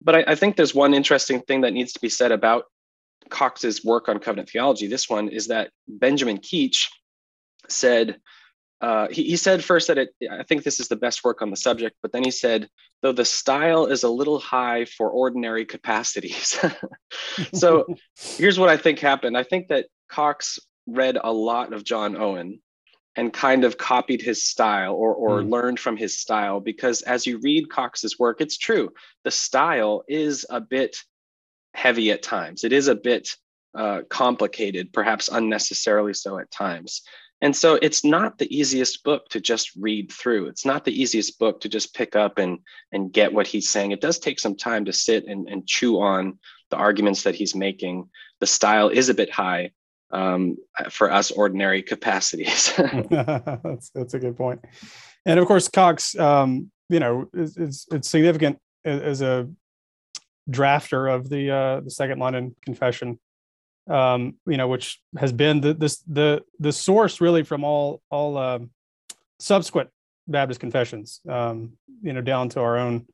But 0.02 0.16
I, 0.16 0.24
I 0.28 0.34
think 0.34 0.56
there's 0.56 0.74
one 0.74 0.94
interesting 0.94 1.40
thing 1.42 1.60
that 1.60 1.72
needs 1.72 1.92
to 1.92 2.00
be 2.00 2.08
said 2.08 2.32
about 2.32 2.64
Cox's 3.30 3.84
work 3.84 4.08
on 4.08 4.18
covenant 4.18 4.50
theology. 4.50 4.88
This 4.88 5.08
one 5.08 5.28
is 5.28 5.48
that 5.48 5.70
Benjamin 5.86 6.38
Keach 6.38 6.88
said 7.68 8.18
uh, 8.80 9.08
he, 9.10 9.24
he 9.24 9.36
said 9.36 9.64
first 9.64 9.88
that 9.88 9.98
it, 9.98 10.10
I 10.30 10.42
think 10.42 10.62
this 10.62 10.80
is 10.80 10.88
the 10.88 10.96
best 10.96 11.24
work 11.24 11.40
on 11.40 11.50
the 11.50 11.56
subject, 11.56 11.96
but 12.02 12.12
then 12.12 12.22
he 12.24 12.30
said, 12.30 12.68
though 13.02 13.12
the 13.12 13.24
style 13.24 13.86
is 13.86 14.02
a 14.02 14.08
little 14.08 14.38
high 14.38 14.84
for 14.84 15.08
ordinary 15.10 15.64
capacities. 15.64 16.58
so 17.54 17.86
here's 18.36 18.58
what 18.58 18.68
I 18.68 18.76
think 18.76 18.98
happened. 18.98 19.36
I 19.36 19.44
think 19.44 19.68
that 19.68 19.86
Cox 20.08 20.58
read 20.86 21.18
a 21.22 21.32
lot 21.32 21.72
of 21.72 21.84
John 21.84 22.16
Owen 22.16 22.60
and 23.16 23.32
kind 23.32 23.64
of 23.64 23.78
copied 23.78 24.20
his 24.20 24.44
style 24.44 24.94
or, 24.94 25.14
or 25.14 25.40
mm. 25.40 25.50
learned 25.50 25.80
from 25.80 25.96
his 25.96 26.18
style 26.18 26.60
because 26.60 27.02
as 27.02 27.26
you 27.26 27.38
read 27.38 27.70
Cox's 27.70 28.18
work, 28.18 28.40
it's 28.40 28.58
true. 28.58 28.92
The 29.24 29.30
style 29.30 30.04
is 30.06 30.44
a 30.50 30.60
bit 30.60 30.98
heavy 31.74 32.10
at 32.10 32.22
times. 32.22 32.62
It 32.62 32.72
is 32.72 32.88
a 32.88 32.94
bit 32.94 33.30
uh, 33.74 34.02
complicated, 34.08 34.92
perhaps 34.92 35.28
unnecessarily 35.28 36.14
so 36.14 36.38
at 36.38 36.50
times. 36.50 37.02
And 37.42 37.54
so 37.54 37.78
it's 37.82 38.04
not 38.04 38.38
the 38.38 38.54
easiest 38.56 39.04
book 39.04 39.28
to 39.30 39.40
just 39.40 39.70
read 39.76 40.10
through. 40.10 40.46
It's 40.46 40.64
not 40.64 40.84
the 40.84 41.02
easiest 41.02 41.38
book 41.38 41.60
to 41.62 41.68
just 41.68 41.94
pick 41.94 42.16
up 42.16 42.38
and, 42.38 42.60
and 42.92 43.12
get 43.12 43.32
what 43.32 43.46
he's 43.46 43.68
saying. 43.68 43.92
It 43.92 44.00
does 44.00 44.18
take 44.18 44.40
some 44.40 44.56
time 44.56 44.86
to 44.86 44.92
sit 44.92 45.26
and, 45.26 45.46
and 45.48 45.66
chew 45.66 46.00
on 46.00 46.38
the 46.70 46.76
arguments 46.76 47.24
that 47.24 47.34
he's 47.34 47.54
making. 47.54 48.08
The 48.40 48.46
style 48.46 48.88
is 48.88 49.10
a 49.10 49.14
bit 49.14 49.30
high 49.30 49.72
um, 50.16 50.56
for 50.90 51.10
us 51.10 51.30
ordinary 51.30 51.82
capacities. 51.82 52.72
that's, 53.10 53.90
that's 53.90 54.14
a 54.14 54.18
good 54.18 54.36
point. 54.36 54.64
And 55.24 55.38
of 55.38 55.46
course, 55.46 55.68
Cox, 55.68 56.16
um, 56.18 56.70
you 56.88 57.00
know, 57.00 57.28
is, 57.34 57.86
it's 57.90 58.08
significant 58.08 58.58
as 58.84 59.20
a 59.22 59.48
drafter 60.50 61.12
of 61.12 61.28
the 61.28 61.50
uh, 61.50 61.80
the 61.80 61.90
Second 61.90 62.20
London 62.20 62.54
Confession 62.64 63.18
um, 63.88 64.34
you 64.46 64.56
know, 64.56 64.68
which 64.68 65.00
has 65.18 65.32
been 65.32 65.60
the 65.60 65.74
this 65.74 65.98
the 66.06 66.42
the 66.58 66.72
source 66.72 67.20
really 67.20 67.42
from 67.42 67.64
all 67.64 68.02
all 68.10 68.36
uh, 68.36 68.58
subsequent 69.38 69.90
Baptist 70.28 70.60
confessions, 70.60 71.20
um, 71.28 71.72
you 72.02 72.12
know, 72.12 72.20
down 72.20 72.48
to 72.50 72.60
our 72.60 72.78
own 72.78 73.06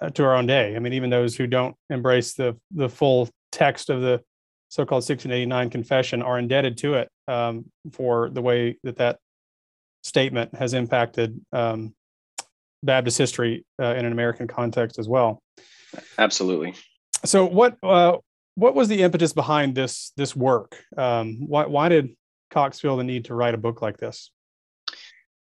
uh, 0.00 0.10
to 0.10 0.24
our 0.24 0.34
own 0.34 0.46
day. 0.46 0.74
I 0.74 0.78
mean, 0.80 0.92
even 0.92 1.10
those 1.10 1.36
who 1.36 1.46
don't 1.46 1.76
embrace 1.88 2.34
the 2.34 2.56
the 2.72 2.88
full 2.88 3.28
text 3.52 3.90
of 3.90 4.00
the 4.00 4.22
so-called 4.72 5.04
1689 5.04 5.68
confession 5.68 6.22
are 6.22 6.38
indebted 6.38 6.78
to 6.78 6.94
it 6.94 7.10
um, 7.28 7.66
for 7.92 8.30
the 8.30 8.40
way 8.40 8.78
that 8.84 8.96
that 8.96 9.18
statement 10.02 10.54
has 10.54 10.72
impacted 10.72 11.38
um, 11.52 11.94
Baptist 12.82 13.18
history 13.18 13.66
uh, 13.78 13.94
in 13.94 14.06
an 14.06 14.12
American 14.12 14.48
context 14.48 14.98
as 14.98 15.06
well. 15.06 15.42
Absolutely. 16.16 16.72
So, 17.22 17.44
what 17.44 17.76
uh, 17.82 18.16
what 18.54 18.74
was 18.74 18.88
the 18.88 19.02
impetus 19.02 19.34
behind 19.34 19.74
this 19.74 20.12
this 20.16 20.34
work? 20.34 20.82
Um, 20.96 21.46
why 21.46 21.66
why 21.66 21.90
did 21.90 22.16
Cox 22.50 22.80
feel 22.80 22.96
the 22.96 23.04
need 23.04 23.26
to 23.26 23.34
write 23.34 23.52
a 23.52 23.58
book 23.58 23.82
like 23.82 23.98
this? 23.98 24.30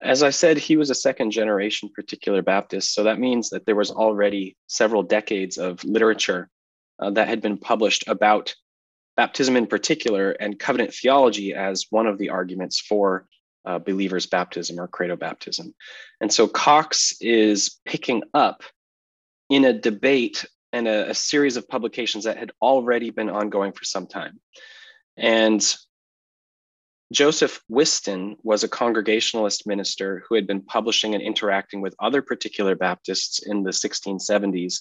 As 0.00 0.22
I 0.22 0.30
said, 0.30 0.56
he 0.56 0.76
was 0.76 0.90
a 0.90 0.94
second 0.94 1.32
generation 1.32 1.90
particular 1.92 2.42
Baptist, 2.42 2.94
so 2.94 3.02
that 3.02 3.18
means 3.18 3.50
that 3.50 3.66
there 3.66 3.74
was 3.74 3.90
already 3.90 4.56
several 4.68 5.02
decades 5.02 5.58
of 5.58 5.82
literature 5.82 6.48
uh, 7.00 7.10
that 7.10 7.26
had 7.26 7.42
been 7.42 7.58
published 7.58 8.04
about 8.06 8.54
baptism 9.16 9.56
in 9.56 9.66
particular 9.66 10.32
and 10.32 10.58
covenant 10.58 10.92
theology 10.92 11.54
as 11.54 11.86
one 11.90 12.06
of 12.06 12.18
the 12.18 12.30
arguments 12.30 12.80
for 12.80 13.26
uh, 13.64 13.78
believers' 13.78 14.26
baptism 14.26 14.78
or 14.78 14.86
credo 14.86 15.16
baptism. 15.16 15.74
And 16.20 16.32
so 16.32 16.46
Cox 16.46 17.16
is 17.20 17.80
picking 17.84 18.22
up 18.32 18.62
in 19.50 19.64
a 19.64 19.72
debate 19.72 20.44
and 20.72 20.86
a, 20.86 21.10
a 21.10 21.14
series 21.14 21.56
of 21.56 21.68
publications 21.68 22.24
that 22.24 22.36
had 22.36 22.52
already 22.62 23.10
been 23.10 23.30
ongoing 23.30 23.72
for 23.72 23.84
some 23.84 24.06
time. 24.06 24.40
And 25.16 25.64
Joseph 27.12 27.62
Whiston 27.68 28.36
was 28.42 28.64
a 28.64 28.68
Congregationalist 28.68 29.66
minister 29.66 30.24
who 30.28 30.34
had 30.34 30.46
been 30.46 30.60
publishing 30.60 31.14
and 31.14 31.22
interacting 31.22 31.80
with 31.80 31.94
other 32.00 32.20
particular 32.20 32.74
Baptists 32.74 33.38
in 33.38 33.62
the 33.62 33.70
1670s. 33.70 34.80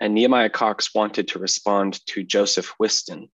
And 0.00 0.14
Nehemiah 0.14 0.48
Cox 0.48 0.94
wanted 0.94 1.28
to 1.28 1.38
respond 1.38 2.04
to 2.06 2.22
Joseph 2.22 2.72
Whiston. 2.78 3.28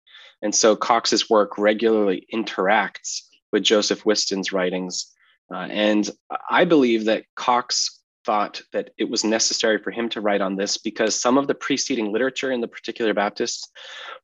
And 0.43 0.53
so 0.53 0.75
Cox's 0.75 1.29
work 1.29 1.57
regularly 1.57 2.27
interacts 2.31 3.21
with 3.51 3.63
Joseph 3.63 4.05
Whiston's 4.05 4.53
writings. 4.53 5.11
Uh, 5.51 5.67
and 5.69 6.09
I 6.49 6.65
believe 6.65 7.05
that 7.05 7.25
Cox 7.35 8.01
thought 8.25 8.61
that 8.73 8.91
it 8.97 9.09
was 9.09 9.23
necessary 9.23 9.79
for 9.81 9.91
him 9.91 10.09
to 10.09 10.21
write 10.21 10.41
on 10.41 10.55
this 10.55 10.77
because 10.77 11.19
some 11.19 11.37
of 11.37 11.47
the 11.47 11.55
preceding 11.55 12.11
literature 12.11 12.51
in 12.51 12.61
the 12.61 12.67
particular 12.67 13.13
Baptists 13.13 13.69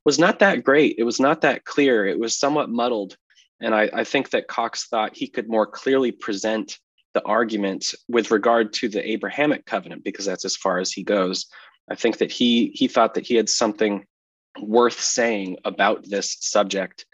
was 0.04 0.18
not 0.18 0.38
that 0.38 0.62
great. 0.62 0.94
It 0.98 1.04
was 1.04 1.20
not 1.20 1.40
that 1.40 1.64
clear. 1.64 2.06
It 2.06 2.18
was 2.18 2.38
somewhat 2.38 2.70
muddled. 2.70 3.16
And 3.60 3.74
I, 3.74 3.90
I 3.92 4.04
think 4.04 4.30
that 4.30 4.48
Cox 4.48 4.88
thought 4.88 5.16
he 5.16 5.26
could 5.26 5.48
more 5.48 5.66
clearly 5.66 6.12
present 6.12 6.78
the 7.12 7.22
argument 7.24 7.94
with 8.08 8.30
regard 8.30 8.72
to 8.74 8.88
the 8.88 9.10
Abrahamic 9.10 9.66
covenant, 9.66 10.04
because 10.04 10.26
that's 10.26 10.44
as 10.44 10.56
far 10.56 10.78
as 10.78 10.92
he 10.92 11.02
goes. 11.02 11.46
I 11.90 11.96
think 11.96 12.18
that 12.18 12.30
he 12.30 12.70
he 12.74 12.88
thought 12.88 13.14
that 13.14 13.26
he 13.26 13.34
had 13.34 13.48
something 13.48 14.06
worth 14.62 15.00
saying 15.00 15.58
about 15.64 16.08
this 16.08 16.36
subject, 16.40 17.06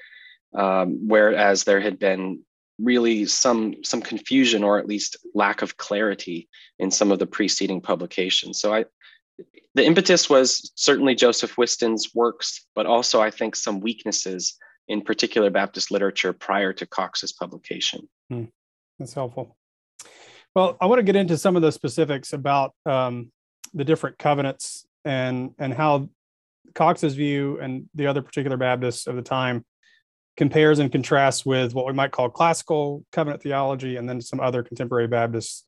um, 0.56 1.08
whereas 1.08 1.64
there 1.64 1.80
had 1.80 1.98
been 1.98 2.42
really 2.78 3.24
some 3.24 3.74
some 3.82 4.02
confusion 4.02 4.62
or 4.62 4.78
at 4.78 4.86
least 4.86 5.16
lack 5.34 5.62
of 5.62 5.76
clarity 5.78 6.48
in 6.78 6.90
some 6.90 7.10
of 7.10 7.18
the 7.18 7.26
preceding 7.26 7.80
publications. 7.80 8.60
So 8.60 8.74
I 8.74 8.84
the 9.74 9.84
impetus 9.84 10.30
was 10.30 10.72
certainly 10.74 11.14
Joseph 11.14 11.58
Whiston's 11.58 12.14
works, 12.14 12.66
but 12.74 12.86
also 12.86 13.20
I 13.20 13.30
think 13.30 13.56
some 13.56 13.80
weaknesses 13.80 14.56
in 14.88 15.02
particular 15.02 15.50
Baptist 15.50 15.90
literature 15.90 16.32
prior 16.32 16.72
to 16.72 16.86
Cox's 16.86 17.32
publication. 17.32 18.08
Hmm. 18.30 18.44
That's 18.98 19.14
helpful. 19.14 19.56
Well, 20.54 20.76
I 20.80 20.86
want 20.86 21.00
to 21.00 21.02
get 21.02 21.16
into 21.16 21.36
some 21.36 21.56
of 21.56 21.62
the 21.62 21.72
specifics 21.72 22.32
about 22.32 22.72
um, 22.86 23.30
the 23.74 23.84
different 23.84 24.18
covenants 24.18 24.86
and 25.04 25.52
and 25.58 25.72
how 25.72 26.08
Cox's 26.76 27.14
view 27.14 27.58
and 27.58 27.88
the 27.94 28.06
other 28.06 28.22
particular 28.22 28.56
Baptists 28.56 29.08
of 29.08 29.16
the 29.16 29.22
time 29.22 29.64
compares 30.36 30.78
and 30.78 30.92
contrasts 30.92 31.44
with 31.44 31.74
what 31.74 31.86
we 31.86 31.92
might 31.94 32.12
call 32.12 32.28
classical 32.28 33.04
covenant 33.10 33.42
theology 33.42 33.96
and 33.96 34.08
then 34.08 34.20
some 34.20 34.38
other 34.38 34.62
contemporary 34.62 35.08
Baptist 35.08 35.66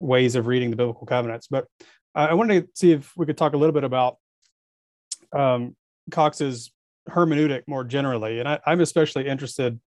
ways 0.00 0.34
of 0.34 0.48
reading 0.48 0.70
the 0.70 0.76
biblical 0.76 1.06
covenants. 1.06 1.46
But 1.46 1.66
uh, 2.14 2.26
I 2.30 2.34
wanted 2.34 2.62
to 2.62 2.68
see 2.74 2.92
if 2.92 3.12
we 3.16 3.24
could 3.24 3.38
talk 3.38 3.52
a 3.52 3.56
little 3.56 3.72
bit 3.72 3.84
about 3.84 4.16
um, 5.32 5.76
Cox's 6.10 6.72
hermeneutic 7.08 7.62
more 7.68 7.84
generally. 7.84 8.40
And 8.40 8.48
I, 8.48 8.58
am 8.66 8.80
especially 8.80 9.28
interested 9.28 9.80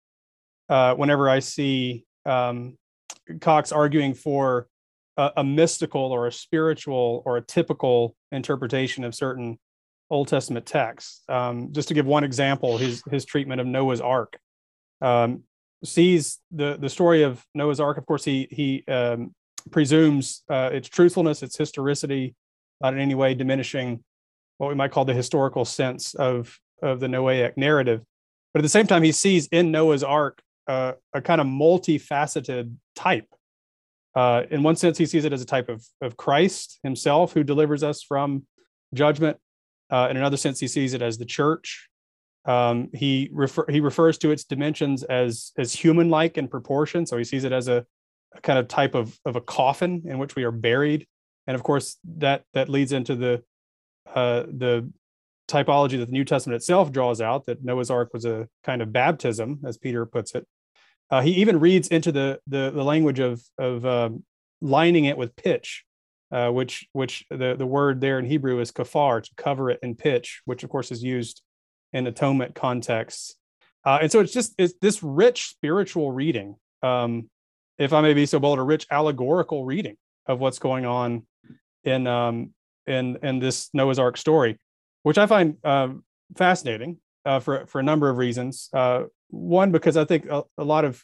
uh, 0.68 0.94
whenever 0.94 1.28
I 1.28 1.40
see 1.40 2.04
um, 2.24 2.78
Cox 3.40 3.72
arguing 3.72 4.14
for 4.14 4.68
a, 5.16 5.30
a, 5.38 5.44
mystical 5.44 6.00
or 6.00 6.28
a 6.28 6.32
spiritual 6.32 7.22
or 7.26 7.36
a 7.36 7.42
typical 7.42 8.14
interpretation 8.30 9.02
of 9.04 9.14
certain 9.14 9.58
Old 10.12 10.28
Testament 10.28 10.66
texts. 10.66 11.22
Um, 11.28 11.72
just 11.72 11.88
to 11.88 11.94
give 11.94 12.06
one 12.06 12.22
example, 12.22 12.76
his 12.76 13.02
his 13.10 13.24
treatment 13.24 13.60
of 13.60 13.66
Noah's 13.66 14.00
Ark 14.00 14.38
um, 15.00 15.44
sees 15.82 16.38
the 16.50 16.76
the 16.76 16.90
story 16.90 17.22
of 17.22 17.44
Noah's 17.54 17.80
Ark. 17.80 17.96
Of 17.96 18.04
course, 18.04 18.22
he 18.22 18.46
he 18.50 18.84
um, 18.92 19.34
presumes 19.70 20.42
uh, 20.50 20.68
its 20.70 20.88
truthfulness, 20.88 21.42
its 21.42 21.56
historicity, 21.56 22.34
not 22.82 22.92
in 22.92 23.00
any 23.00 23.14
way 23.14 23.34
diminishing 23.34 24.04
what 24.58 24.68
we 24.68 24.74
might 24.74 24.92
call 24.92 25.06
the 25.06 25.14
historical 25.14 25.64
sense 25.64 26.14
of 26.14 26.60
of 26.82 27.00
the 27.00 27.06
Noahic 27.06 27.56
narrative. 27.56 28.02
But 28.52 28.60
at 28.60 28.62
the 28.62 28.68
same 28.68 28.86
time, 28.86 29.02
he 29.02 29.12
sees 29.12 29.46
in 29.46 29.70
Noah's 29.70 30.04
Ark 30.04 30.42
uh, 30.66 30.92
a 31.14 31.22
kind 31.22 31.40
of 31.40 31.46
multifaceted 31.46 32.76
type. 32.94 33.26
Uh, 34.14 34.42
in 34.50 34.62
one 34.62 34.76
sense, 34.76 34.98
he 34.98 35.06
sees 35.06 35.24
it 35.24 35.32
as 35.32 35.40
a 35.40 35.46
type 35.46 35.70
of, 35.70 35.82
of 36.02 36.18
Christ 36.18 36.78
himself 36.82 37.32
who 37.32 37.42
delivers 37.42 37.82
us 37.82 38.02
from 38.02 38.44
judgment. 38.92 39.38
Uh, 39.92 40.08
in 40.10 40.16
another 40.16 40.38
sense, 40.38 40.58
he 40.58 40.66
sees 40.66 40.94
it 40.94 41.02
as 41.02 41.18
the 41.18 41.26
church. 41.26 41.88
Um, 42.46 42.88
he 42.94 43.28
refer, 43.32 43.66
he 43.68 43.80
refers 43.80 44.18
to 44.18 44.30
its 44.30 44.44
dimensions 44.44 45.04
as 45.04 45.52
as 45.58 45.72
human 45.72 46.08
like 46.08 46.38
in 46.38 46.48
proportion. 46.48 47.06
So 47.06 47.16
he 47.18 47.24
sees 47.24 47.44
it 47.44 47.52
as 47.52 47.68
a, 47.68 47.86
a, 48.34 48.40
kind 48.40 48.58
of 48.58 48.66
type 48.66 48.94
of 48.94 49.16
of 49.24 49.36
a 49.36 49.40
coffin 49.40 50.02
in 50.06 50.18
which 50.18 50.34
we 50.34 50.44
are 50.44 50.50
buried. 50.50 51.06
And 51.46 51.54
of 51.54 51.62
course, 51.62 51.98
that 52.16 52.44
that 52.54 52.68
leads 52.68 52.92
into 52.92 53.14
the 53.14 53.44
uh, 54.12 54.44
the 54.48 54.90
typology 55.46 55.98
that 55.98 56.06
the 56.06 56.12
New 56.12 56.24
Testament 56.24 56.56
itself 56.56 56.90
draws 56.90 57.20
out 57.20 57.46
that 57.46 57.62
Noah's 57.62 57.90
Ark 57.90 58.10
was 58.12 58.24
a 58.24 58.48
kind 58.64 58.80
of 58.80 58.92
baptism, 58.92 59.60
as 59.64 59.76
Peter 59.76 60.06
puts 60.06 60.34
it. 60.34 60.46
Uh, 61.10 61.20
he 61.20 61.32
even 61.32 61.60
reads 61.60 61.88
into 61.88 62.10
the 62.10 62.40
the, 62.46 62.70
the 62.70 62.82
language 62.82 63.18
of 63.18 63.42
of 63.58 63.84
um, 63.84 64.24
lining 64.62 65.04
it 65.04 65.18
with 65.18 65.36
pitch, 65.36 65.84
uh, 66.32 66.50
which 66.50 66.88
which 66.92 67.24
the 67.30 67.54
the 67.56 67.66
word 67.66 68.00
there 68.00 68.18
in 68.18 68.24
Hebrew 68.24 68.60
is 68.60 68.72
kafar 68.72 69.22
to 69.22 69.30
cover 69.36 69.70
it 69.70 69.78
in 69.82 69.94
pitch, 69.94 70.42
which 70.44 70.64
of 70.64 70.70
course 70.70 70.90
is 70.90 71.02
used 71.02 71.42
in 71.92 72.06
atonement 72.06 72.54
contexts. 72.54 73.36
Uh, 73.84 73.98
and 74.02 74.12
so 74.12 74.20
it's 74.20 74.32
just 74.32 74.54
it's 74.58 74.74
this 74.80 75.02
rich 75.02 75.48
spiritual 75.48 76.12
reading, 76.12 76.56
um, 76.82 77.28
if 77.78 77.92
I 77.92 78.00
may 78.00 78.14
be 78.14 78.26
so 78.26 78.38
bold, 78.38 78.58
a 78.58 78.62
rich 78.62 78.86
allegorical 78.90 79.64
reading 79.64 79.96
of 80.26 80.40
what's 80.40 80.58
going 80.58 80.86
on 80.86 81.26
in 81.84 82.06
um, 82.06 82.54
in 82.86 83.18
in 83.22 83.38
this 83.38 83.68
Noah's 83.74 83.98
Ark 83.98 84.16
story 84.16 84.58
which 85.02 85.18
I 85.18 85.26
find 85.26 85.56
uh, 85.64 85.88
fascinating 86.36 86.98
uh, 87.24 87.40
for 87.40 87.66
for 87.66 87.80
a 87.80 87.82
number 87.82 88.08
of 88.08 88.18
reasons. 88.18 88.68
Uh, 88.72 89.04
one, 89.28 89.72
because 89.72 89.96
I 89.96 90.04
think 90.04 90.26
a, 90.26 90.44
a, 90.58 90.64
lot 90.64 90.84
of 90.84 91.02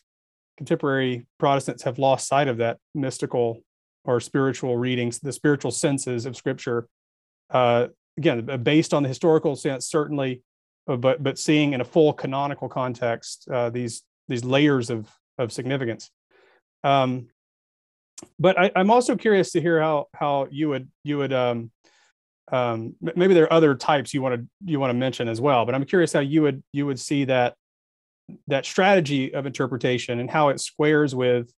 contemporary 0.56 1.26
Protestants 1.38 1.82
have 1.84 1.98
lost 1.98 2.28
sight 2.28 2.48
of 2.48 2.58
that 2.58 2.78
mystical 2.94 3.60
or 4.08 4.20
spiritual 4.20 4.78
readings, 4.78 5.18
the 5.18 5.32
spiritual 5.32 5.70
senses 5.70 6.24
of 6.24 6.34
Scripture. 6.34 6.88
Uh, 7.50 7.88
again, 8.16 8.46
based 8.62 8.94
on 8.94 9.02
the 9.02 9.08
historical 9.08 9.54
sense, 9.54 9.86
certainly, 9.86 10.42
uh, 10.88 10.96
but 10.96 11.22
but 11.22 11.38
seeing 11.38 11.74
in 11.74 11.82
a 11.82 11.84
full 11.84 12.14
canonical 12.14 12.70
context 12.70 13.46
uh, 13.52 13.68
these 13.68 14.02
these 14.26 14.42
layers 14.42 14.88
of 14.88 15.08
of 15.36 15.52
significance. 15.52 16.10
Um, 16.82 17.28
but 18.38 18.58
I, 18.58 18.70
am 18.74 18.90
also 18.90 19.14
curious 19.14 19.52
to 19.52 19.60
hear 19.60 19.78
how 19.78 20.06
how 20.14 20.48
you 20.50 20.70
would 20.70 20.88
you 21.04 21.18
would 21.18 21.34
um, 21.34 21.70
um, 22.50 22.94
maybe 23.14 23.34
there 23.34 23.44
are 23.44 23.52
other 23.52 23.74
types 23.74 24.14
you 24.14 24.22
want 24.22 24.40
to 24.40 24.46
you 24.64 24.80
want 24.80 24.90
to 24.90 24.94
mention 24.94 25.28
as 25.28 25.40
well 25.40 25.66
but 25.66 25.74
i'm 25.74 25.84
curious 25.84 26.12
how 26.12 26.20
you 26.20 26.42
would 26.42 26.62
you 26.72 26.86
would 26.86 26.98
see 26.98 27.24
that 27.24 27.54
that 28.46 28.64
strategy 28.64 29.34
of 29.34 29.46
interpretation 29.46 30.18
and 30.18 30.30
how 30.30 30.48
it 30.48 30.60
squares 30.60 31.14
with 31.14 31.52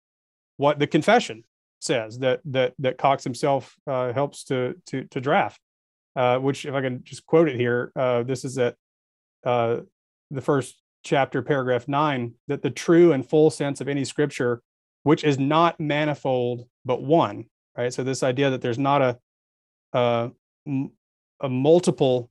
what 0.56 0.78
the 0.78 0.86
confession 0.86 1.44
says 1.80 2.18
that 2.18 2.40
that 2.44 2.74
that 2.78 2.98
cox 2.98 3.24
himself 3.24 3.76
uh, 3.86 4.12
helps 4.12 4.44
to 4.44 4.74
to 4.86 5.04
to 5.04 5.20
draft 5.20 5.60
uh, 6.16 6.38
which 6.38 6.64
if 6.64 6.74
i 6.74 6.80
can 6.80 7.02
just 7.02 7.26
quote 7.26 7.48
it 7.48 7.56
here 7.56 7.92
uh, 7.96 8.22
this 8.22 8.44
is 8.44 8.58
at 8.58 8.76
uh, 9.44 9.78
the 10.30 10.40
first 10.40 10.82
chapter 11.02 11.42
paragraph 11.42 11.88
9 11.88 12.34
that 12.48 12.62
the 12.62 12.70
true 12.70 13.12
and 13.12 13.28
full 13.28 13.50
sense 13.50 13.80
of 13.80 13.88
any 13.88 14.04
scripture 14.04 14.62
which 15.02 15.24
is 15.24 15.38
not 15.38 15.80
manifold 15.80 16.68
but 16.84 17.02
one 17.02 17.46
right? 17.76 17.92
So 17.92 18.04
this 18.04 18.22
idea 18.22 18.50
that 18.50 18.60
there's 18.60 18.78
not 18.78 19.02
a 19.02 19.18
uh, 19.92 20.28
a 21.40 21.48
multiple 21.48 22.30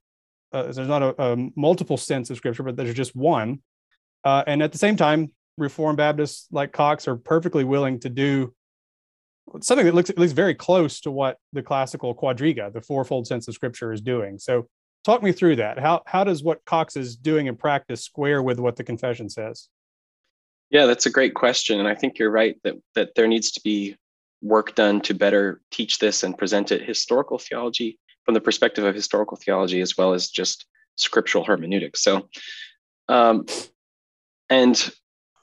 uh, 0.51 0.71
there's 0.71 0.87
not 0.87 1.03
a, 1.03 1.21
a, 1.21 1.51
multiple 1.55 1.97
sense 1.97 2.29
of 2.29 2.37
scripture 2.37 2.63
but 2.63 2.75
there's 2.75 2.93
just 2.93 3.15
one 3.15 3.61
and 4.23 4.63
at 4.63 4.71
the 4.71 4.77
same 4.77 4.95
time 4.95 5.31
reformed 5.57 5.97
baptists 5.97 6.47
like 6.51 6.71
cox 6.71 7.07
are 7.07 7.15
perfectly 7.15 7.63
willing 7.63 7.99
to 7.99 8.09
do 8.09 8.53
something 9.61 9.85
that 9.85 9.95
looks 9.95 10.09
at 10.09 10.17
least 10.17 10.35
very 10.35 10.55
close 10.55 10.99
to 11.01 11.11
what 11.11 11.37
the 11.53 11.63
classical 11.63 12.15
quadriga 12.15 12.71
the 12.71 12.81
fourfold 12.81 13.27
sense 13.27 13.47
of 13.47 13.53
scripture 13.53 13.91
is 13.91 14.01
doing. 14.01 14.39
So 14.39 14.67
talk 15.03 15.23
me 15.23 15.31
through 15.31 15.57
that. 15.57 15.79
How 15.79 16.01
how 16.05 16.23
does 16.23 16.43
what 16.43 16.63
cox 16.65 16.95
is 16.95 17.15
doing 17.15 17.47
in 17.47 17.55
practice 17.55 18.03
square 18.03 18.41
with 18.43 18.59
what 18.59 18.75
the 18.75 18.83
confession 18.83 19.29
says? 19.29 19.69
Yeah 20.69 20.85
that's 20.85 21.05
a 21.07 21.09
great 21.09 21.33
question 21.33 21.79
and 21.79 21.87
i 21.87 21.95
think 21.95 22.19
you're 22.19 22.29
right 22.29 22.55
that 22.63 22.75
that 22.93 23.15
there 23.15 23.27
needs 23.27 23.51
to 23.53 23.61
be 23.61 23.95
work 24.41 24.75
done 24.75 25.01
to 25.01 25.13
better 25.13 25.61
teach 25.71 25.99
this 25.99 26.23
and 26.23 26.37
present 26.37 26.71
it 26.71 26.81
historical 26.81 27.37
theology 27.37 27.97
from 28.25 28.33
the 28.33 28.41
perspective 28.41 28.85
of 28.85 28.95
historical 28.95 29.37
theology 29.37 29.81
as 29.81 29.97
well 29.97 30.13
as 30.13 30.29
just 30.29 30.65
scriptural 30.95 31.43
hermeneutics. 31.43 32.01
So, 32.01 32.29
um, 33.07 33.45
and 34.49 34.91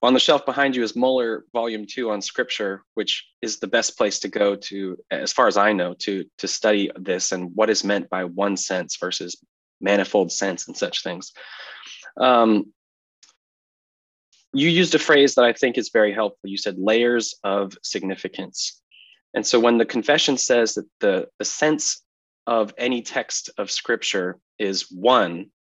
on 0.02 0.14
the 0.14 0.20
shelf 0.20 0.44
behind 0.44 0.76
you 0.76 0.82
is 0.82 0.94
Muller 0.94 1.44
Volume 1.52 1.87
Two 1.87 2.11
on 2.11 2.20
Scripture, 2.20 2.82
which 2.94 3.26
is 3.42 3.59
the 3.59 3.66
best 3.66 3.96
place 3.96 4.20
to 4.20 4.28
go 4.28 4.56
to, 4.56 4.96
as 5.11 5.32
far 5.32 5.46
as 5.46 5.56
I 5.56 5.72
know, 5.72 5.94
to 6.00 6.24
to 6.38 6.48
study 6.48 6.90
this 6.96 7.32
and 7.32 7.50
what 7.54 7.70
is 7.70 7.85
meant 7.85 8.11
by 8.11 8.24
one 8.24 8.56
sense 8.56 8.96
versus 8.96 9.37
manifold 9.80 10.32
sense 10.32 10.66
and 10.66 10.76
such 10.76 11.02
things. 11.02 11.32
Um, 12.18 12.72
you 14.52 14.68
used 14.68 14.94
a 14.94 14.98
phrase 14.98 15.35
that 15.35 15.44
I 15.44 15.52
think 15.52 15.76
is 15.76 15.90
very 15.92 16.12
helpful. 16.12 16.48
You 16.48 16.56
said 16.56 16.78
layers 16.78 17.35
of 17.44 17.76
significance. 17.82 18.80
And 19.35 19.46
so 19.46 19.61
when 19.61 19.76
the 19.76 19.85
confession 19.85 20.38
says 20.38 20.74
that 20.74 20.87
the, 21.00 21.28
the 21.38 21.44
sense 21.44 22.02
of 22.46 22.72
any 22.78 23.02
text 23.02 23.50
of 23.59 23.70
scripture 23.70 24.38
is 24.59 24.90
one, 24.90 25.50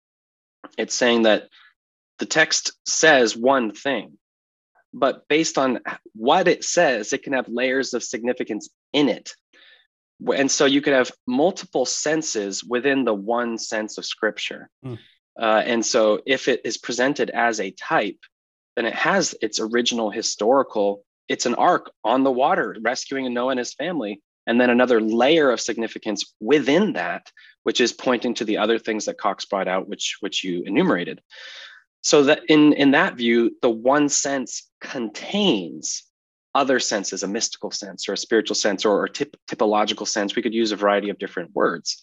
it's 0.78 0.94
saying 0.94 1.22
that 1.22 1.48
the 2.18 2.26
text 2.26 2.72
says 2.86 3.36
one 3.36 3.72
thing, 3.72 4.16
but 4.96 5.28
based 5.28 5.58
on 5.58 5.80
what 6.14 6.48
it 6.48 6.64
says, 6.64 7.12
it 7.12 7.22
can 7.22 7.34
have 7.34 7.48
layers 7.48 7.92
of 7.92 8.02
significance 8.02 8.70
in 8.94 9.10
it. 9.10 9.34
And 10.34 10.50
so 10.50 10.64
you 10.64 10.80
could 10.80 10.94
have 10.94 11.12
multiple 11.26 11.84
senses 11.84 12.64
within 12.64 13.04
the 13.04 13.12
one 13.12 13.58
sense 13.58 13.98
of 13.98 14.06
scripture. 14.06 14.70
Mm. 14.82 14.98
Uh, 15.38 15.62
and 15.66 15.84
so 15.84 16.22
if 16.24 16.48
it 16.48 16.62
is 16.64 16.78
presented 16.78 17.28
as 17.28 17.60
a 17.60 17.72
type, 17.72 18.18
then 18.74 18.86
it 18.86 18.94
has 18.94 19.34
its 19.42 19.60
original 19.60 20.10
historical, 20.10 21.04
it's 21.28 21.44
an 21.44 21.54
ark 21.56 21.92
on 22.02 22.24
the 22.24 22.32
water 22.32 22.74
rescuing 22.80 23.32
Noah 23.34 23.50
and 23.50 23.58
his 23.58 23.74
family 23.74 24.22
and 24.46 24.58
then 24.58 24.70
another 24.70 25.00
layer 25.00 25.50
of 25.50 25.60
significance 25.60 26.34
within 26.40 26.94
that 26.94 27.30
which 27.64 27.80
is 27.80 27.92
pointing 27.92 28.32
to 28.34 28.44
the 28.44 28.58
other 28.58 28.78
things 28.78 29.06
that 29.06 29.18
cox 29.18 29.44
brought 29.44 29.68
out 29.68 29.88
which 29.88 30.18
which 30.20 30.44
you 30.44 30.62
enumerated 30.64 31.20
so 32.06 32.22
that 32.22 32.42
in 32.46 32.72
in 32.74 32.92
that 32.92 33.16
view 33.16 33.50
the 33.62 33.68
one 33.68 34.08
sense 34.08 34.70
contains 34.80 36.04
other 36.54 36.78
senses 36.78 37.24
a 37.24 37.26
mystical 37.26 37.72
sense 37.72 38.08
or 38.08 38.12
a 38.12 38.16
spiritual 38.16 38.54
sense 38.54 38.84
or, 38.84 39.04
a 39.04 39.10
typ- 39.10 39.34
typological 39.50 40.06
sense. 40.06 40.36
We 40.36 40.40
could 40.40 40.54
use 40.54 40.70
a 40.70 40.76
variety 40.76 41.10
of 41.10 41.18
different 41.18 41.50
words. 41.52 42.00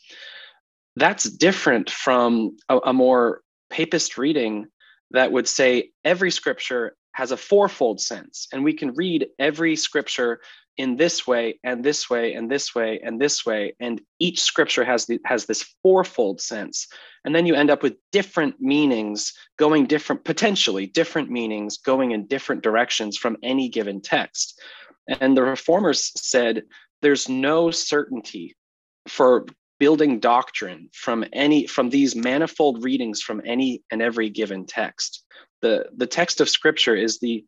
That's 0.97 1.23
different 1.23 1.89
from 1.89 2.57
a, 2.67 2.79
a 2.87 2.93
more 2.93 3.43
papist 3.69 4.17
reading 4.17 4.65
that 5.11 5.31
would 5.31 5.47
say 5.47 5.91
every 6.03 6.31
scripture 6.31 6.97
has 7.13 7.31
a 7.31 7.37
fourfold 7.37 8.01
sense, 8.01 8.49
and 8.51 8.61
we 8.61 8.73
can 8.73 8.93
read 8.95 9.27
every 9.39 9.77
scripture 9.77 10.41
in 10.77 10.97
this 10.97 11.27
way 11.27 11.59
and 11.63 11.83
this 11.83 12.09
way 12.09 12.33
and 12.33 12.49
this 12.49 12.73
way 12.73 12.99
and 13.03 13.21
this 13.21 13.45
way 13.45 13.75
and 13.79 14.01
each 14.19 14.41
scripture 14.41 14.83
has 14.83 15.05
the, 15.05 15.19
has 15.25 15.45
this 15.45 15.63
fourfold 15.81 16.41
sense. 16.41 16.87
And 17.25 17.35
then 17.35 17.45
you 17.45 17.55
end 17.55 17.69
up 17.69 17.83
with 17.83 17.95
different 18.11 18.59
meanings 18.59 19.33
going 19.57 19.85
different 19.85 20.23
potentially 20.23 20.87
different 20.87 21.29
meanings 21.29 21.77
going 21.77 22.11
in 22.11 22.25
different 22.27 22.63
directions 22.63 23.17
from 23.17 23.37
any 23.43 23.69
given 23.69 24.01
text. 24.01 24.59
And 25.19 25.37
the 25.37 25.43
reformers 25.43 26.11
said 26.15 26.63
there's 27.01 27.29
no 27.29 27.69
certainty 27.69 28.55
for 29.07 29.45
building 29.79 30.19
doctrine 30.19 30.89
from 30.93 31.25
any 31.33 31.67
from 31.67 31.89
these 31.89 32.15
manifold 32.15 32.83
readings 32.83 33.21
from 33.21 33.41
any 33.45 33.83
and 33.91 34.01
every 34.01 34.29
given 34.29 34.65
text. 34.65 35.25
The 35.61 35.89
the 35.95 36.07
text 36.07 36.41
of 36.41 36.49
scripture 36.49 36.95
is 36.95 37.19
the 37.19 37.45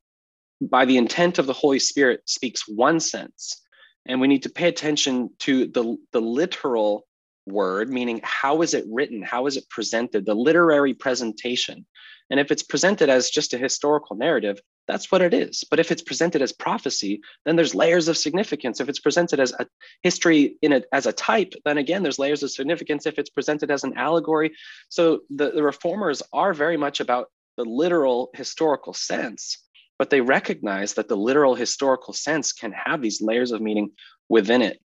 by 0.61 0.85
the 0.85 0.97
intent 0.97 1.39
of 1.39 1.47
the 1.47 1.53
Holy 1.53 1.79
Spirit 1.79 2.21
speaks 2.25 2.67
one 2.67 2.99
sense. 2.99 3.61
And 4.05 4.21
we 4.21 4.27
need 4.27 4.43
to 4.43 4.49
pay 4.49 4.67
attention 4.67 5.29
to 5.39 5.67
the, 5.67 5.97
the 6.11 6.21
literal 6.21 7.05
word, 7.47 7.89
meaning 7.89 8.21
how 8.23 8.61
is 8.61 8.73
it 8.73 8.85
written? 8.89 9.21
How 9.21 9.47
is 9.47 9.57
it 9.57 9.69
presented? 9.69 10.25
The 10.25 10.35
literary 10.35 10.93
presentation. 10.93 11.85
And 12.29 12.39
if 12.39 12.51
it's 12.51 12.63
presented 12.63 13.09
as 13.09 13.29
just 13.29 13.53
a 13.53 13.57
historical 13.57 14.15
narrative, 14.15 14.59
that's 14.87 15.11
what 15.11 15.21
it 15.21 15.33
is. 15.33 15.63
But 15.69 15.79
if 15.79 15.91
it's 15.91 16.01
presented 16.01 16.41
as 16.41 16.51
prophecy, 16.51 17.21
then 17.43 17.55
there's 17.55 17.75
layers 17.75 18.07
of 18.07 18.17
significance. 18.17 18.79
If 18.79 18.89
it's 18.89 18.99
presented 18.99 19.39
as 19.39 19.51
a 19.53 19.67
history 20.01 20.57
in 20.61 20.73
a, 20.73 20.81
as 20.91 21.05
a 21.05 21.13
type, 21.13 21.53
then 21.65 21.77
again, 21.77 22.03
there's 22.03 22.19
layers 22.19 22.43
of 22.43 22.51
significance. 22.51 23.05
If 23.05 23.17
it's 23.19 23.29
presented 23.29 23.71
as 23.71 23.83
an 23.83 23.97
allegory, 23.97 24.53
so 24.89 25.21
the, 25.29 25.51
the 25.51 25.63
reformers 25.63 26.21
are 26.33 26.53
very 26.53 26.77
much 26.77 26.99
about 26.99 27.29
the 27.57 27.65
literal 27.65 28.29
historical 28.33 28.93
sense 28.93 29.64
but 29.97 30.09
they 30.09 30.21
recognize 30.21 30.93
that 30.93 31.07
the 31.07 31.17
literal 31.17 31.55
historical 31.55 32.13
sense 32.13 32.51
can 32.51 32.71
have 32.73 33.01
these 33.01 33.21
layers 33.21 33.51
of 33.51 33.61
meaning 33.61 33.91
within 34.29 34.61
it. 34.61 34.79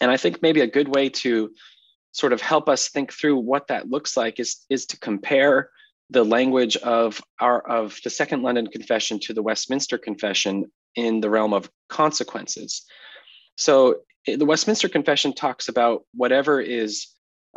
And 0.00 0.10
I 0.10 0.16
think 0.16 0.42
maybe 0.42 0.60
a 0.60 0.66
good 0.66 0.88
way 0.88 1.08
to 1.08 1.50
sort 2.12 2.32
of 2.32 2.40
help 2.40 2.68
us 2.68 2.88
think 2.88 3.12
through 3.12 3.36
what 3.36 3.68
that 3.68 3.90
looks 3.90 4.16
like 4.16 4.40
is, 4.40 4.64
is 4.70 4.86
to 4.86 4.98
compare 4.98 5.70
the 6.10 6.24
language 6.24 6.76
of 6.76 7.20
our 7.40 7.66
of 7.68 7.98
the 8.04 8.10
Second 8.10 8.42
London 8.42 8.66
Confession 8.68 9.18
to 9.20 9.34
the 9.34 9.42
Westminster 9.42 9.98
Confession 9.98 10.70
in 10.94 11.20
the 11.20 11.30
realm 11.30 11.52
of 11.52 11.70
consequences. 11.88 12.86
So 13.56 13.96
eh, 14.26 14.36
the 14.36 14.44
Westminster 14.44 14.88
Confession 14.88 15.32
talks 15.32 15.68
about 15.68 16.04
whatever 16.14 16.60
is 16.60 17.08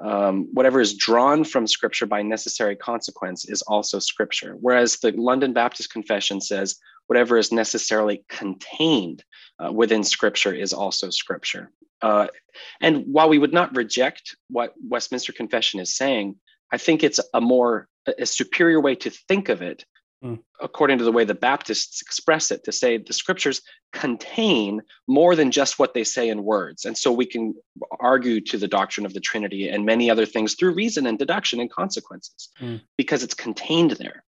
um, 0.03 0.47
whatever 0.53 0.79
is 0.79 0.95
drawn 0.95 1.43
from 1.43 1.67
scripture 1.67 2.05
by 2.05 2.21
necessary 2.21 2.75
consequence 2.75 3.47
is 3.47 3.61
also 3.63 3.99
scripture. 3.99 4.55
Whereas 4.59 4.97
the 4.97 5.11
London 5.11 5.53
Baptist 5.53 5.91
Confession 5.91 6.41
says 6.41 6.75
whatever 7.07 7.37
is 7.37 7.51
necessarily 7.51 8.23
contained 8.29 9.23
uh, 9.59 9.71
within 9.71 10.03
scripture 10.03 10.53
is 10.53 10.73
also 10.73 11.09
scripture. 11.09 11.71
Uh, 12.01 12.27
and 12.81 13.03
while 13.07 13.29
we 13.29 13.39
would 13.39 13.53
not 13.53 13.75
reject 13.75 14.35
what 14.49 14.73
Westminster 14.87 15.33
Confession 15.33 15.79
is 15.79 15.95
saying, 15.95 16.35
I 16.71 16.77
think 16.77 17.03
it's 17.03 17.19
a 17.33 17.41
more 17.41 17.87
a 18.17 18.25
superior 18.25 18.79
way 18.79 18.95
to 18.95 19.09
think 19.09 19.49
of 19.49 19.61
it 19.61 19.85
mm. 20.23 20.39
according 20.61 20.97
to 20.97 21.03
the 21.03 21.11
way 21.11 21.23
the 21.23 21.33
Baptists 21.33 22.01
express 22.01 22.51
it, 22.51 22.63
to 22.63 22.71
say 22.71 22.97
the 22.97 23.13
scriptures 23.13 23.61
contain 23.93 24.81
more 25.07 25.35
than 25.35 25.51
just 25.51 25.79
what 25.79 25.93
they 25.93 26.03
say 26.03 26.29
in 26.29 26.43
words. 26.43 26.85
And 26.85 26.97
so 26.97 27.11
we 27.11 27.25
can 27.25 27.55
argue 27.99 28.41
to 28.41 28.57
the 28.57 28.67
doctrine 28.67 29.05
of 29.05 29.13
the 29.13 29.19
Trinity 29.19 29.69
and 29.69 29.85
many 29.85 30.09
other 30.09 30.25
things 30.25 30.55
through 30.55 30.73
reason 30.73 31.05
and 31.07 31.17
deduction 31.17 31.59
and 31.59 31.71
consequences 31.71 32.49
mm. 32.59 32.81
because 32.97 33.23
it's 33.23 33.33
contained 33.33 33.91
there. 33.91 34.23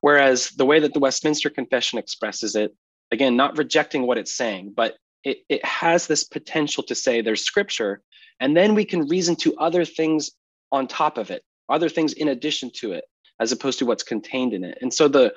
Whereas 0.00 0.50
the 0.50 0.66
way 0.66 0.80
that 0.80 0.94
the 0.94 1.00
Westminster 1.00 1.50
Confession 1.50 1.98
expresses 1.98 2.56
it, 2.56 2.74
again, 3.10 3.36
not 3.36 3.58
rejecting 3.58 4.06
what 4.06 4.18
it's 4.18 4.34
saying, 4.34 4.72
but 4.76 4.96
it, 5.24 5.38
it 5.48 5.64
has 5.64 6.06
this 6.06 6.24
potential 6.24 6.82
to 6.84 6.94
say 6.94 7.20
there's 7.20 7.44
scripture, 7.44 8.02
and 8.40 8.56
then 8.56 8.74
we 8.74 8.84
can 8.84 9.06
reason 9.06 9.36
to 9.36 9.54
other 9.56 9.84
things 9.84 10.30
on 10.72 10.88
top 10.88 11.18
of 11.18 11.30
it, 11.30 11.42
other 11.68 11.88
things 11.88 12.12
in 12.14 12.28
addition 12.28 12.70
to 12.74 12.92
it 12.92 13.04
as 13.40 13.52
opposed 13.52 13.78
to 13.78 13.86
what's 13.86 14.02
contained 14.02 14.52
in 14.52 14.64
it. 14.64 14.78
And 14.80 14.92
so 14.92 15.08
the 15.08 15.32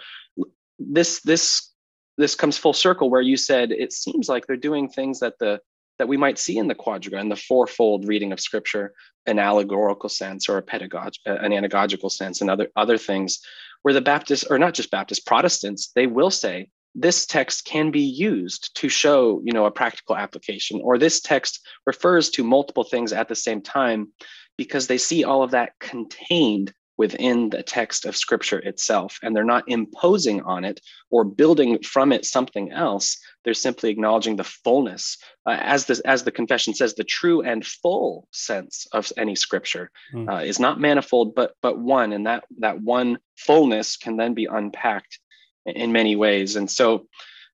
this 0.79 1.21
this 1.21 1.71
this 2.17 2.36
comes 2.36 2.58
full 2.58 2.73
circle 2.73 3.10
where 3.10 3.21
you 3.21 3.38
said 3.38 3.71
it 3.71 3.93
seems 3.93 4.29
like 4.29 4.47
they're 4.47 4.58
doing 4.58 4.89
things 4.89 5.19
that 5.19 5.39
the 5.39 5.60
that 5.97 6.08
we 6.10 6.17
might 6.17 6.38
see 6.38 6.58
in 6.58 6.67
the 6.67 6.75
quadriga 6.75 7.19
in 7.19 7.29
the 7.29 7.36
fourfold 7.36 8.08
reading 8.08 8.31
of 8.31 8.39
scripture 8.39 8.93
an 9.25 9.39
allegorical 9.39 10.10
sense 10.10 10.49
or 10.49 10.58
a 10.58 10.62
pedagog 10.62 11.13
an 11.25 11.51
anagogical 11.51 12.12
sense 12.12 12.41
and 12.41 12.49
other 12.49 12.67
other 12.75 12.97
things 12.97 13.39
where 13.84 13.93
the 13.93 14.01
baptists 14.01 14.43
or 14.49 14.60
not 14.60 14.73
just 14.73 14.91
baptists 14.91 15.19
protestants 15.19 15.91
they 15.95 16.08
will 16.08 16.31
say 16.31 16.67
this 16.93 17.25
text 17.25 17.65
can 17.65 17.91
be 17.91 18.01
used 18.01 18.75
to 18.75 18.89
show 18.89 19.41
you 19.43 19.53
know 19.53 19.65
a 19.65 19.71
practical 19.71 20.15
application 20.15 20.81
or 20.84 20.97
this 20.97 21.19
text 21.21 21.65
refers 21.86 22.29
to 22.29 22.43
multiple 22.43 22.84
things 22.84 23.13
at 23.13 23.27
the 23.27 23.36
same 23.36 23.62
time 23.62 24.12
because 24.58 24.88
they 24.88 24.97
see 24.97 25.23
all 25.23 25.43
of 25.43 25.51
that 25.51 25.73
contained 25.79 26.73
within 26.97 27.49
the 27.49 27.63
text 27.63 28.05
of 28.05 28.15
scripture 28.15 28.60
itself 28.60 29.19
and 29.21 29.36
they're 29.36 29.43
not 29.43 29.63
imposing 29.67 30.41
on 30.41 30.63
it 30.63 30.79
or 31.10 31.23
building 31.23 31.81
from 31.84 32.12
it 32.12 32.25
something 32.25 32.71
else 32.71 33.17
they're 33.43 33.53
simply 33.53 33.89
acknowledging 33.89 34.36
the 34.36 34.43
fullness 34.43 35.17
uh, 35.45 35.58
as 35.60 35.86
this 35.86 35.99
as 36.01 36.23
the 36.23 36.31
confession 36.31 36.73
says 36.73 36.95
the 36.95 37.03
true 37.03 37.41
and 37.41 37.65
full 37.65 38.27
sense 38.31 38.88
of 38.91 39.12
any 39.17 39.36
scripture 39.36 39.91
mm. 40.13 40.29
uh, 40.29 40.43
is 40.43 40.60
not 40.60 40.79
manifold 40.79 41.36
but 41.36 41.53
but 41.62 41.77
one 41.77 42.13
and 42.13 42.25
that 42.25 42.43
that 42.60 42.81
one 42.81 43.17
fullness 43.36 43.97
can 43.97 44.17
then 44.17 44.34
be 44.34 44.45
unpacked 44.45 45.19
in 45.65 45.91
many 45.91 46.15
ways 46.15 46.55
and 46.55 46.69
so 46.69 47.08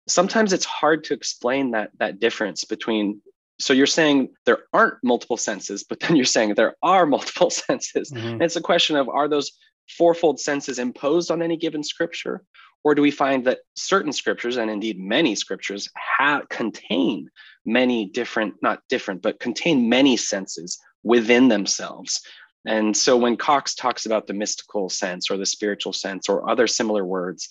sometimes 0.08 0.54
it's 0.54 0.65
hard 0.65 1.04
to 1.06 1.13
explain 1.13 1.71
that 1.71 1.91
that 1.97 2.19
difference 2.19 2.63
between 2.65 3.21
so 3.62 3.74
you're 3.74 3.88
saying 3.88 4.30
there 4.45 4.60
aren't 4.74 4.95
multiple 5.04 5.38
senses, 5.38 5.84
but 5.84 6.00
then 6.00 6.15
you're 6.15 6.26
saying 6.26 6.56
there 6.56 6.76
are 6.82 7.06
multiple 7.15 7.50
senses. 7.50 8.12
Mm-hmm. 8.12 8.41
it's 8.41 8.56
a 8.56 8.62
question 8.62 8.95
of 8.95 9.10
are 9.10 9.28
those 9.28 9.52
fourfold 9.97 10.39
senses 10.39 10.80
imposed 10.80 11.32
on 11.32 11.41
any 11.41 11.58
given 11.58 11.84
scripture? 11.84 12.43
Or 12.84 12.95
do 12.95 13.02
we 13.02 13.12
find 13.12 13.45
that 13.45 13.60
certain 13.76 14.12
scriptures, 14.12 14.58
and 14.58 14.71
indeed 14.71 15.00
many 15.00 15.36
scriptures, 15.36 15.88
have 16.17 16.50
contain 16.50 17.30
many 17.63 18.08
different, 18.08 18.56
not 18.63 18.82
different, 18.89 19.21
but 19.21 19.39
contain 19.39 19.88
many 19.88 20.17
senses 20.17 20.80
within 21.04 21.47
themselves? 21.47 22.21
And 22.65 22.97
so 22.97 23.17
when 23.17 23.38
Cox 23.38 23.76
talks 23.76 24.08
about 24.08 24.26
the 24.26 24.34
mystical 24.34 24.89
sense 24.89 25.30
or 25.30 25.38
the 25.38 25.45
spiritual 25.45 25.93
sense 25.93 26.28
or 26.28 26.50
other 26.50 26.65
similar 26.65 27.06
words, 27.06 27.50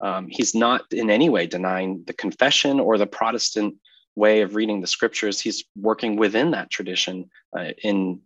um, 0.00 0.28
he's 0.30 0.54
not 0.54 0.90
in 0.92 1.10
any 1.10 1.28
way 1.28 1.46
denying 1.46 2.02
the 2.06 2.14
confession 2.14 2.80
or 2.80 2.96
the 2.96 3.06
Protestant 3.06 3.74
way 4.16 4.42
of 4.42 4.54
reading 4.54 4.80
the 4.80 4.86
scriptures, 4.86 5.40
he's 5.40 5.64
working 5.76 6.16
within 6.16 6.52
that 6.52 6.70
tradition 6.70 7.30
uh, 7.56 7.70
in 7.82 8.20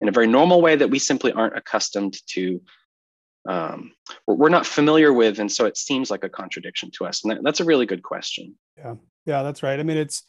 in 0.00 0.08
a 0.08 0.12
very 0.12 0.26
normal 0.26 0.60
way 0.60 0.74
that 0.74 0.90
we 0.90 0.98
simply 0.98 1.32
aren't 1.32 1.56
accustomed 1.56 2.16
to. 2.26 2.60
Um, 3.48 3.92
we're 4.26 4.48
not 4.48 4.66
familiar 4.66 5.12
with, 5.12 5.38
and 5.38 5.50
so 5.50 5.66
it 5.66 5.76
seems 5.76 6.10
like 6.10 6.24
a 6.24 6.28
contradiction 6.28 6.90
to 6.94 7.06
us. 7.06 7.22
And 7.22 7.30
that, 7.30 7.42
that's 7.42 7.60
a 7.60 7.64
really 7.64 7.86
good 7.86 8.02
question. 8.02 8.56
Yeah, 8.76 8.94
yeah, 9.26 9.42
that's 9.42 9.62
right. 9.62 9.78
I 9.78 9.82
mean, 9.82 9.96
it's 9.96 10.24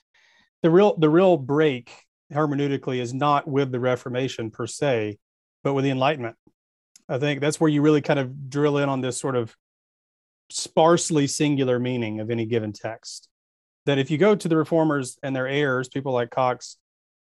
the 0.61 0.69
real 0.69 0.95
the 0.97 1.09
real 1.09 1.37
break 1.37 1.91
hermeneutically 2.31 2.99
is 2.99 3.13
not 3.13 3.47
with 3.47 3.71
the 3.71 3.79
Reformation 3.79 4.51
per 4.51 4.67
se, 4.67 5.17
but 5.63 5.73
with 5.73 5.83
the 5.83 5.91
Enlightenment. 5.91 6.35
I 7.09 7.19
think 7.19 7.41
that's 7.41 7.59
where 7.59 7.69
you 7.69 7.81
really 7.81 8.01
kind 8.01 8.19
of 8.19 8.49
drill 8.49 8.77
in 8.77 8.89
on 8.89 9.01
this 9.01 9.19
sort 9.19 9.35
of 9.35 9.55
sparsely 10.49 11.27
singular 11.27 11.79
meaning 11.79 12.19
of 12.19 12.29
any 12.29 12.45
given 12.45 12.73
text 12.73 13.27
that 13.85 13.97
if 13.97 14.09
you 14.11 14.17
go 14.17 14.35
to 14.35 14.47
the 14.47 14.57
reformers 14.57 15.17
and 15.23 15.35
their 15.35 15.47
heirs, 15.47 15.89
people 15.89 16.13
like 16.13 16.29
Cox, 16.29 16.77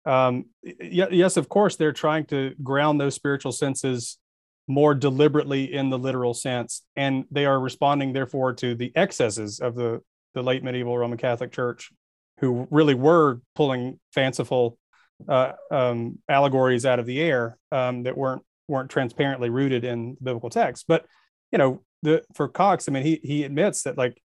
um, 0.06 0.46
yes, 0.62 1.36
of 1.36 1.48
course, 1.48 1.76
they're 1.76 1.92
trying 1.92 2.24
to 2.26 2.54
ground 2.62 3.00
those 3.00 3.14
spiritual 3.14 3.52
senses 3.52 4.18
more 4.66 4.94
deliberately 4.94 5.72
in 5.72 5.90
the 5.90 5.98
literal 5.98 6.32
sense, 6.32 6.82
and 6.96 7.24
they 7.30 7.44
are 7.44 7.58
responding, 7.58 8.12
therefore, 8.12 8.52
to 8.54 8.74
the 8.74 8.92
excesses 8.96 9.60
of 9.60 9.74
the 9.74 10.00
the 10.32 10.42
late 10.42 10.62
medieval 10.62 10.96
Roman 10.96 11.18
Catholic 11.18 11.50
Church, 11.50 11.92
who 12.38 12.68
really 12.70 12.94
were 12.94 13.40
pulling 13.56 13.98
fanciful 14.14 14.78
uh, 15.28 15.52
um, 15.72 16.18
allegories 16.28 16.86
out 16.86 17.00
of 17.00 17.06
the 17.06 17.20
air 17.20 17.58
um, 17.72 18.04
that 18.04 18.16
weren't 18.16 18.42
weren't 18.68 18.90
transparently 18.90 19.50
rooted 19.50 19.84
in 19.84 20.16
the 20.20 20.24
biblical 20.24 20.50
text. 20.50 20.84
But 20.86 21.04
you 21.50 21.58
know, 21.58 21.82
the 22.02 22.22
for 22.34 22.48
Cox, 22.48 22.88
I 22.88 22.92
mean, 22.92 23.02
he 23.02 23.20
he 23.22 23.44
admits 23.44 23.82
that 23.82 23.98
like 23.98 24.22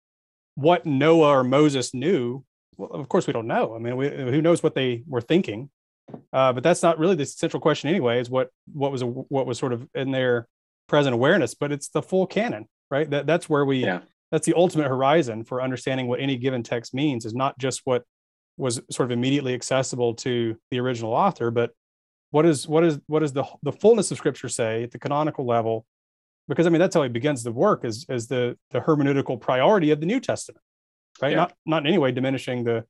what 0.55 0.85
Noah 0.85 1.39
or 1.39 1.43
Moses 1.43 1.93
knew, 1.93 2.43
well, 2.77 2.89
of 2.91 3.07
course 3.07 3.27
we 3.27 3.33
don't 3.33 3.47
know. 3.47 3.75
I 3.75 3.79
mean, 3.79 3.95
we, 3.97 4.09
who 4.09 4.41
knows 4.41 4.63
what 4.63 4.75
they 4.75 5.03
were 5.07 5.21
thinking? 5.21 5.69
Uh, 6.31 6.53
but 6.53 6.63
that's 6.63 6.83
not 6.83 6.99
really 6.99 7.15
the 7.15 7.25
central 7.25 7.59
question 7.59 7.89
anyway. 7.89 8.19
Is 8.19 8.29
what 8.29 8.49
what 8.73 8.91
was 8.91 9.01
a, 9.01 9.07
what 9.07 9.45
was 9.45 9.57
sort 9.57 9.73
of 9.73 9.87
in 9.95 10.11
their 10.11 10.47
present 10.87 11.13
awareness, 11.13 11.55
but 11.55 11.71
it's 11.71 11.89
the 11.89 12.01
full 12.01 12.27
canon, 12.27 12.67
right? 12.91 13.09
That 13.09 13.25
that's 13.25 13.49
where 13.49 13.65
we 13.65 13.83
yeah. 13.83 14.01
that's 14.31 14.45
the 14.45 14.53
ultimate 14.55 14.87
horizon 14.87 15.43
for 15.43 15.61
understanding 15.61 16.07
what 16.07 16.19
any 16.19 16.37
given 16.37 16.63
text 16.63 16.93
means. 16.93 17.25
Is 17.25 17.33
not 17.33 17.57
just 17.57 17.81
what 17.85 18.03
was 18.57 18.81
sort 18.91 19.07
of 19.07 19.11
immediately 19.11 19.53
accessible 19.53 20.13
to 20.15 20.55
the 20.69 20.79
original 20.79 21.11
author, 21.13 21.49
but 21.49 21.71
what 22.29 22.45
is 22.45 22.67
what 22.67 22.83
is 22.83 22.99
what 23.07 23.23
is 23.23 23.33
the 23.33 23.45
the 23.63 23.71
fullness 23.71 24.11
of 24.11 24.17
Scripture 24.17 24.49
say 24.49 24.83
at 24.83 24.91
the 24.91 24.99
canonical 24.99 25.45
level 25.45 25.85
because 26.47 26.67
I 26.67 26.69
mean 26.69 26.79
that's 26.79 26.95
how 26.95 27.03
he 27.03 27.09
begins 27.09 27.43
the 27.43 27.51
work 27.51 27.85
as 27.85 28.05
as 28.09 28.27
the 28.27 28.57
the 28.71 28.79
hermeneutical 28.79 29.39
priority 29.39 29.91
of 29.91 29.99
the 29.99 30.05
New 30.05 30.19
Testament, 30.19 30.63
right? 31.21 31.31
Yeah. 31.31 31.37
Not 31.37 31.53
not 31.65 31.81
in 31.83 31.87
any 31.87 31.97
way 31.97 32.11
diminishing 32.11 32.63
the 32.63 32.85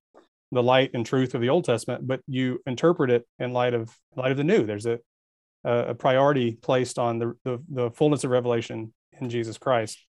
the 0.52 0.64
light 0.64 0.92
and 0.94 1.06
truth 1.06 1.34
of 1.34 1.42
the 1.42 1.50
Old 1.50 1.66
Testament, 1.66 2.08
but 2.08 2.22
you 2.28 2.62
interpret 2.66 3.10
it 3.10 3.28
in 3.40 3.54
light 3.54 3.74
of 3.74 3.96
light 4.16 4.32
of 4.32 4.38
the 4.38 4.44
New. 4.44 4.66
There's 4.66 4.86
a 4.86 5.00
a 5.64 5.96
priority 5.96 6.54
placed 6.54 7.00
on 7.00 7.18
the, 7.18 7.36
the 7.44 7.60
the 7.70 7.92
fullness 7.92 8.24
of 8.24 8.30
revelation 8.30 8.94
in 9.20 9.30
Jesus 9.30 9.58
Christ. 9.58 10.06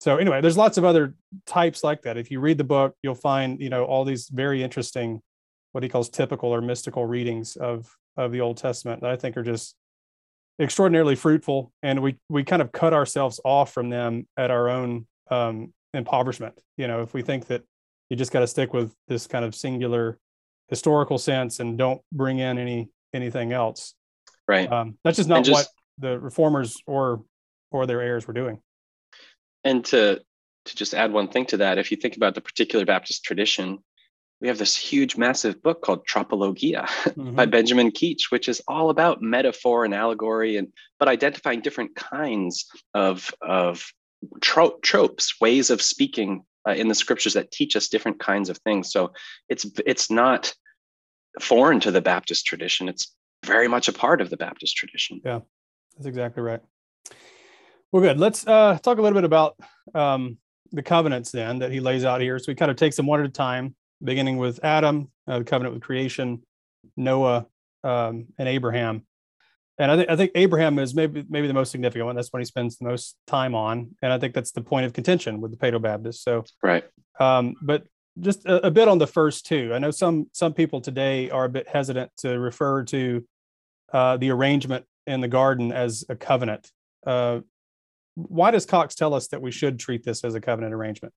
So 0.00 0.16
anyway, 0.16 0.40
there's 0.40 0.56
lots 0.56 0.78
of 0.78 0.84
other 0.84 1.14
types 1.46 1.82
like 1.82 2.02
that. 2.02 2.16
If 2.16 2.30
you 2.30 2.38
read 2.38 2.58
the 2.58 2.64
book, 2.64 2.94
you'll 3.02 3.16
find 3.16 3.60
you 3.60 3.70
know 3.70 3.84
all 3.84 4.04
these 4.04 4.28
very 4.28 4.62
interesting 4.62 5.20
what 5.72 5.82
he 5.82 5.88
calls 5.88 6.08
typical 6.08 6.54
or 6.54 6.60
mystical 6.60 7.04
readings 7.04 7.56
of 7.56 7.92
of 8.16 8.32
the 8.32 8.40
Old 8.40 8.56
Testament 8.56 9.00
that 9.02 9.10
I 9.10 9.16
think 9.16 9.36
are 9.36 9.42
just 9.42 9.74
extraordinarily 10.60 11.14
fruitful, 11.14 11.72
and 11.82 12.02
we 12.02 12.16
we 12.28 12.44
kind 12.44 12.62
of 12.62 12.72
cut 12.72 12.92
ourselves 12.92 13.40
off 13.44 13.72
from 13.72 13.90
them 13.90 14.26
at 14.36 14.50
our 14.50 14.68
own 14.68 15.06
um, 15.30 15.72
impoverishment. 15.94 16.60
You 16.76 16.88
know, 16.88 17.02
if 17.02 17.14
we 17.14 17.22
think 17.22 17.46
that 17.46 17.62
you 18.10 18.16
just 18.16 18.32
got 18.32 18.40
to 18.40 18.46
stick 18.46 18.72
with 18.72 18.94
this 19.06 19.26
kind 19.26 19.44
of 19.44 19.54
singular 19.54 20.18
historical 20.68 21.18
sense 21.18 21.60
and 21.60 21.78
don't 21.78 22.00
bring 22.12 22.38
in 22.38 22.58
any 22.58 22.90
anything 23.14 23.52
else, 23.52 23.94
right? 24.46 24.70
Um, 24.70 24.98
that's 25.04 25.16
just 25.16 25.28
not 25.28 25.44
just, 25.44 25.52
what 25.52 25.68
the 25.98 26.18
reformers 26.18 26.76
or 26.86 27.24
or 27.70 27.86
their 27.86 28.00
heirs 28.00 28.26
were 28.26 28.34
doing. 28.34 28.60
And 29.64 29.84
to 29.86 30.20
to 30.64 30.76
just 30.76 30.94
add 30.94 31.12
one 31.12 31.28
thing 31.28 31.46
to 31.46 31.58
that, 31.58 31.78
if 31.78 31.90
you 31.90 31.96
think 31.96 32.16
about 32.16 32.34
the 32.34 32.40
particular 32.40 32.84
Baptist 32.84 33.24
tradition, 33.24 33.78
we 34.40 34.48
have 34.48 34.58
this 34.58 34.76
huge, 34.76 35.16
massive 35.16 35.62
book 35.62 35.82
called 35.82 36.06
Tropologia 36.06 36.86
mm-hmm. 36.86 37.34
by 37.34 37.46
Benjamin 37.46 37.90
Keach, 37.90 38.30
which 38.30 38.48
is 38.48 38.62
all 38.68 38.90
about 38.90 39.22
metaphor 39.22 39.84
and 39.84 39.94
allegory, 39.94 40.56
and 40.56 40.68
but 40.98 41.08
identifying 41.08 41.60
different 41.60 41.94
kinds 41.96 42.66
of 42.94 43.32
of 43.42 43.92
tro- 44.40 44.78
tropes, 44.82 45.40
ways 45.40 45.70
of 45.70 45.82
speaking 45.82 46.44
uh, 46.68 46.72
in 46.72 46.88
the 46.88 46.94
scriptures 46.94 47.34
that 47.34 47.50
teach 47.50 47.74
us 47.76 47.88
different 47.88 48.20
kinds 48.20 48.48
of 48.48 48.58
things. 48.58 48.92
So 48.92 49.12
it's 49.48 49.66
it's 49.86 50.10
not 50.10 50.54
foreign 51.40 51.80
to 51.80 51.90
the 51.90 52.00
Baptist 52.00 52.46
tradition. 52.46 52.88
It's 52.88 53.14
very 53.44 53.68
much 53.68 53.88
a 53.88 53.92
part 53.92 54.20
of 54.20 54.30
the 54.30 54.36
Baptist 54.36 54.76
tradition. 54.76 55.20
Yeah, 55.24 55.40
that's 55.96 56.06
exactly 56.06 56.42
right. 56.42 56.60
Well, 57.90 58.02
good. 58.02 58.20
Let's 58.20 58.46
uh, 58.46 58.78
talk 58.82 58.98
a 58.98 59.02
little 59.02 59.16
bit 59.16 59.24
about 59.24 59.56
um, 59.94 60.36
the 60.70 60.82
covenants 60.82 61.32
then 61.32 61.60
that 61.60 61.72
he 61.72 61.80
lays 61.80 62.04
out 62.04 62.20
here. 62.20 62.38
So 62.38 62.52
we 62.52 62.54
kind 62.54 62.70
of 62.70 62.76
take 62.76 62.94
them 62.94 63.06
one 63.06 63.20
at 63.20 63.26
a 63.26 63.30
time 63.30 63.74
beginning 64.02 64.38
with 64.38 64.64
Adam, 64.64 65.10
uh, 65.26 65.38
the 65.38 65.44
covenant 65.44 65.74
with 65.74 65.82
creation, 65.82 66.42
Noah, 66.96 67.46
um, 67.84 68.26
and 68.38 68.48
Abraham. 68.48 69.04
And 69.78 69.92
I 69.92 69.96
think 69.96 70.10
I 70.10 70.16
think 70.16 70.32
Abraham 70.34 70.78
is 70.78 70.94
maybe 70.94 71.24
maybe 71.28 71.46
the 71.46 71.54
most 71.54 71.70
significant 71.70 72.06
one. 72.06 72.16
That's 72.16 72.32
when 72.32 72.40
he 72.40 72.46
spends 72.46 72.76
the 72.78 72.86
most 72.86 73.16
time 73.26 73.54
on, 73.54 73.94
and 74.02 74.12
I 74.12 74.18
think 74.18 74.34
that's 74.34 74.50
the 74.50 74.60
point 74.60 74.86
of 74.86 74.92
contention 74.92 75.40
with 75.40 75.52
the 75.52 75.56
Paedo 75.56 75.80
Baptists. 75.80 76.22
So 76.22 76.44
right. 76.62 76.84
Um, 77.20 77.54
but 77.62 77.84
just 78.20 78.44
a, 78.46 78.66
a, 78.66 78.70
bit 78.70 78.88
on 78.88 78.98
the 78.98 79.06
first 79.06 79.46
two. 79.46 79.72
I 79.72 79.78
know 79.78 79.92
some 79.92 80.28
some 80.32 80.52
people 80.52 80.80
today 80.80 81.30
are 81.30 81.44
a 81.44 81.48
bit 81.48 81.68
hesitant 81.68 82.10
to 82.18 82.38
refer 82.40 82.82
to 82.84 83.24
uh, 83.92 84.16
the 84.16 84.30
arrangement 84.30 84.84
in 85.06 85.20
the 85.20 85.28
garden 85.28 85.72
as 85.72 86.04
a 86.08 86.16
covenant. 86.16 86.70
Uh, 87.06 87.40
why 88.14 88.50
does 88.50 88.66
Cox 88.66 88.96
tell 88.96 89.14
us 89.14 89.28
that 89.28 89.40
we 89.40 89.52
should 89.52 89.78
treat 89.78 90.04
this 90.04 90.24
as 90.24 90.34
a 90.34 90.40
covenant 90.40 90.74
arrangement? 90.74 91.14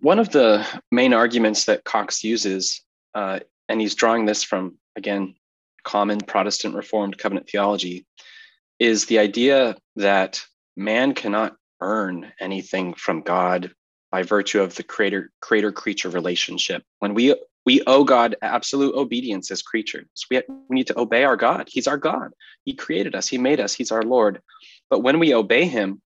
One 0.00 0.18
of 0.18 0.30
the 0.30 0.66
main 0.90 1.12
arguments 1.12 1.64
that 1.66 1.84
Cox 1.84 2.22
uses, 2.24 2.82
uh, 3.14 3.40
and 3.68 3.80
he's 3.80 3.94
drawing 3.94 4.26
this 4.26 4.42
from, 4.42 4.76
again, 4.96 5.34
common 5.84 6.18
Protestant 6.20 6.74
Reformed 6.74 7.18
covenant 7.18 7.48
theology, 7.48 8.06
is 8.78 9.06
the 9.06 9.18
idea 9.18 9.76
that 9.96 10.44
man 10.76 11.14
cannot 11.14 11.56
earn 11.80 12.32
anything 12.40 12.94
from 12.94 13.22
God 13.22 13.72
by 14.10 14.22
virtue 14.22 14.60
of 14.60 14.74
the 14.74 14.82
creator 14.82 15.30
creator 15.40 15.72
creature 15.72 16.08
relationship. 16.10 16.82
When 17.00 17.14
we 17.14 17.34
we 17.66 17.82
owe 17.86 18.04
God 18.04 18.36
absolute 18.42 18.94
obedience 18.94 19.50
as 19.50 19.60
creatures. 19.60 20.06
We, 20.30 20.40
we 20.68 20.74
need 20.74 20.86
to 20.86 20.98
obey 20.98 21.24
our 21.24 21.36
God. 21.36 21.68
He's 21.68 21.88
our 21.88 21.98
God. 21.98 22.30
He 22.64 22.72
created 22.72 23.16
us. 23.16 23.26
He 23.26 23.38
made 23.38 23.58
us. 23.58 23.74
He's 23.74 23.90
our 23.90 24.04
Lord. 24.04 24.40
But 24.88 25.00
when 25.00 25.18
we 25.18 25.34
obey 25.34 25.64
him, 25.64 26.00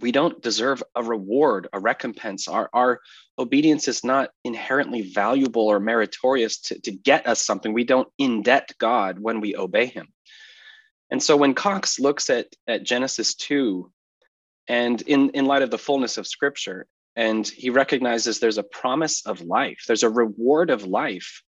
we 0.00 0.12
don't 0.12 0.42
deserve 0.42 0.82
a 0.94 1.02
reward, 1.02 1.68
a 1.72 1.80
recompense. 1.80 2.48
Our, 2.48 2.68
our 2.72 3.00
obedience 3.38 3.88
is 3.88 4.04
not 4.04 4.30
inherently 4.44 5.02
valuable 5.02 5.66
or 5.66 5.80
meritorious 5.80 6.60
to, 6.62 6.80
to 6.80 6.92
get 6.92 7.26
us 7.26 7.44
something. 7.44 7.72
We 7.72 7.84
don't 7.84 8.08
indebt 8.20 8.78
God 8.78 9.18
when 9.18 9.40
we 9.40 9.56
obey 9.56 9.86
him. 9.86 10.08
And 11.10 11.22
so 11.22 11.36
when 11.36 11.54
Cox 11.54 12.00
looks 12.00 12.30
at, 12.30 12.46
at 12.66 12.84
Genesis 12.84 13.34
2, 13.34 13.90
and 14.68 15.02
in, 15.02 15.30
in 15.30 15.46
light 15.46 15.62
of 15.62 15.70
the 15.70 15.78
fullness 15.78 16.16
of 16.18 16.26
scripture, 16.26 16.86
and 17.16 17.46
he 17.46 17.70
recognizes 17.70 18.38
there's 18.38 18.58
a 18.58 18.62
promise 18.62 19.26
of 19.26 19.42
life, 19.42 19.84
there's 19.86 20.04
a 20.04 20.08
reward 20.08 20.70
of 20.70 20.86
life 20.86 21.42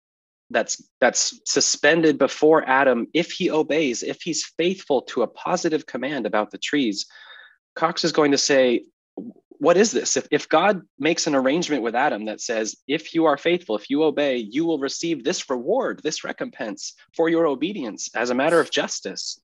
that's 0.51 0.83
that's 1.01 1.41
suspended 1.45 2.19
before 2.19 2.69
Adam 2.69 3.07
if 3.15 3.31
he 3.31 3.51
obeys, 3.51 4.03
if 4.03 4.21
he's 4.23 4.53
faithful 4.57 5.03
to 5.03 5.23
a 5.23 5.29
positive 5.29 5.87
command 5.87 6.27
about 6.27 6.51
the 6.51 6.59
trees 6.59 7.07
Cox 7.75 8.05
is 8.05 8.13
going 8.13 8.33
to 8.33 8.39
say, 8.39 8.85
what 9.61 9.77
is 9.77 9.93
this? 9.93 10.17
If, 10.17 10.27
if 10.31 10.49
God 10.49 10.81
makes 10.99 11.27
an 11.27 11.35
arrangement 11.35 11.83
with 11.83 11.95
Adam 11.95 12.25
that 12.25 12.41
says, 12.41 12.77
if 12.89 13.15
you 13.15 13.27
are 13.27 13.37
faithful, 13.37 13.77
if 13.77 13.91
you 13.91 14.03
obey, 14.05 14.39
you 14.39 14.65
will 14.65 14.79
receive 14.79 15.23
this 15.23 15.49
reward, 15.51 16.01
this 16.03 16.25
recompense 16.25 16.95
for 17.15 17.29
your 17.29 17.47
obedience 17.47 18.09
as 18.15 18.31
a 18.31 18.35
matter 18.35 18.59
of 18.59 18.71
justice. 18.71 19.39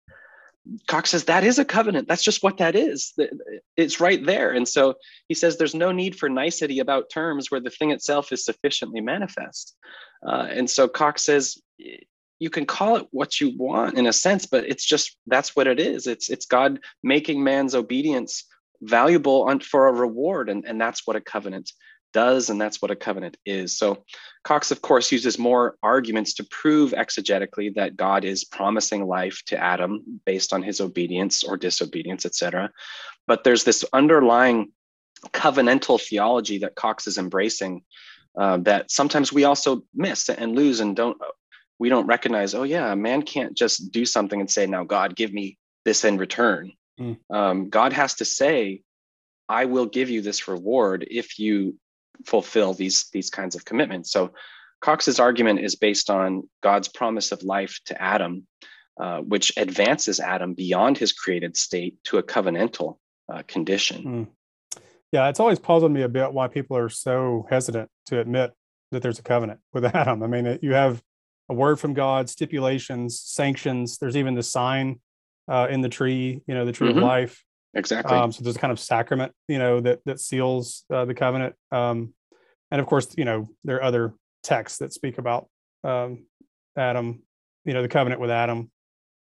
Cox 0.88 1.10
says 1.10 1.24
that 1.24 1.44
is 1.44 1.58
a 1.58 1.64
covenant. 1.64 2.08
That's 2.08 2.24
just 2.24 2.42
what 2.42 2.56
that 2.56 2.74
is. 2.74 3.12
It's 3.76 4.00
right 4.00 4.24
there. 4.24 4.52
And 4.52 4.66
so 4.66 4.94
he 5.28 5.34
says 5.34 5.58
there's 5.58 5.74
no 5.74 5.92
need 5.92 6.18
for 6.18 6.28
nicety 6.28 6.80
about 6.80 7.10
terms 7.10 7.50
where 7.50 7.60
the 7.60 7.70
thing 7.70 7.90
itself 7.90 8.32
is 8.32 8.44
sufficiently 8.44 9.00
manifest. 9.00 9.76
Uh, 10.26 10.48
and 10.50 10.68
so 10.68 10.88
Cox 10.88 11.24
says 11.24 11.58
you 12.38 12.51
can 12.51 12.66
call 12.66 12.96
it 12.96 13.07
what 13.11 13.40
you 13.40 13.57
want 13.57 13.96
in 13.96 14.07
a 14.07 14.12
sense 14.12 14.46
but 14.46 14.64
it's 14.66 14.85
just 14.85 15.16
that's 15.27 15.57
what 15.57 15.66
it 15.66 15.81
is. 15.81 16.07
It's 16.07 16.29
it's 16.29 16.46
god 16.46 16.81
making 17.03 17.42
man's 17.42 17.75
obedience 17.75 18.44
valuable 18.83 19.44
on, 19.49 19.61
for 19.61 19.88
a 19.88 19.92
reward 19.92 20.49
and, 20.49 20.64
and 20.66 20.81
that's 20.81 21.07
what 21.07 21.16
a 21.16 21.20
covenant 21.20 21.72
does 22.12 22.51
and 22.51 22.61
that's 22.61 22.81
what 22.81 22.90
a 22.90 22.96
covenant 22.96 23.37
is. 23.46 23.77
So 23.77 24.05
cox 24.44 24.70
of 24.70 24.83
course 24.83 25.11
uses 25.11 25.38
more 25.38 25.77
arguments 25.83 26.35
to 26.35 26.44
prove 26.44 26.92
exegetically 26.92 27.75
that 27.75 27.96
god 27.96 28.25
is 28.25 28.44
promising 28.44 29.07
life 29.07 29.42
to 29.46 29.59
adam 29.59 30.20
based 30.25 30.53
on 30.53 30.62
his 30.62 30.81
obedience 30.81 31.42
or 31.42 31.57
disobedience 31.57 32.25
etc 32.25 32.70
but 33.27 33.42
there's 33.42 33.64
this 33.64 33.85
underlying 33.92 34.70
covenantal 35.33 36.01
theology 36.01 36.59
that 36.59 36.77
cox 36.77 37.09
is 37.09 37.18
embracing 37.18 37.83
uh, 38.38 38.59
that 38.59 38.90
sometimes 38.90 39.33
we 39.33 39.44
also 39.44 39.83
miss 39.94 40.29
and 40.29 40.55
lose 40.55 40.81
and 40.81 40.94
don't 40.94 41.16
we 41.78 41.88
don't 41.88 42.06
recognize 42.06 42.54
oh 42.54 42.62
yeah 42.62 42.94
man 42.94 43.22
can't 43.22 43.56
just 43.56 43.90
do 43.92 44.04
something 44.04 44.40
and 44.40 44.50
say 44.50 44.66
now 44.66 44.84
god 44.84 45.16
give 45.16 45.32
me 45.32 45.58
this 45.84 46.04
in 46.04 46.16
return 46.16 46.72
mm. 46.98 47.16
um, 47.30 47.68
god 47.68 47.92
has 47.92 48.14
to 48.14 48.24
say 48.24 48.82
i 49.48 49.64
will 49.64 49.86
give 49.86 50.10
you 50.10 50.22
this 50.22 50.48
reward 50.48 51.06
if 51.10 51.38
you 51.38 51.76
fulfill 52.24 52.72
these 52.72 53.08
these 53.12 53.30
kinds 53.30 53.54
of 53.54 53.64
commitments 53.64 54.10
so 54.10 54.32
cox's 54.80 55.20
argument 55.20 55.60
is 55.60 55.74
based 55.76 56.10
on 56.10 56.48
god's 56.62 56.88
promise 56.88 57.32
of 57.32 57.42
life 57.42 57.78
to 57.84 58.00
adam 58.00 58.46
uh, 58.98 59.18
which 59.18 59.52
advances 59.58 60.20
adam 60.20 60.54
beyond 60.54 60.96
his 60.96 61.12
created 61.12 61.56
state 61.56 61.96
to 62.04 62.18
a 62.18 62.22
covenantal 62.22 62.96
uh, 63.32 63.42
condition 63.46 64.04
mm. 64.04 64.82
yeah 65.12 65.28
it's 65.28 65.40
always 65.40 65.58
puzzled 65.58 65.92
me 65.92 66.02
a 66.02 66.08
bit 66.08 66.32
why 66.32 66.48
people 66.48 66.76
are 66.76 66.88
so 66.88 67.46
hesitant 67.50 67.90
to 68.06 68.18
admit 68.18 68.52
that 68.92 69.02
there's 69.02 69.18
a 69.18 69.22
covenant 69.22 69.60
with 69.74 69.85
adam 69.94 70.22
i 70.22 70.27
mean 70.27 70.58
you 70.62 70.72
have 70.72 71.02
a 71.49 71.55
word 71.55 71.79
from 71.79 71.94
God, 71.94 72.29
stipulations, 72.29 73.21
sanctions. 73.21 73.99
There's 73.99 74.17
even 74.17 74.35
the 74.35 74.42
sign 74.42 75.01
uh, 75.49 75.69
in 75.71 75.81
the 75.81 75.88
tree, 75.88 76.42
you 76.47 76.55
know, 76.55 76.65
the 76.65 76.73
tree 76.73 76.88
mm-hmm. 76.88 76.99
of 76.99 77.05
life. 77.05 77.44
Exactly. 77.75 78.17
Um, 78.17 78.33
so 78.33 78.42
there's 78.42 78.57
a 78.57 78.59
kind 78.59 78.73
of 78.73 78.81
sacrament, 78.81 79.33
you 79.49 79.59
know, 79.59 79.81
that 79.81 80.01
that 80.07 80.19
seals 80.19 80.85
uh, 80.92 81.05
the 81.05 81.15
covenant. 81.15 81.55
Um, 81.71 82.15
and 82.71 82.81
of 82.81 82.87
course, 82.87 83.09
you 83.17 83.25
know, 83.25 83.49
there 83.65 83.77
are 83.77 83.83
other 83.83 84.15
texts 84.42 84.79
that 84.79 84.92
speak 84.92 85.19
about 85.19 85.49
um, 85.85 86.25
Adam, 86.77 87.23
you 87.65 87.75
know, 87.75 87.83
the 87.83 87.88
covenant 87.88 88.21
with 88.21 88.31
Adam, 88.31 88.71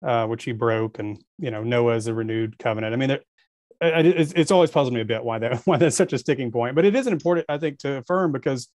uh, 0.06 0.28
which 0.28 0.44
he 0.44 0.52
broke, 0.52 1.00
and 1.00 1.24
you 1.40 1.52
know, 1.52 1.64
Noah 1.64 1.96
is 1.96 2.08
a 2.08 2.14
renewed 2.14 2.60
covenant. 2.60 2.94
I 2.94 2.98
mean, 2.98 3.18
it's, 3.82 4.34
it's 4.34 4.52
always 4.52 4.72
puzzled 4.72 4.94
me 4.94 5.02
a 5.02 5.06
bit 5.06 5.24
why 5.24 5.40
that 5.40 5.62
why 5.66 5.78
that's 5.78 5.98
such 5.98 6.14
a 6.14 6.18
sticking 6.18 6.52
point, 6.52 6.76
but 6.76 6.86
it 6.86 6.96
is 6.96 7.08
important, 7.08 7.46
I 7.50 7.58
think, 7.58 7.80
to 7.80 7.98
affirm 7.98 8.32
because 8.32 8.70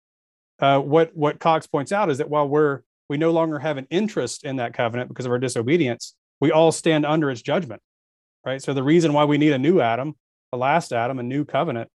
uh, 0.58 0.80
what 0.80 1.14
what 1.14 1.38
Cox 1.38 1.66
points 1.66 1.92
out 1.92 2.10
is 2.10 2.18
that 2.18 2.30
while 2.30 2.48
we're 2.48 2.80
we 3.08 3.16
no 3.16 3.30
longer 3.30 3.58
have 3.58 3.76
an 3.76 3.86
interest 3.90 4.44
in 4.44 4.56
that 4.56 4.74
covenant 4.74 5.08
because 5.08 5.26
of 5.26 5.32
our 5.32 5.38
disobedience. 5.38 6.14
We 6.40 6.52
all 6.52 6.72
stand 6.72 7.06
under 7.06 7.30
its 7.30 7.42
judgment, 7.42 7.82
right? 8.44 8.60
So 8.60 8.74
the 8.74 8.82
reason 8.82 9.12
why 9.12 9.24
we 9.24 9.38
need 9.38 9.52
a 9.52 9.58
new 9.58 9.80
Adam, 9.80 10.14
a 10.52 10.56
last 10.56 10.92
Adam, 10.92 11.18
a 11.18 11.22
new 11.22 11.44
covenant, 11.44 11.90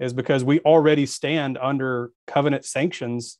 is 0.00 0.12
because 0.12 0.44
we 0.44 0.60
already 0.60 1.06
stand 1.06 1.58
under 1.58 2.10
covenant 2.26 2.64
sanctions 2.64 3.38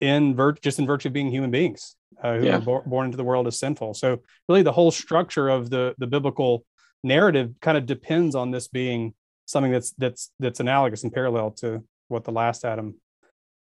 in 0.00 0.34
vir- 0.34 0.52
just 0.54 0.78
in 0.78 0.86
virtue 0.86 1.08
of 1.08 1.12
being 1.12 1.30
human 1.30 1.50
beings 1.50 1.96
uh, 2.22 2.36
who 2.36 2.46
yeah. 2.46 2.56
are 2.56 2.60
bo- 2.60 2.82
born 2.86 3.06
into 3.06 3.16
the 3.16 3.24
world 3.24 3.46
as 3.46 3.58
sinful. 3.58 3.94
So 3.94 4.22
really, 4.48 4.62
the 4.62 4.72
whole 4.72 4.90
structure 4.90 5.48
of 5.48 5.70
the 5.70 5.94
the 5.98 6.06
biblical 6.06 6.64
narrative 7.02 7.54
kind 7.60 7.78
of 7.78 7.86
depends 7.86 8.34
on 8.34 8.50
this 8.50 8.68
being 8.68 9.14
something 9.46 9.72
that's 9.72 9.92
that's 9.92 10.30
that's 10.38 10.60
analogous 10.60 11.04
and 11.04 11.12
parallel 11.12 11.52
to 11.52 11.82
what 12.08 12.24
the 12.24 12.32
last 12.32 12.64
Adam 12.64 12.94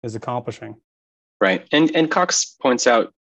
is 0.02 0.14
accomplishing. 0.14 0.76
Right. 1.42 1.66
And 1.72 1.90
and 1.96 2.08
Cox 2.08 2.54
points 2.62 2.86
out 2.86 3.12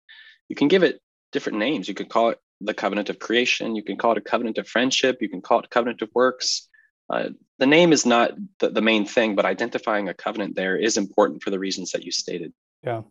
you 0.48 0.54
can 0.54 0.68
give 0.68 0.84
it 0.84 1.00
different 1.32 1.58
names. 1.58 1.88
You 1.88 1.94
could 1.94 2.08
call 2.08 2.28
it 2.30 2.38
the 2.60 2.72
covenant 2.72 3.10
of 3.10 3.18
creation, 3.18 3.74
you 3.74 3.82
can 3.82 3.96
call 3.96 4.12
it 4.12 4.18
a 4.18 4.20
covenant 4.20 4.58
of 4.58 4.68
friendship, 4.68 5.18
you 5.20 5.28
can 5.28 5.40
call 5.42 5.58
it 5.58 5.68
covenant 5.70 6.02
of 6.02 6.10
works. 6.14 6.68
Uh, 7.10 7.30
the 7.58 7.66
name 7.66 7.92
is 7.92 8.06
not 8.06 8.30
the, 8.60 8.70
the 8.70 8.80
main 8.80 9.04
thing, 9.04 9.34
but 9.34 9.44
identifying 9.44 10.08
a 10.08 10.14
covenant 10.14 10.54
there 10.54 10.76
is 10.76 10.96
important 10.96 11.42
for 11.42 11.50
the 11.50 11.58
reasons 11.58 11.90
that 11.90 12.04
you 12.04 12.12
stated. 12.12 12.52
Yeah. 12.84 13.02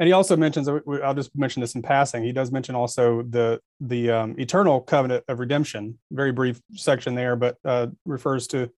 And 0.00 0.08
he 0.08 0.12
also 0.12 0.36
mentions, 0.36 0.68
I'll 0.68 1.14
just 1.14 1.30
mention 1.36 1.60
this 1.60 1.76
in 1.76 1.82
passing. 1.82 2.24
He 2.24 2.32
does 2.32 2.50
mention 2.50 2.74
also 2.74 3.22
the 3.22 3.60
the 3.78 4.10
um, 4.10 4.34
eternal 4.40 4.80
covenant 4.80 5.22
of 5.28 5.38
redemption. 5.38 6.00
Very 6.10 6.32
brief 6.32 6.60
section 6.74 7.14
there, 7.14 7.36
but 7.36 7.58
uh, 7.64 7.86
refers 8.04 8.48
to 8.48 8.72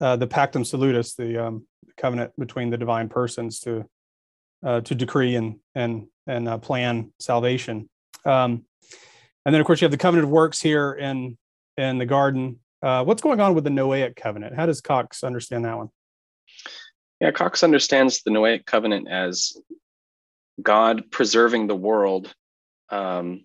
uh, 0.00 0.14
the 0.14 0.28
pactum 0.28 0.64
salutis, 0.64 1.16
the 1.16 1.46
um, 1.46 1.66
covenant 1.96 2.30
between 2.38 2.70
the 2.70 2.78
divine 2.78 3.08
persons 3.08 3.58
to 3.60 3.84
uh, 4.64 4.80
to 4.82 4.94
decree 4.94 5.36
and 5.36 5.56
and 5.74 6.06
and 6.26 6.48
uh, 6.48 6.58
plan 6.58 7.12
salvation. 7.18 7.88
Um, 8.24 8.64
and 9.44 9.54
then, 9.54 9.60
of 9.60 9.66
course, 9.66 9.80
you 9.80 9.86
have 9.86 9.92
the 9.92 9.98
covenant 9.98 10.26
of 10.26 10.30
works 10.30 10.60
here 10.60 10.92
in 10.92 11.38
in 11.76 11.98
the 11.98 12.06
garden. 12.06 12.60
Uh, 12.82 13.04
what's 13.04 13.22
going 13.22 13.40
on 13.40 13.54
with 13.54 13.64
the 13.64 13.70
Noahic 13.70 14.16
covenant? 14.16 14.54
How 14.54 14.66
does 14.66 14.80
Cox 14.80 15.24
understand 15.24 15.64
that 15.64 15.76
one? 15.76 15.88
Yeah, 17.20 17.32
Cox 17.32 17.64
understands 17.64 18.22
the 18.22 18.30
Noahic 18.30 18.66
covenant 18.66 19.08
as 19.08 19.56
God 20.62 21.10
preserving 21.10 21.66
the 21.66 21.74
world 21.74 22.32
um, 22.90 23.44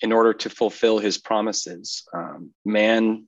in 0.00 0.12
order 0.12 0.32
to 0.34 0.50
fulfill 0.50 0.98
His 0.98 1.18
promises. 1.18 2.04
Um, 2.12 2.52
man, 2.64 3.26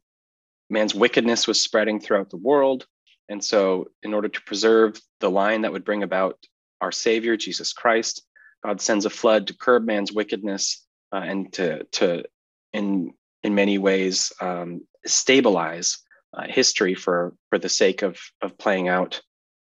man's 0.71 0.95
wickedness 0.95 1.47
was 1.47 1.61
spreading 1.61 2.01
throughout 2.01 2.31
the 2.31 2.37
world, 2.37 2.87
and 3.29 3.43
so, 3.43 3.89
in 4.03 4.15
order 4.15 4.29
to 4.29 4.43
preserve 4.43 5.01
the 5.21 5.31
line 5.31 5.63
that 5.63 5.73
would 5.73 5.85
bring 5.85 6.03
about 6.03 6.39
our 6.83 6.93
Savior, 6.93 7.37
Jesus 7.37 7.73
Christ, 7.73 8.23
God 8.65 8.81
sends 8.81 9.07
a 9.07 9.11
flood 9.11 9.47
to 9.47 9.57
curb 9.57 9.85
man's 9.85 10.13
wickedness 10.13 10.85
uh, 11.13 11.23
and 11.25 11.53
to 11.55 11.85
to 11.85 12.25
in 12.73 13.15
in 13.43 13.55
many 13.55 13.79
ways 13.79 14.33
um, 14.41 14.83
stabilize 15.07 15.99
uh, 16.37 16.45
history 16.49 16.95
for 16.95 17.35
for 17.49 17.59
the 17.59 17.69
sake 17.69 18.03
of 18.03 18.19
of 18.43 18.59
playing 18.59 18.89
out 18.89 19.23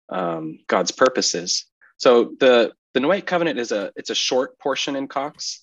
um, 0.09 0.59
God's 0.67 0.91
purposes. 0.91 1.67
So 1.99 2.35
the 2.41 2.73
the 2.95 3.01
Noahic 3.01 3.27
covenant 3.27 3.59
is 3.59 3.73
a 3.73 3.93
it's 3.97 4.11
a 4.11 4.15
short 4.15 4.59
portion 4.59 4.97
in 4.97 5.09
Cox. 5.09 5.61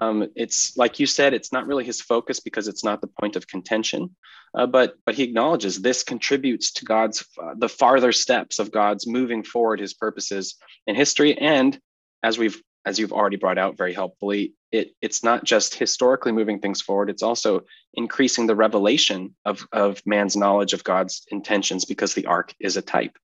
Um, 0.00 0.28
it's 0.34 0.76
like 0.76 0.98
you 0.98 1.06
said, 1.06 1.32
it's 1.32 1.52
not 1.52 1.66
really 1.66 1.84
his 1.84 2.00
focus 2.00 2.40
because 2.40 2.66
it's 2.66 2.84
not 2.84 3.00
the 3.00 3.06
point 3.06 3.36
of 3.36 3.46
contention. 3.46 4.14
Uh, 4.54 4.66
but 4.66 4.96
but 5.06 5.14
he 5.14 5.22
acknowledges 5.22 5.80
this 5.80 6.02
contributes 6.02 6.72
to 6.72 6.84
God's 6.84 7.24
uh, 7.42 7.54
the 7.56 7.68
farther 7.68 8.12
steps 8.12 8.58
of 8.58 8.72
God's 8.72 9.06
moving 9.06 9.44
forward 9.44 9.80
His 9.80 9.94
purposes 9.94 10.56
in 10.86 10.94
history, 10.96 11.38
and 11.38 11.78
as 12.22 12.36
we've 12.36 12.60
as 12.84 12.98
you've 12.98 13.12
already 13.12 13.36
brought 13.36 13.58
out 13.58 13.78
very 13.78 13.94
helpfully, 13.94 14.54
it 14.72 14.92
it's 15.00 15.22
not 15.22 15.44
just 15.44 15.74
historically 15.74 16.32
moving 16.32 16.58
things 16.58 16.82
forward; 16.82 17.08
it's 17.08 17.22
also 17.22 17.62
increasing 17.94 18.46
the 18.46 18.56
revelation 18.56 19.34
of 19.44 19.66
of 19.72 20.02
man's 20.04 20.36
knowledge 20.36 20.72
of 20.72 20.84
God's 20.84 21.22
intentions 21.28 21.84
because 21.84 22.12
the 22.12 22.26
ark 22.26 22.54
is 22.60 22.76
a 22.76 22.82
type, 22.82 23.16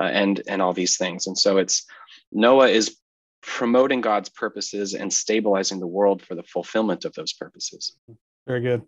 uh, 0.00 0.04
and 0.04 0.42
and 0.48 0.60
all 0.60 0.72
these 0.72 0.98
things. 0.98 1.28
And 1.28 1.38
so 1.38 1.58
it's 1.58 1.86
Noah 2.32 2.68
is 2.68 2.96
promoting 3.46 4.00
God's 4.00 4.28
purposes 4.28 4.94
and 4.94 5.12
stabilizing 5.12 5.80
the 5.80 5.86
world 5.86 6.22
for 6.22 6.34
the 6.34 6.42
fulfillment 6.42 7.04
of 7.04 7.12
those 7.14 7.32
purposes. 7.32 7.96
Very 8.46 8.60
good. 8.60 8.82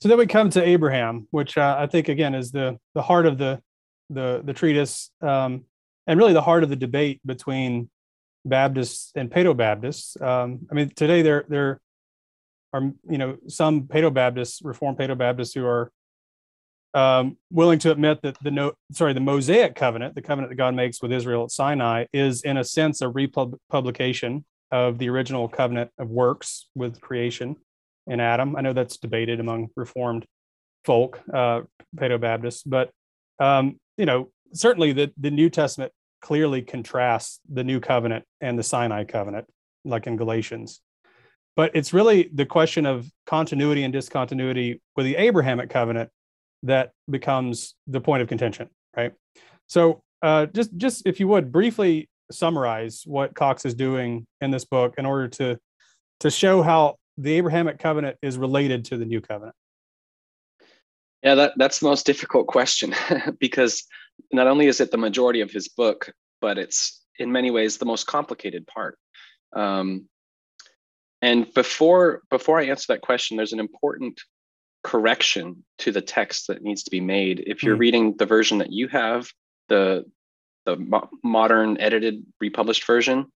So 0.00 0.08
then 0.08 0.18
we 0.18 0.26
come 0.26 0.50
to 0.50 0.62
Abraham, 0.62 1.28
which 1.30 1.58
uh, 1.58 1.76
I 1.78 1.86
think 1.86 2.08
again 2.08 2.34
is 2.34 2.52
the 2.52 2.78
the 2.94 3.02
heart 3.02 3.26
of 3.26 3.38
the 3.38 3.60
the 4.08 4.40
the 4.44 4.54
treatise, 4.54 5.10
um, 5.20 5.64
and 6.06 6.18
really 6.18 6.32
the 6.32 6.40
heart 6.40 6.62
of 6.62 6.70
the 6.70 6.76
debate 6.76 7.20
between 7.24 7.90
Baptists 8.44 9.12
and 9.14 9.30
Paedo 9.30 9.54
Baptists. 9.54 10.20
Um, 10.20 10.66
I 10.70 10.74
mean, 10.74 10.90
today 10.90 11.22
there 11.22 11.44
there 11.48 11.80
are 12.72 12.82
you 13.08 13.18
know 13.18 13.36
some 13.48 13.82
Paedo 13.82 14.12
Baptists, 14.12 14.62
Reformed 14.62 14.98
Paedo 14.98 15.18
Baptists, 15.18 15.54
who 15.54 15.66
are 15.66 15.92
um, 16.94 17.36
willing 17.50 17.78
to 17.80 17.90
admit 17.92 18.22
that 18.22 18.36
the 18.42 18.50
no, 18.50 18.72
sorry, 18.92 19.12
the 19.12 19.20
Mosaic 19.20 19.74
covenant, 19.74 20.14
the 20.14 20.22
covenant 20.22 20.50
that 20.50 20.56
God 20.56 20.74
makes 20.74 21.00
with 21.00 21.12
Israel 21.12 21.44
at 21.44 21.50
Sinai, 21.50 22.06
is 22.12 22.42
in 22.42 22.56
a 22.56 22.64
sense 22.64 23.00
a 23.00 23.08
republication 23.08 24.44
of 24.72 24.98
the 24.98 25.08
original 25.08 25.48
covenant 25.48 25.90
of 25.98 26.08
works 26.08 26.68
with 26.74 27.00
creation 27.00 27.56
in 28.06 28.20
Adam. 28.20 28.56
I 28.56 28.60
know 28.60 28.72
that's 28.72 28.96
debated 28.96 29.40
among 29.40 29.68
Reformed 29.76 30.24
folk, 30.84 31.20
uh, 31.32 31.62
Baptists, 31.94 32.62
but 32.62 32.90
um, 33.38 33.78
you 33.96 34.06
know 34.06 34.30
certainly 34.52 34.92
the 34.92 35.12
the 35.16 35.30
New 35.30 35.50
Testament 35.50 35.92
clearly 36.20 36.62
contrasts 36.62 37.40
the 37.48 37.64
New 37.64 37.80
Covenant 37.80 38.24
and 38.40 38.58
the 38.58 38.62
Sinai 38.62 39.04
covenant, 39.04 39.46
like 39.84 40.06
in 40.06 40.16
Galatians. 40.16 40.80
But 41.56 41.72
it's 41.74 41.92
really 41.92 42.30
the 42.32 42.46
question 42.46 42.86
of 42.86 43.10
continuity 43.26 43.84
and 43.84 43.92
discontinuity 43.92 44.80
with 44.96 45.06
the 45.06 45.16
Abrahamic 45.16 45.70
covenant 45.70 46.10
that 46.62 46.92
becomes 47.08 47.74
the 47.86 48.00
point 48.00 48.22
of 48.22 48.28
contention, 48.28 48.68
right? 48.96 49.12
So, 49.68 50.02
uh, 50.22 50.46
just 50.46 50.76
just 50.76 51.06
if 51.06 51.20
you 51.20 51.28
would 51.28 51.50
briefly 51.50 52.08
summarize 52.30 53.02
what 53.06 53.34
Cox 53.34 53.64
is 53.64 53.74
doing 53.74 54.26
in 54.40 54.50
this 54.50 54.64
book 54.64 54.94
in 54.98 55.06
order 55.06 55.28
to 55.28 55.58
to 56.20 56.30
show 56.30 56.62
how 56.62 56.96
the 57.16 57.32
Abrahamic 57.34 57.78
covenant 57.78 58.16
is 58.22 58.38
related 58.38 58.84
to 58.86 58.96
the 58.96 59.04
new 59.04 59.20
covenant. 59.20 59.54
Yeah, 61.22 61.34
that, 61.34 61.52
that's 61.56 61.80
the 61.80 61.86
most 61.86 62.06
difficult 62.06 62.46
question 62.46 62.94
because 63.40 63.84
not 64.32 64.46
only 64.46 64.66
is 64.66 64.80
it 64.80 64.90
the 64.90 64.96
majority 64.96 65.42
of 65.42 65.50
his 65.50 65.68
book, 65.68 66.12
but 66.40 66.56
it's 66.56 67.02
in 67.18 67.30
many 67.30 67.50
ways 67.50 67.76
the 67.76 67.84
most 67.84 68.06
complicated 68.06 68.66
part. 68.66 68.98
Um, 69.54 70.08
and 71.22 71.52
before 71.52 72.22
before 72.30 72.58
I 72.58 72.66
answer 72.66 72.94
that 72.94 73.02
question, 73.02 73.36
there's 73.36 73.52
an 73.52 73.60
important 73.60 74.20
correction 74.82 75.64
to 75.78 75.92
the 75.92 76.00
text 76.00 76.46
that 76.48 76.62
needs 76.62 76.82
to 76.84 76.90
be 76.90 77.00
made. 77.00 77.44
If 77.46 77.62
you're 77.62 77.76
mm. 77.76 77.80
reading 77.80 78.16
the 78.16 78.26
version 78.26 78.58
that 78.58 78.72
you 78.72 78.88
have, 78.88 79.30
the 79.68 80.04
the 80.66 80.76
mo- 80.76 81.08
modern 81.24 81.80
edited 81.80 82.24
republished 82.40 82.86
version, 82.86 83.26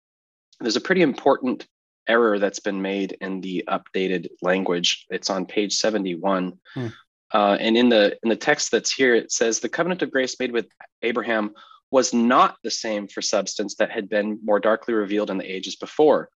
there's 0.61 0.76
a 0.76 0.80
pretty 0.80 1.03
important 1.03 1.66
error 2.07 2.38
that's 2.38 2.61
been 2.61 2.82
made 2.82 3.16
in 3.20 3.40
the 3.40 3.64
updated 3.68 4.28
language. 4.42 5.07
It's 5.11 5.30
on 5.30 5.47
page 5.47 5.74
71. 5.74 6.59
Mm. 6.76 6.92
Uh, 7.32 7.57
and 7.59 7.76
in 7.76 7.88
the 7.88 8.16
in 8.22 8.28
the 8.28 8.36
text 8.36 8.70
that's 8.70 8.92
here, 8.92 9.14
it 9.14 9.32
says 9.32 9.59
the 9.59 9.68
covenant 9.68 10.03
of 10.03 10.11
grace 10.11 10.38
made 10.38 10.53
with 10.53 10.66
Abraham 11.03 11.55
was 11.90 12.12
not 12.12 12.57
the 12.62 12.70
same 12.70 13.09
for 13.09 13.22
substance 13.22 13.76
that 13.76 13.90
had 13.90 14.09
been 14.09 14.38
more 14.42 14.61
darkly 14.61 14.95
revealed 14.95 15.30
in 15.30 15.38
the 15.38 15.51
ages 15.51 15.76
before. 15.76 16.28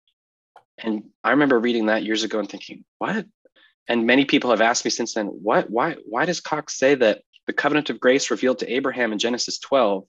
And 0.79 1.05
I 1.25 1.31
remember 1.31 1.59
reading 1.59 1.87
that 1.87 2.05
years 2.05 2.23
ago 2.23 2.39
and 2.39 2.49
thinking, 2.49 2.85
what? 2.99 3.27
And 3.89 4.07
many 4.07 4.25
people 4.25 4.51
have 4.51 4.61
asked 4.61 4.85
me 4.85 4.91
since 4.91 5.15
then, 5.15 5.27
what, 5.27 5.71
why, 5.71 5.97
why 6.07 6.27
does 6.27 6.41
Cox 6.41 6.79
say 6.79 6.95
that 6.97 7.23
the 7.47 7.53
covenant 7.53 7.89
of 7.89 7.99
grace 7.99 8.31
revealed 8.31 8.59
to 8.59 8.73
Abraham 8.73 9.13
in 9.13 9.19
Genesis 9.19 9.59
12 9.59 10.05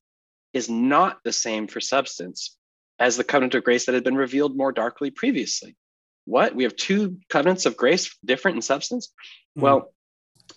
is 0.53 0.69
not 0.69 1.19
the 1.23 1.31
same 1.31 1.67
for 1.67 1.79
substance 1.79 2.57
as 2.99 3.15
the 3.15 3.23
covenant 3.23 3.55
of 3.55 3.63
grace 3.63 3.85
that 3.85 3.95
had 3.95 4.03
been 4.03 4.15
revealed 4.15 4.57
more 4.57 4.73
darkly 4.73 5.09
previously? 5.09 5.77
What? 6.25 6.53
We 6.53 6.63
have 6.63 6.75
two 6.75 7.17
covenants 7.29 7.65
of 7.65 7.77
grace 7.77 8.15
different 8.23 8.57
in 8.57 8.61
substance? 8.61 9.07
Mm-hmm. 9.07 9.61
Well, 9.61 9.93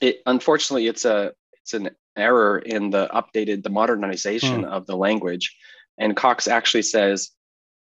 it 0.00 0.20
unfortunately 0.26 0.86
it's 0.88 1.04
a 1.04 1.32
it's 1.60 1.74
an 1.74 1.90
error 2.16 2.58
in 2.58 2.90
the 2.90 3.08
updated 3.08 3.62
the 3.62 3.70
modernization 3.70 4.62
mm. 4.62 4.68
of 4.68 4.86
the 4.86 4.96
language. 4.96 5.56
And 5.98 6.16
Cox 6.16 6.48
actually 6.48 6.82
says, 6.82 7.30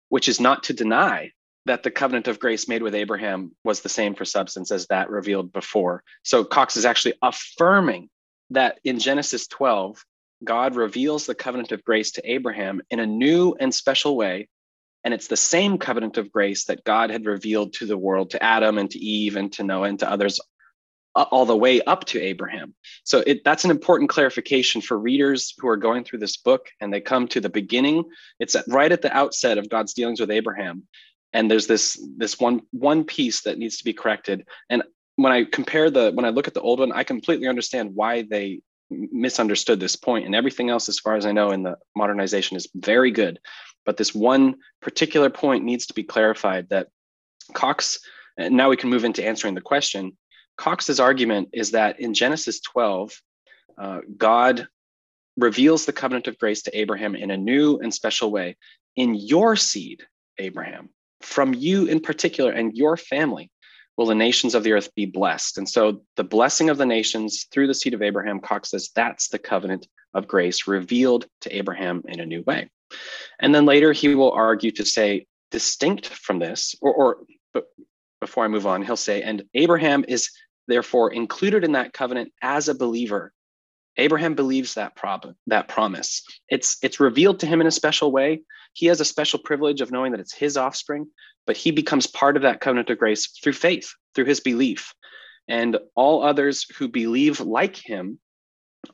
which 0.09 0.29
is 0.29 0.41
not 0.41 0.65
to 0.65 0.73
deny 0.73 1.33
that 1.69 1.83
the 1.83 1.91
covenant 1.91 2.29
of 2.29 2.41
grace 2.41 2.67
made 2.67 2.83
with 2.83 2.95
Abraham 2.95 3.53
was 3.63 3.81
the 3.81 3.89
same 3.89 4.15
for 4.15 4.25
substance 4.25 4.71
as 4.71 4.87
that 4.87 5.11
revealed 5.11 5.53
before. 5.53 6.03
So 6.23 6.45
Cox 6.45 6.77
is 6.77 6.85
actually 6.85 7.15
affirming 7.23 8.09
that 8.51 8.81
in 8.85 8.99
Genesis 8.99 9.47
12, 9.47 10.03
God 10.45 10.77
reveals 10.77 11.27
the 11.27 11.35
covenant 11.35 11.73
of 11.73 11.85
grace 11.85 12.13
to 12.13 12.31
Abraham 12.31 12.81
in 12.91 13.01
a 13.01 13.07
new 13.07 13.55
and 13.61 13.75
special 13.75 14.17
way. 14.17 14.49
And 15.05 15.13
it's 15.13 15.29
the 15.29 15.37
same 15.37 15.79
covenant 15.79 16.17
of 16.17 16.33
grace 16.33 16.65
that 16.65 16.85
God 16.85 17.11
had 17.11 17.27
revealed 17.27 17.75
to 17.75 17.87
the 17.87 17.99
world, 17.99 18.31
to 18.31 18.43
Adam 18.43 18.79
and 18.79 18.91
to 18.91 18.99
Eve 18.99 19.37
and 19.37 19.53
to 19.53 19.63
Noah 19.63 19.89
and 19.89 19.99
to 20.01 20.11
others 20.11 20.41
all 21.15 21.47
the 21.47 21.57
way 21.57 21.81
up 21.83 22.05
to 22.07 22.21
Abraham. 22.21 22.75
So 23.05 23.23
it, 23.27 23.43
that's 23.45 23.65
an 23.65 23.71
important 23.71 24.11
clarification 24.11 24.81
for 24.81 24.99
readers 24.99 25.55
who 25.59 25.69
are 25.69 25.77
going 25.77 26.05
through 26.05 26.21
this 26.21 26.37
book 26.37 26.69
and 26.81 26.93
they 26.93 27.01
come 27.01 27.27
to 27.29 27.41
the 27.41 27.49
beginning. 27.49 28.05
It's 28.39 28.57
right 28.69 28.93
at 28.93 29.03
the 29.03 29.15
outset 29.17 29.59
of 29.59 29.69
God's 29.69 29.95
dealings 29.95 30.21
with 30.21 30.31
Abraham 30.31 30.85
and 31.33 31.51
there's 31.51 31.67
this 31.67 32.01
this 32.17 32.39
one 32.39 32.63
one 32.71 33.05
piece 33.05 33.43
that 33.43 33.59
needs 33.59 33.79
to 33.79 33.85
be 33.85 33.93
corrected. 33.93 34.47
And 34.71 34.83
when 35.17 35.33
i 35.33 35.45
compare 35.45 35.91
the 35.91 36.13
when 36.13 36.25
i 36.25 36.31
look 36.31 36.49
at 36.49 36.55
the 36.55 36.61
old 36.61 36.79
one 36.79 36.93
i 36.93 37.03
completely 37.03 37.49
understand 37.49 37.95
why 37.95 38.23
they 38.23 38.61
misunderstood 38.91 39.81
this 39.81 39.97
point. 39.97 40.27
And 40.27 40.35
everything 40.35 40.71
else 40.71 40.89
as 40.89 40.99
far 40.99 41.17
as 41.17 41.27
i 41.27 41.33
know 41.33 41.51
in 41.51 41.63
the 41.63 41.77
modernization 41.97 42.57
is 42.57 42.69
very 42.75 43.11
good. 43.11 43.39
But 43.85 43.97
this 43.97 44.15
one 44.15 44.57
particular 44.81 45.31
point 45.31 45.65
needs 45.65 45.87
to 45.87 45.95
be 45.95 46.05
clarified 46.05 46.69
that 46.71 46.89
cox 47.55 47.99
and 48.39 48.57
now 48.57 48.71
we 48.71 48.77
can 48.77 48.89
move 48.89 49.05
into 49.05 49.27
answering 49.27 49.55
the 49.55 49.61
question. 49.61 50.17
Cox's 50.57 51.01
argument 51.01 51.51
is 51.53 51.73
that 51.73 52.01
in 52.01 52.15
Genesis 52.15 52.61
12, 52.61 53.21
uh, 53.77 54.01
God 54.17 54.69
reveals 55.37 55.87
the 55.87 55.93
covenant 55.93 56.27
of 56.27 56.39
grace 56.39 56.63
to 56.63 56.79
Abraham 56.79 57.15
in 57.15 57.31
a 57.31 57.37
new 57.37 57.79
and 57.79 57.93
special 57.93 58.31
way. 58.31 58.57
In 58.97 59.15
your 59.15 59.57
seed, 59.57 60.05
Abraham, 60.39 60.91
from 61.21 61.55
you 61.55 61.87
in 61.87 62.01
particular 62.01 62.51
and 62.51 62.77
your 62.77 62.97
family, 62.97 63.51
will 63.97 64.07
the 64.07 64.15
nations 64.15 64.55
of 64.55 64.63
the 64.63 64.73
earth 64.73 64.95
be 64.95 65.07
blessed. 65.07 65.59
And 65.59 65.69
so 65.69 66.03
the 66.17 66.25
blessing 66.25 66.71
of 66.71 66.79
the 66.79 66.87
nations 66.87 67.47
through 67.53 67.67
the 67.67 67.75
seed 67.75 67.95
of 67.95 68.03
Abraham, 68.03 68.41
Cox 68.41 68.71
says 68.71 68.91
that's 68.95 69.29
the 69.29 69.39
covenant 69.39 69.89
of 70.15 70.29
grace 70.29 70.69
revealed 70.69 71.27
to 71.43 71.55
Abraham 71.55 72.03
in 72.07 72.21
a 72.21 72.27
new 72.27 72.43
way. 72.43 72.71
And 73.41 73.55
then 73.55 73.67
later 73.67 73.93
he 73.93 74.15
will 74.15 74.33
argue 74.33 74.71
to 74.73 74.85
say, 74.85 75.27
distinct 75.51 76.07
from 76.07 76.39
this, 76.39 76.75
or, 76.81 76.95
or 76.95 77.17
but 77.53 77.65
before 78.21 78.45
I 78.45 78.49
move 78.49 78.67
on, 78.67 78.83
he'll 78.83 78.97
say, 78.97 79.23
and 79.23 79.45
Abraham 79.55 80.05
is 80.07 80.31
therefore 80.67 81.13
included 81.13 81.65
in 81.65 81.73
that 81.73 81.93
covenant 81.93 82.33
as 82.43 82.69
a 82.69 82.75
believer. 82.75 83.33
Abraham 83.99 84.35
believes 84.35 84.75
that 84.75 84.95
prob- 84.95 85.35
that 85.49 85.69
promise. 85.69 86.23
It's 86.49 86.79
it's 86.83 87.01
revealed 87.01 87.41
to 87.41 87.47
him 87.47 87.61
in 87.61 87.67
a 87.67 87.73
special 87.73 88.13
way. 88.13 88.43
He 88.73 88.87
has 88.87 89.01
a 89.01 89.05
special 89.05 89.41
privilege 89.41 89.81
of 89.81 89.91
knowing 89.91 90.13
that 90.13 90.21
it's 90.21 90.35
his 90.35 90.57
offspring, 90.57 91.09
but 91.47 91.57
he 91.57 91.71
becomes 91.71 92.07
part 92.07 92.37
of 92.37 92.43
that 92.43 92.61
covenant 92.61 92.91
of 92.91 92.99
grace 92.99 93.27
through 93.43 93.55
faith, 93.55 93.93
through 94.15 94.27
his 94.27 94.41
belief. 94.41 94.95
And 95.49 95.79
all 95.95 96.23
others 96.23 96.65
who 96.77 96.89
believe 96.89 97.41
like 97.41 97.77
him 97.77 98.21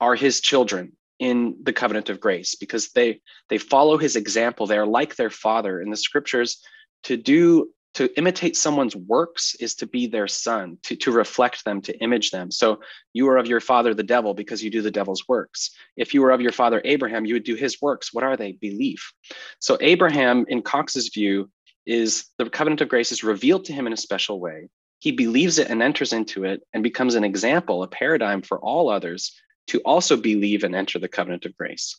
are 0.00 0.14
his 0.14 0.40
children 0.40 0.92
in 1.18 1.56
the 1.62 1.72
covenant 1.72 2.08
of 2.08 2.20
grace 2.20 2.54
because 2.54 2.90
they 2.92 3.20
they 3.48 3.58
follow 3.58 3.96
his 3.96 4.16
example 4.16 4.66
they're 4.66 4.86
like 4.86 5.14
their 5.14 5.30
father 5.30 5.80
in 5.80 5.90
the 5.90 5.96
scriptures 5.96 6.60
to 7.04 7.16
do 7.16 7.70
to 7.94 8.16
imitate 8.18 8.56
someone's 8.56 8.96
works 8.96 9.54
is 9.60 9.74
to 9.76 9.86
be 9.86 10.06
their 10.06 10.26
son 10.28 10.78
to, 10.82 10.96
to 10.96 11.12
reflect 11.12 11.64
them 11.64 11.80
to 11.82 11.96
image 12.00 12.30
them. 12.30 12.50
So 12.50 12.80
you 13.12 13.28
are 13.28 13.38
of 13.38 13.46
your 13.46 13.60
father 13.60 13.94
the 13.94 14.02
devil 14.02 14.34
because 14.34 14.62
you 14.62 14.70
do 14.70 14.82
the 14.82 14.90
devil's 14.90 15.26
works. 15.28 15.70
If 15.96 16.12
you 16.12 16.22
were 16.22 16.32
of 16.32 16.40
your 16.40 16.52
father 16.52 16.82
abraham 16.84 17.24
you 17.24 17.34
would 17.34 17.44
do 17.44 17.54
his 17.54 17.80
works. 17.80 18.12
What 18.12 18.24
are 18.24 18.36
they? 18.36 18.52
Belief. 18.52 19.12
So 19.60 19.78
abraham 19.80 20.44
in 20.48 20.62
cox's 20.62 21.08
view 21.08 21.50
is 21.86 22.26
the 22.38 22.48
covenant 22.50 22.80
of 22.80 22.88
grace 22.88 23.12
is 23.12 23.24
revealed 23.24 23.64
to 23.66 23.72
him 23.72 23.86
in 23.86 23.92
a 23.92 23.96
special 23.96 24.40
way. 24.40 24.68
He 24.98 25.12
believes 25.12 25.58
it 25.58 25.70
and 25.70 25.82
enters 25.82 26.12
into 26.12 26.44
it 26.44 26.62
and 26.72 26.82
becomes 26.82 27.14
an 27.14 27.24
example 27.24 27.82
a 27.82 27.88
paradigm 27.88 28.42
for 28.42 28.58
all 28.58 28.88
others 28.88 29.38
to 29.66 29.80
also 29.80 30.16
believe 30.16 30.64
and 30.64 30.74
enter 30.74 30.98
the 30.98 31.08
covenant 31.08 31.44
of 31.44 31.56
grace. 31.56 31.98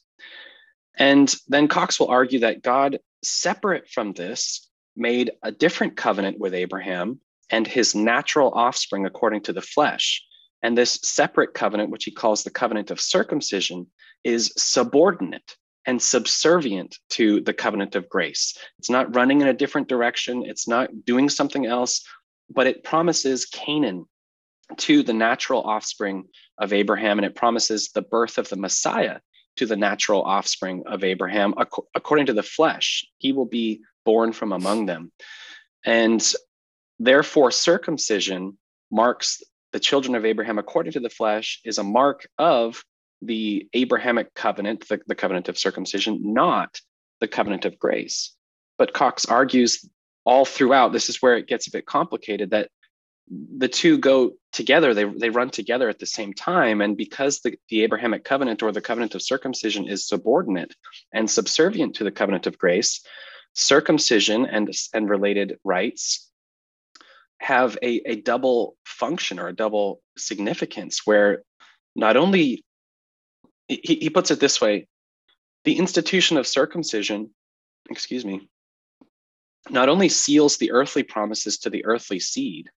And 0.98 1.34
then 1.48 1.68
Cox 1.68 2.00
will 2.00 2.08
argue 2.08 2.40
that 2.40 2.62
God, 2.62 3.00
separate 3.24 3.90
from 3.90 4.14
this, 4.14 4.65
made 4.96 5.32
a 5.44 5.52
different 5.52 5.98
covenant 5.98 6.40
with 6.40 6.54
Abraham 6.54 7.20
and 7.50 7.68
his 7.68 7.94
natural 7.96 8.52
offspring 8.54 9.06
according 9.06 9.42
to 9.42 9.54
the 9.54 9.62
flesh. 9.62 10.24
And 10.64 10.78
this 10.78 11.00
separate 11.04 11.54
covenant, 11.54 11.92
which 11.92 12.06
he 12.06 12.12
calls 12.12 12.44
the 12.44 12.50
covenant 12.50 12.90
of 12.92 13.00
circumcision, 13.00 13.88
is 14.24 14.52
subordinate 14.58 15.56
and 15.86 16.02
subservient 16.02 16.98
to 17.10 17.42
the 17.42 17.54
covenant 17.54 17.96
of 17.96 18.10
grace. 18.10 18.58
It's 18.80 18.90
not 18.90 19.16
running 19.16 19.42
in 19.42 19.48
a 19.48 19.54
different 19.54 19.88
direction, 19.88 20.44
it's 20.44 20.68
not 20.68 20.90
doing 21.06 21.30
something 21.30 21.68
else, 21.68 22.04
but 22.50 22.66
it 22.66 22.84
promises 22.84 23.46
Canaan 23.46 24.06
to 24.78 25.04
the 25.04 25.14
natural 25.14 25.62
offspring 25.62 26.24
of 26.58 26.74
Abraham, 26.74 27.20
and 27.20 27.26
it 27.26 27.36
promises 27.36 27.92
the 27.94 28.02
birth 28.02 28.40
of 28.40 28.50
the 28.50 28.56
Messiah 28.56 29.20
to 29.58 29.68
the 29.68 29.76
natural 29.76 30.24
offspring 30.24 30.84
of 30.88 31.04
Abraham 31.04 31.54
according 31.94 32.26
to 32.26 32.34
the 32.34 32.42
flesh. 32.42 33.06
He 33.20 33.32
will 33.32 33.46
be 33.46 33.82
born 34.06 34.32
from 34.32 34.52
among 34.52 34.86
them. 34.86 35.12
And 35.86 36.24
therefore, 37.00 37.52
circumcision 37.52 38.58
marks 38.92 39.44
the 39.74 39.80
children 39.80 40.16
of 40.16 40.26
Abraham 40.26 40.58
according 40.58 40.94
to 40.94 41.02
the 41.02 41.10
flesh, 41.10 41.60
is 41.66 41.78
a 41.78 41.84
mark 41.84 42.28
of 42.38 42.84
the 43.22 43.68
Abrahamic 43.74 44.34
covenant, 44.34 44.88
the, 44.88 45.02
the 45.08 45.16
covenant 45.16 45.50
of 45.50 45.58
circumcision, 45.58 46.34
not 46.34 46.80
the 47.20 47.28
covenant 47.28 47.66
of 47.66 47.78
grace. 47.78 48.34
But 48.78 48.94
Cox 48.94 49.26
argues 49.26 49.88
all 50.26 50.46
throughout, 50.46 50.94
this 50.94 51.10
is 51.10 51.22
where 51.22 51.36
it 51.36 51.48
gets 51.48 51.68
a 51.68 51.72
bit 51.72 51.86
complicated, 51.86 52.52
that 52.52 52.70
the 53.28 53.68
two 53.68 53.98
go 53.98 54.34
together 54.52 54.94
they, 54.94 55.06
they 55.06 55.32
run 55.32 55.50
together 55.50 55.90
at 55.90 55.98
the 55.98 56.06
same 56.06 56.32
time 56.32 56.80
and 56.80 56.96
because 56.96 57.40
the, 57.40 57.56
the 57.70 57.84
abrahamic 57.84 58.24
covenant 58.24 58.62
or 58.62 58.72
the 58.72 58.82
covenant 58.82 59.16
of 59.16 59.22
circumcision 59.22 59.88
is 59.88 60.08
subordinate 60.08 60.76
and 61.12 61.30
subservient 61.30 61.96
to 61.96 62.04
the 62.04 62.12
covenant 62.12 62.46
of 62.46 62.58
grace 62.58 63.04
circumcision 63.56 64.46
and, 64.46 64.70
and 64.94 65.10
related 65.10 65.58
rites 65.64 66.30
have 67.40 67.78
a, 67.82 68.02
a 68.06 68.22
double 68.22 68.76
function 68.86 69.40
or 69.40 69.48
a 69.48 69.56
double 69.56 70.02
significance 70.18 71.02
where 71.06 71.44
not 71.96 72.18
only 72.18 72.64
he, 73.68 73.80
he 74.02 74.10
puts 74.10 74.30
it 74.30 74.40
this 74.40 74.60
way 74.60 74.88
the 75.64 75.78
institution 75.78 76.38
of 76.38 76.46
circumcision 76.46 77.30
excuse 77.90 78.26
me 78.26 78.48
not 79.70 79.90
only 79.90 80.10
seals 80.10 80.58
the 80.58 80.72
earthly 80.72 81.04
promises 81.04 81.58
to 81.58 81.70
the 81.70 81.86
earthly 81.86 82.20
seed 82.20 82.70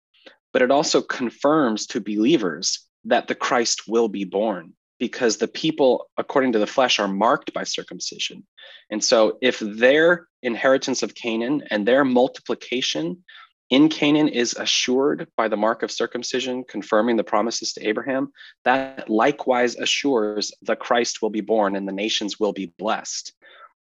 but 0.52 0.62
it 0.62 0.70
also 0.70 1.00
confirms 1.00 1.86
to 1.86 2.00
believers 2.00 2.86
that 3.04 3.28
the 3.28 3.34
Christ 3.34 3.82
will 3.88 4.08
be 4.08 4.24
born 4.24 4.74
because 4.98 5.36
the 5.36 5.48
people, 5.48 6.08
according 6.16 6.52
to 6.52 6.58
the 6.58 6.66
flesh, 6.66 6.98
are 6.98 7.08
marked 7.08 7.52
by 7.52 7.64
circumcision. 7.64 8.46
And 8.90 9.02
so, 9.02 9.38
if 9.42 9.58
their 9.58 10.28
inheritance 10.42 11.02
of 11.02 11.14
Canaan 11.14 11.64
and 11.70 11.86
their 11.86 12.04
multiplication 12.04 13.24
in 13.68 13.88
Canaan 13.88 14.28
is 14.28 14.54
assured 14.54 15.26
by 15.36 15.48
the 15.48 15.56
mark 15.56 15.82
of 15.82 15.90
circumcision, 15.90 16.64
confirming 16.68 17.16
the 17.16 17.24
promises 17.24 17.72
to 17.72 17.86
Abraham, 17.86 18.32
that 18.64 19.10
likewise 19.10 19.76
assures 19.76 20.52
the 20.62 20.76
Christ 20.76 21.20
will 21.20 21.30
be 21.30 21.40
born 21.40 21.74
and 21.74 21.86
the 21.86 21.92
nations 21.92 22.38
will 22.38 22.52
be 22.52 22.72
blessed. 22.78 23.32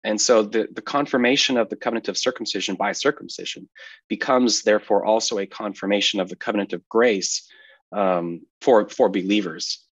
And 0.05 0.21
so 0.21 0.43
the, 0.43 0.69
the 0.73 0.83
confirmation 0.83 1.57
of 1.57 1.69
the 1.69 1.77
covenant 1.77 2.09
of 2.09 2.19
circumcision 2.19 2.77
by 2.77 2.93
circumcision 2.93 3.69
becomes 4.09 4.63
therefore 4.63 5.05
also 5.05 5.39
a 5.39 5.47
confirmation 5.47 6.21
of 6.21 6.29
the 6.29 6.37
covenant 6.37 6.73
of 6.73 6.89
grace 6.89 7.49
um, 7.93 8.43
for, 8.61 8.89
for 8.89 9.09
believers. 9.09 9.85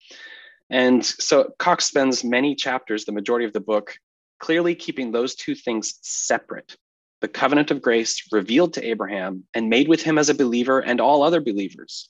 And 0.69 1.05
so 1.05 1.53
Cox 1.59 1.85
spends 1.85 2.23
many 2.23 2.55
chapters, 2.55 3.05
the 3.05 3.11
majority 3.11 3.45
of 3.45 3.53
the 3.53 3.59
book, 3.59 3.97
clearly 4.39 4.75
keeping 4.75 5.11
those 5.11 5.35
two 5.35 5.55
things 5.55 5.97
separate. 6.01 6.75
The 7.21 7.27
covenant 7.27 7.71
of 7.71 7.81
grace 7.81 8.21
revealed 8.31 8.73
to 8.73 8.85
Abraham 8.85 9.45
and 9.53 9.69
made 9.69 9.87
with 9.87 10.03
him 10.03 10.17
as 10.17 10.29
a 10.29 10.35
believer 10.35 10.79
and 10.79 11.01
all 11.01 11.23
other 11.23 11.41
believers. 11.41 12.09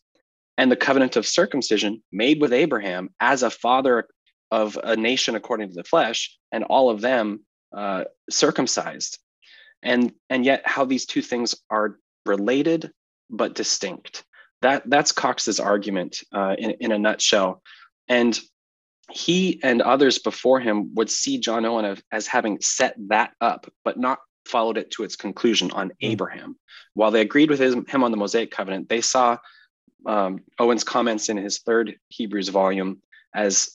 And 0.57 0.71
the 0.71 0.75
covenant 0.75 1.15
of 1.15 1.27
circumcision 1.27 2.03
made 2.11 2.41
with 2.41 2.51
Abraham 2.51 3.09
as 3.19 3.43
a 3.43 3.49
father 3.49 4.07
of 4.51 4.77
a 4.83 4.95
nation 4.95 5.35
according 5.35 5.69
to 5.69 5.75
the 5.75 5.83
flesh, 5.83 6.35
and 6.51 6.63
all 6.63 6.89
of 6.89 7.01
them 7.01 7.41
uh, 7.75 8.05
circumcised 8.29 9.19
and 9.83 10.13
and 10.29 10.45
yet 10.45 10.61
how 10.65 10.85
these 10.85 11.05
two 11.05 11.21
things 11.21 11.55
are 11.69 11.99
related 12.25 12.91
but 13.29 13.55
distinct 13.55 14.23
that 14.61 14.83
that's 14.89 15.11
cox's 15.11 15.59
argument 15.59 16.23
uh, 16.33 16.55
in, 16.57 16.71
in 16.79 16.91
a 16.91 16.99
nutshell 16.99 17.61
and 18.07 18.39
he 19.11 19.59
and 19.63 19.81
others 19.81 20.19
before 20.19 20.59
him 20.59 20.93
would 20.95 21.09
see 21.09 21.39
john 21.39 21.65
owen 21.65 21.97
as 22.11 22.27
having 22.27 22.59
set 22.61 22.95
that 23.07 23.31
up 23.39 23.71
but 23.83 23.97
not 23.97 24.19
followed 24.45 24.77
it 24.77 24.91
to 24.91 25.03
its 25.03 25.15
conclusion 25.15 25.71
on 25.71 25.87
mm-hmm. 25.89 26.11
abraham 26.11 26.57
while 26.93 27.11
they 27.11 27.21
agreed 27.21 27.49
with 27.49 27.59
his, 27.59 27.75
him 27.87 28.03
on 28.03 28.11
the 28.11 28.17
mosaic 28.17 28.51
covenant 28.51 28.89
they 28.89 29.01
saw 29.01 29.37
um, 30.05 30.39
owen's 30.59 30.83
comments 30.83 31.29
in 31.29 31.37
his 31.37 31.59
third 31.59 31.95
hebrews 32.09 32.49
volume 32.49 33.01
as 33.33 33.71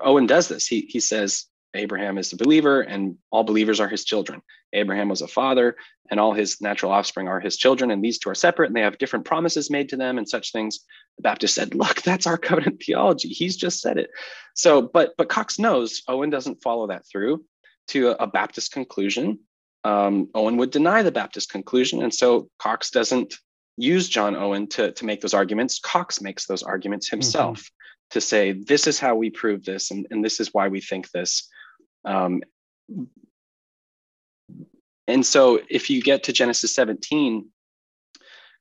owen 0.00 0.26
does 0.26 0.48
this 0.48 0.66
he, 0.66 0.80
he 0.88 1.00
says 1.00 1.46
Abraham 1.74 2.18
is 2.18 2.32
a 2.32 2.36
believer 2.36 2.80
and 2.80 3.16
all 3.30 3.44
believers 3.44 3.80
are 3.80 3.88
his 3.88 4.04
children. 4.04 4.42
Abraham 4.72 5.08
was 5.08 5.22
a 5.22 5.28
father 5.28 5.76
and 6.10 6.18
all 6.18 6.32
his 6.32 6.60
natural 6.60 6.92
offspring 6.92 7.28
are 7.28 7.40
his 7.40 7.56
children. 7.56 7.90
And 7.90 8.02
these 8.02 8.18
two 8.18 8.30
are 8.30 8.34
separate 8.34 8.68
and 8.68 8.76
they 8.76 8.82
have 8.82 8.98
different 8.98 9.24
promises 9.24 9.70
made 9.70 9.88
to 9.90 9.96
them 9.96 10.18
and 10.18 10.28
such 10.28 10.52
things. 10.52 10.80
The 11.16 11.22
Baptist 11.22 11.54
said, 11.54 11.74
look, 11.74 12.02
that's 12.02 12.26
our 12.26 12.38
covenant 12.38 12.82
theology. 12.84 13.28
He's 13.28 13.56
just 13.56 13.80
said 13.80 13.98
it. 13.98 14.10
So, 14.54 14.82
but, 14.82 15.14
but 15.18 15.28
Cox 15.28 15.58
knows 15.58 16.02
Owen 16.08 16.30
doesn't 16.30 16.62
follow 16.62 16.86
that 16.88 17.06
through 17.06 17.44
to 17.88 18.08
a, 18.08 18.24
a 18.24 18.26
Baptist 18.26 18.72
conclusion. 18.72 19.38
Um, 19.84 20.28
Owen 20.34 20.56
would 20.56 20.70
deny 20.70 21.02
the 21.02 21.12
Baptist 21.12 21.50
conclusion. 21.50 22.02
And 22.02 22.12
so 22.12 22.48
Cox 22.58 22.90
doesn't 22.90 23.34
use 23.76 24.08
John 24.08 24.36
Owen 24.36 24.66
to, 24.68 24.92
to 24.92 25.04
make 25.04 25.20
those 25.20 25.34
arguments. 25.34 25.78
Cox 25.78 26.20
makes 26.20 26.46
those 26.46 26.62
arguments 26.62 27.08
mm-hmm. 27.08 27.16
himself. 27.16 27.58
Mm-hmm. 27.58 27.74
To 28.12 28.22
say, 28.22 28.52
this 28.52 28.86
is 28.86 28.98
how 28.98 29.16
we 29.16 29.28
prove 29.28 29.66
this, 29.66 29.90
and, 29.90 30.06
and 30.10 30.24
this 30.24 30.40
is 30.40 30.54
why 30.54 30.68
we 30.68 30.80
think 30.80 31.10
this 31.10 31.46
um, 32.04 32.42
and 35.08 35.24
so 35.24 35.60
if 35.68 35.88
you 35.88 36.02
get 36.02 36.24
to 36.24 36.32
Genesis 36.32 36.74
17, 36.74 37.48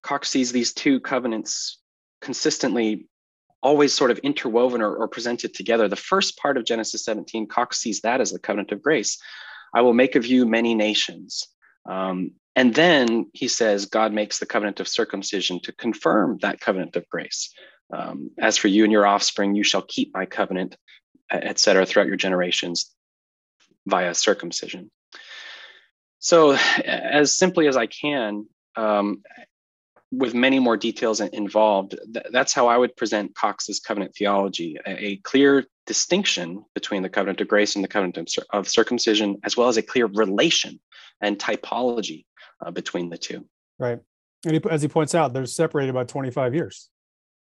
Cox 0.02 0.30
sees 0.30 0.52
these 0.52 0.74
two 0.74 1.00
covenants 1.02 1.80
consistently 2.22 3.08
always 3.62 3.94
sort 3.94 4.12
of 4.12 4.20
interwoven 4.20 4.82
or, 4.82 4.96
or, 4.96 5.08
presented 5.08 5.54
together. 5.54 5.88
The 5.88 5.96
first 5.96 6.38
part 6.38 6.58
of 6.58 6.66
Genesis 6.66 7.04
17, 7.04 7.48
Cox 7.48 7.80
sees 7.80 8.02
that 8.02 8.22
as 8.22 8.32
the 8.32 8.40
covenant 8.40 8.72
of 8.72 8.82
grace. 8.82 9.18
I 9.74 9.82
will 9.82 9.94
make 9.94 10.16
of 10.16 10.26
you 10.26 10.46
many 10.46 10.74
nations. 10.74 11.44
Um, 11.90 12.32
and 12.56 12.74
then 12.74 13.30
he 13.34 13.48
says 13.48 13.88
God 13.88 14.14
makes 14.14 14.40
the 14.40 14.46
covenant 14.46 14.80
of 14.80 14.88
circumcision 14.88 15.60
to 15.62 15.74
confirm 15.74 16.38
that 16.42 16.62
covenant 16.62 16.96
of 16.96 17.08
grace. 17.10 17.54
Um, 17.94 18.32
As 18.40 18.58
for 18.58 18.68
you 18.68 18.84
and 18.84 18.92
your 18.92 19.06
offspring, 19.06 19.56
you 19.56 19.64
shall 19.64 19.82
keep 19.82 20.14
my 20.14 20.26
covenant, 20.26 20.78
etc., 21.32 21.86
throughout 21.86 22.08
your 22.08 22.16
generations 22.16 22.96
via 23.88 24.14
circumcision. 24.14 24.92
So, 26.20 26.58
as 26.86 27.36
simply 27.36 27.68
as 27.68 27.78
I 27.78 27.88
can, 27.88 28.48
um, 28.76 29.24
with 30.12 30.34
many 30.34 30.60
more 30.60 30.78
details 30.78 31.20
involved, 31.20 31.98
th- 32.14 32.26
that's 32.32 32.54
how 32.54 32.68
I 32.68 32.78
would 32.78 32.96
present 32.96 33.36
Cox's 33.36 33.80
covenant 33.80 34.16
theology 34.16 34.78
a, 34.86 35.06
a, 35.06 35.16
clear 35.18 35.66
distinction 35.86 36.64
between 36.74 37.04
the 37.04 37.10
covenant 37.10 37.42
of 37.42 37.48
grace 37.48 37.76
and 37.76 37.84
the 37.84 37.90
covenant 37.90 38.38
of, 38.52 38.68
circumcision, 38.68 39.38
as 39.44 39.58
well 39.58 39.68
as 39.68 39.78
a 39.78 39.82
clear 39.82 40.06
relation 40.06 40.80
and 41.22 41.38
typology 41.38 42.26
uh, 42.66 42.72
between 42.72 43.10
the 43.10 43.18
two. 43.18 43.46
Right. 43.80 44.00
And 44.46 44.54
he, 44.54 44.62
as 44.70 44.82
he 44.82 44.88
points 44.88 45.14
out, 45.14 45.34
they're 45.34 45.46
separated 45.46 45.94
by 45.94 46.04
25 46.04 46.54
years. 46.54 46.90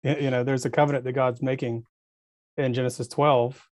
You 0.04 0.30
know, 0.30 0.43
there's 0.43 0.66
a 0.66 0.70
covenant 0.70 1.04
that 1.06 1.14
God's 1.14 1.41
making 1.41 1.84
in 2.58 2.74
Genesis 2.74 3.08
12 3.08 3.68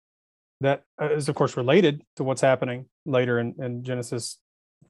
that 0.61 0.85
uh, 1.01 1.11
of 1.11 1.35
course, 1.35 1.57
related 1.57 2.03
to 2.17 2.25
what's 2.25 2.41
happening 2.41 2.87
later 3.05 3.39
in, 3.39 3.55
in 3.59 3.83
Genesis 3.83 4.39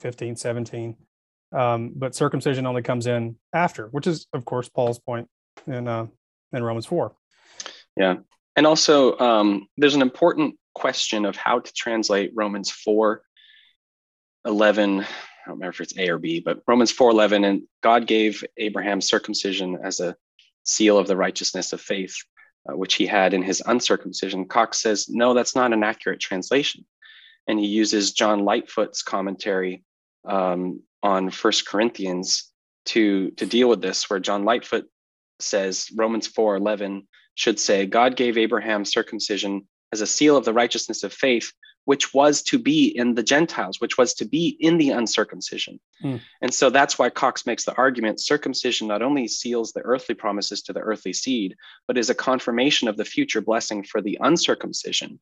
15, 0.00 0.36
17. 0.36 0.96
Um, 1.52 1.92
but 1.94 2.14
circumcision 2.14 2.66
only 2.66 2.82
comes 2.82 3.06
in 3.06 3.36
after, 3.52 3.86
which 3.88 4.06
is, 4.06 4.26
of 4.32 4.44
course, 4.44 4.68
Paul's 4.68 4.98
point 4.98 5.28
in 5.66 5.86
uh, 5.86 6.06
in 6.52 6.62
Romans 6.62 6.86
4. 6.86 7.14
Yeah. 7.96 8.16
And 8.56 8.66
also, 8.66 9.18
um, 9.18 9.68
there's 9.76 9.94
an 9.94 10.02
important 10.02 10.56
question 10.74 11.24
of 11.24 11.36
how 11.36 11.60
to 11.60 11.72
translate 11.72 12.32
Romans 12.34 12.70
4 12.70 13.22
11. 14.46 15.00
I 15.00 15.04
don't 15.46 15.56
remember 15.56 15.70
if 15.70 15.80
it's 15.80 15.96
A 15.98 16.08
or 16.10 16.18
B, 16.18 16.40
but 16.40 16.60
Romans 16.66 16.90
4 16.90 17.10
11. 17.10 17.44
And 17.44 17.62
God 17.82 18.06
gave 18.06 18.44
Abraham 18.56 19.00
circumcision 19.00 19.78
as 19.82 20.00
a 20.00 20.16
seal 20.64 20.98
of 20.98 21.06
the 21.06 21.16
righteousness 21.16 21.72
of 21.72 21.80
faith, 21.80 22.16
uh, 22.68 22.76
which 22.76 22.94
he 22.94 23.06
had 23.06 23.34
in 23.34 23.42
his 23.42 23.62
uncircumcision. 23.66 24.46
Cox 24.46 24.80
says, 24.80 25.08
no, 25.08 25.34
that's 25.34 25.54
not 25.54 25.72
an 25.72 25.82
accurate 25.82 26.20
translation. 26.20 26.84
And 27.46 27.58
he 27.58 27.66
uses 27.66 28.12
John 28.12 28.44
Lightfoot's 28.44 29.02
commentary 29.02 29.84
um, 30.26 30.80
on 31.02 31.30
First 31.30 31.66
Corinthians 31.66 32.50
to, 32.86 33.30
to 33.32 33.46
deal 33.46 33.68
with 33.68 33.82
this, 33.82 34.08
where 34.08 34.20
John 34.20 34.44
Lightfoot 34.44 34.86
says 35.40 35.90
Romans 35.94 36.26
4 36.26 36.56
11 36.56 37.06
should 37.34 37.58
say, 37.58 37.86
God 37.86 38.16
gave 38.16 38.38
Abraham 38.38 38.84
circumcision 38.84 39.66
as 39.92 40.00
a 40.00 40.06
seal 40.06 40.36
of 40.36 40.44
the 40.44 40.52
righteousness 40.52 41.02
of 41.04 41.12
faith, 41.12 41.52
which 41.84 42.14
was 42.14 42.42
to 42.42 42.58
be 42.58 42.86
in 42.86 43.14
the 43.14 43.22
Gentiles, 43.22 43.80
which 43.80 43.98
was 43.98 44.14
to 44.14 44.24
be 44.24 44.56
in 44.60 44.78
the 44.78 44.90
uncircumcision. 44.90 45.78
Mm. 46.02 46.20
And 46.40 46.52
so 46.52 46.70
that's 46.70 46.98
why 46.98 47.10
Cox 47.10 47.46
makes 47.46 47.64
the 47.64 47.76
argument 47.76 48.20
circumcision 48.20 48.88
not 48.88 49.02
only 49.02 49.28
seals 49.28 49.72
the 49.72 49.82
earthly 49.82 50.14
promises 50.14 50.62
to 50.62 50.72
the 50.72 50.80
earthly 50.80 51.12
seed, 51.12 51.56
but 51.86 51.98
is 51.98 52.10
a 52.10 52.14
confirmation 52.14 52.88
of 52.88 52.96
the 52.96 53.04
future 53.04 53.40
blessing 53.40 53.84
for 53.84 54.00
the 54.00 54.18
uncircumcision. 54.20 55.18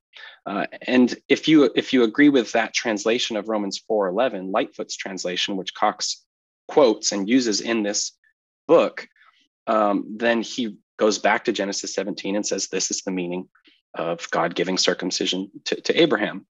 Uh, 0.47 0.67
and 0.83 1.17
if 1.29 1.49
you 1.49 1.71
if 1.75 1.93
you 1.93 2.05
agree 2.05 2.29
with 2.29 2.53
that 2.53 2.75
translation 2.75 3.37
of 3.37 3.49
Romans 3.49 3.81
4:11, 3.91 4.53
Lightfoot's 4.53 4.97
translation, 4.97 5.57
which 5.57 5.75
Cox 5.75 6.25
quotes 6.69 7.13
and 7.13 7.29
uses 7.29 7.61
in 7.61 7.83
this 7.83 8.13
book, 8.67 9.09
um, 9.67 10.17
then 10.17 10.43
he 10.43 10.77
goes 10.99 11.19
back 11.19 11.45
to 11.45 11.53
Genesis 11.53 11.95
17 11.95 12.37
and 12.37 12.47
says, 12.47 12.69
This 12.69 12.91
is 12.91 13.03
the 13.03 13.11
meaning 13.11 13.49
of 13.95 14.28
God 14.30 14.55
giving 14.55 14.78
circumcision 14.78 15.51
to, 15.64 15.80
to 15.80 16.01
Abraham. 16.01 16.47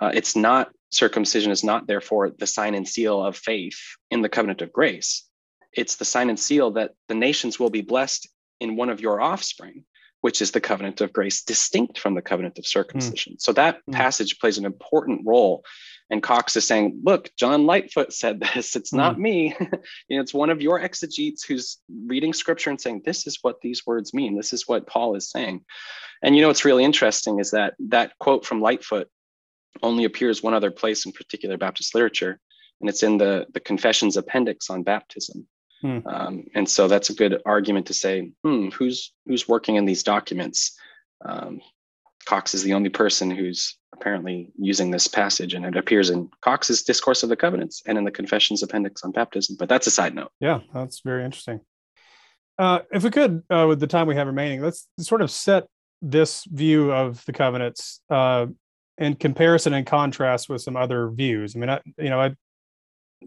Uh, 0.00 0.10
it's 0.14 0.36
not, 0.36 0.70
circumcision 0.90 1.50
is 1.50 1.64
not, 1.64 1.86
therefore, 1.86 2.30
the 2.38 2.46
sign 2.46 2.74
and 2.74 2.86
seal 2.86 3.22
of 3.22 3.36
faith 3.36 3.78
in 4.10 4.22
the 4.22 4.28
covenant 4.28 4.62
of 4.62 4.72
grace. 4.72 5.26
It's 5.72 5.96
the 5.96 6.04
sign 6.04 6.28
and 6.30 6.38
seal 6.38 6.72
that 6.72 6.92
the 7.08 7.14
nations 7.14 7.58
will 7.58 7.70
be 7.70 7.82
blessed 7.82 8.28
in 8.60 8.76
one 8.76 8.88
of 8.88 9.00
your 9.00 9.20
offspring, 9.20 9.84
which 10.20 10.40
is 10.40 10.50
the 10.50 10.60
covenant 10.60 11.00
of 11.00 11.12
grace, 11.12 11.42
distinct 11.42 11.98
from 11.98 12.14
the 12.14 12.22
covenant 12.22 12.58
of 12.58 12.66
circumcision. 12.66 13.34
Mm. 13.34 13.40
So 13.40 13.52
that 13.52 13.80
mm. 13.88 13.92
passage 13.92 14.38
plays 14.38 14.58
an 14.58 14.64
important 14.64 15.22
role 15.24 15.64
and 16.10 16.22
Cox 16.22 16.54
is 16.54 16.66
saying, 16.66 17.00
look, 17.02 17.30
John 17.36 17.66
Lightfoot 17.66 18.12
said 18.12 18.40
this. 18.40 18.76
It's 18.76 18.92
not 18.92 19.16
mm. 19.16 19.20
me. 19.20 19.56
you 20.08 20.16
know, 20.16 20.22
it's 20.22 20.34
one 20.34 20.50
of 20.50 20.62
your 20.62 20.80
exegetes 20.80 21.44
who's 21.44 21.78
reading 22.06 22.32
scripture 22.32 22.70
and 22.70 22.80
saying, 22.80 23.02
this 23.04 23.26
is 23.26 23.38
what 23.42 23.60
these 23.60 23.84
words 23.86 24.14
mean. 24.14 24.36
This 24.36 24.52
is 24.52 24.68
what 24.68 24.86
Paul 24.86 25.16
is 25.16 25.30
saying. 25.30 25.64
And 26.22 26.34
you 26.34 26.42
know, 26.42 26.48
what's 26.48 26.64
really 26.64 26.84
interesting 26.84 27.40
is 27.40 27.50
that 27.50 27.74
that 27.88 28.12
quote 28.18 28.46
from 28.46 28.60
Lightfoot 28.60 29.08
only 29.82 30.04
appears 30.04 30.42
one 30.42 30.54
other 30.54 30.70
place 30.70 31.04
in 31.04 31.12
particular 31.12 31.58
Baptist 31.58 31.94
literature, 31.94 32.40
and 32.80 32.88
it's 32.88 33.02
in 33.02 33.18
the, 33.18 33.46
the 33.52 33.60
Confessions 33.60 34.16
appendix 34.16 34.70
on 34.70 34.82
baptism. 34.82 35.46
Hmm. 35.82 35.98
Um, 36.06 36.44
and 36.54 36.68
so 36.68 36.88
that's 36.88 37.10
a 37.10 37.14
good 37.14 37.42
argument 37.44 37.86
to 37.86 37.94
say, 37.94 38.32
hmm, 38.42 38.68
who's 38.70 39.12
who's 39.26 39.46
working 39.46 39.76
in 39.76 39.84
these 39.84 40.02
documents? 40.02 40.78
Um, 41.24 41.60
Cox 42.26 42.54
is 42.54 42.62
the 42.62 42.74
only 42.74 42.90
person 42.90 43.30
who's 43.30 43.78
apparently 43.94 44.50
using 44.58 44.90
this 44.90 45.08
passage, 45.08 45.54
and 45.54 45.64
it 45.64 45.76
appears 45.76 46.10
in 46.10 46.28
Cox's 46.42 46.82
Discourse 46.82 47.22
of 47.22 47.28
the 47.28 47.36
Covenants 47.36 47.82
and 47.86 47.96
in 47.96 48.04
the 48.04 48.10
Confessions 48.10 48.62
Appendix 48.62 49.02
on 49.02 49.12
Baptism. 49.12 49.56
But 49.58 49.68
that's 49.68 49.86
a 49.86 49.90
side 49.90 50.14
note. 50.14 50.32
Yeah, 50.40 50.60
that's 50.74 51.00
very 51.00 51.24
interesting. 51.24 51.60
Uh, 52.58 52.80
if 52.90 53.04
we 53.04 53.10
could, 53.10 53.42
uh, 53.48 53.66
with 53.68 53.80
the 53.80 53.86
time 53.86 54.06
we 54.06 54.16
have 54.16 54.26
remaining, 54.26 54.60
let's 54.60 54.88
sort 54.98 55.22
of 55.22 55.30
set 55.30 55.66
this 56.02 56.44
view 56.44 56.92
of 56.92 57.24
the 57.26 57.32
covenants 57.32 58.00
uh, 58.10 58.46
in 58.98 59.14
comparison 59.14 59.72
and 59.72 59.86
contrast 59.86 60.48
with 60.48 60.62
some 60.62 60.76
other 60.76 61.10
views. 61.10 61.54
I 61.54 61.58
mean, 61.58 61.70
I, 61.70 61.80
you 61.98 62.10
know, 62.10 62.20
I, 62.20 62.34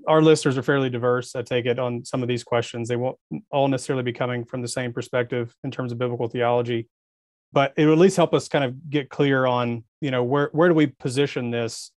our 0.08 0.22
listeners 0.22 0.58
are 0.58 0.64
fairly 0.64 0.90
diverse. 0.90 1.36
I 1.36 1.42
take 1.42 1.66
it 1.66 1.80
on 1.80 2.06
some 2.06 2.22
of 2.22 2.28
these 2.28 2.44
questions. 2.44 2.90
They 2.90 2.96
won't 2.96 3.18
all 3.50 3.68
necessarily 3.68 4.04
be 4.04 4.14
coming 4.14 4.46
from 4.46 4.62
the 4.62 4.68
same 4.68 4.94
perspective 4.94 5.56
in 5.64 5.72
terms 5.72 5.92
of 5.92 5.98
biblical 5.98 6.28
theology 6.28 6.88
but 7.52 7.74
it 7.78 7.86
will 7.86 7.94
at 7.94 8.00
least 8.00 8.18
help 8.18 8.34
us 8.34 8.48
kind 8.48 8.64
of 8.64 8.90
get 8.90 9.10
clear 9.10 9.46
on 9.46 9.84
you 10.02 10.12
know 10.12 10.24
where 10.24 10.50
where 10.52 10.70
do 10.70 10.76
we 10.76 10.88
position 10.88 11.52
this? 11.52 11.92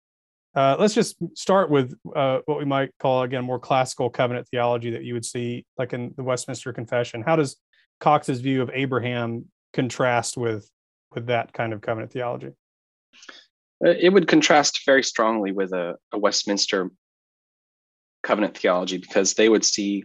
Uh, 0.55 0.77
let's 0.79 0.95
just 0.95 1.17
start 1.35 1.71
with 1.71 1.95
uh, 2.15 2.41
what 2.45 2.59
we 2.59 2.65
might 2.65 2.91
call 2.99 3.23
again 3.23 3.45
more 3.45 3.59
classical 3.59 4.11
covenant 4.11 4.47
theology 4.49 4.91
that 4.91 5.03
you 5.03 5.15
would 5.15 5.25
see 5.25 5.65
like 5.79 5.93
in 5.93 6.13
the 6.17 6.23
westminster 6.23 6.73
confession. 6.73 7.23
How 7.23 7.37
does 7.37 7.57
cox's 8.01 8.41
view 8.41 8.61
of 8.61 8.71
abraham 8.75 9.45
contrast 9.73 10.37
with 10.37 10.69
with 11.15 11.27
that 11.27 11.53
kind 11.53 11.73
of 11.73 11.81
covenant 11.81 12.13
theology? 12.13 12.51
Uh, 13.85 13.91
it 13.91 14.13
would 14.13 14.29
contrast 14.29 14.81
very 14.85 15.03
strongly 15.03 15.53
with 15.53 15.73
a, 15.73 15.95
a 16.13 16.19
westminster 16.19 16.91
covenant 18.23 18.57
theology 18.57 18.99
because 18.99 19.35
they 19.35 19.49
would 19.49 19.65
see 19.65 20.05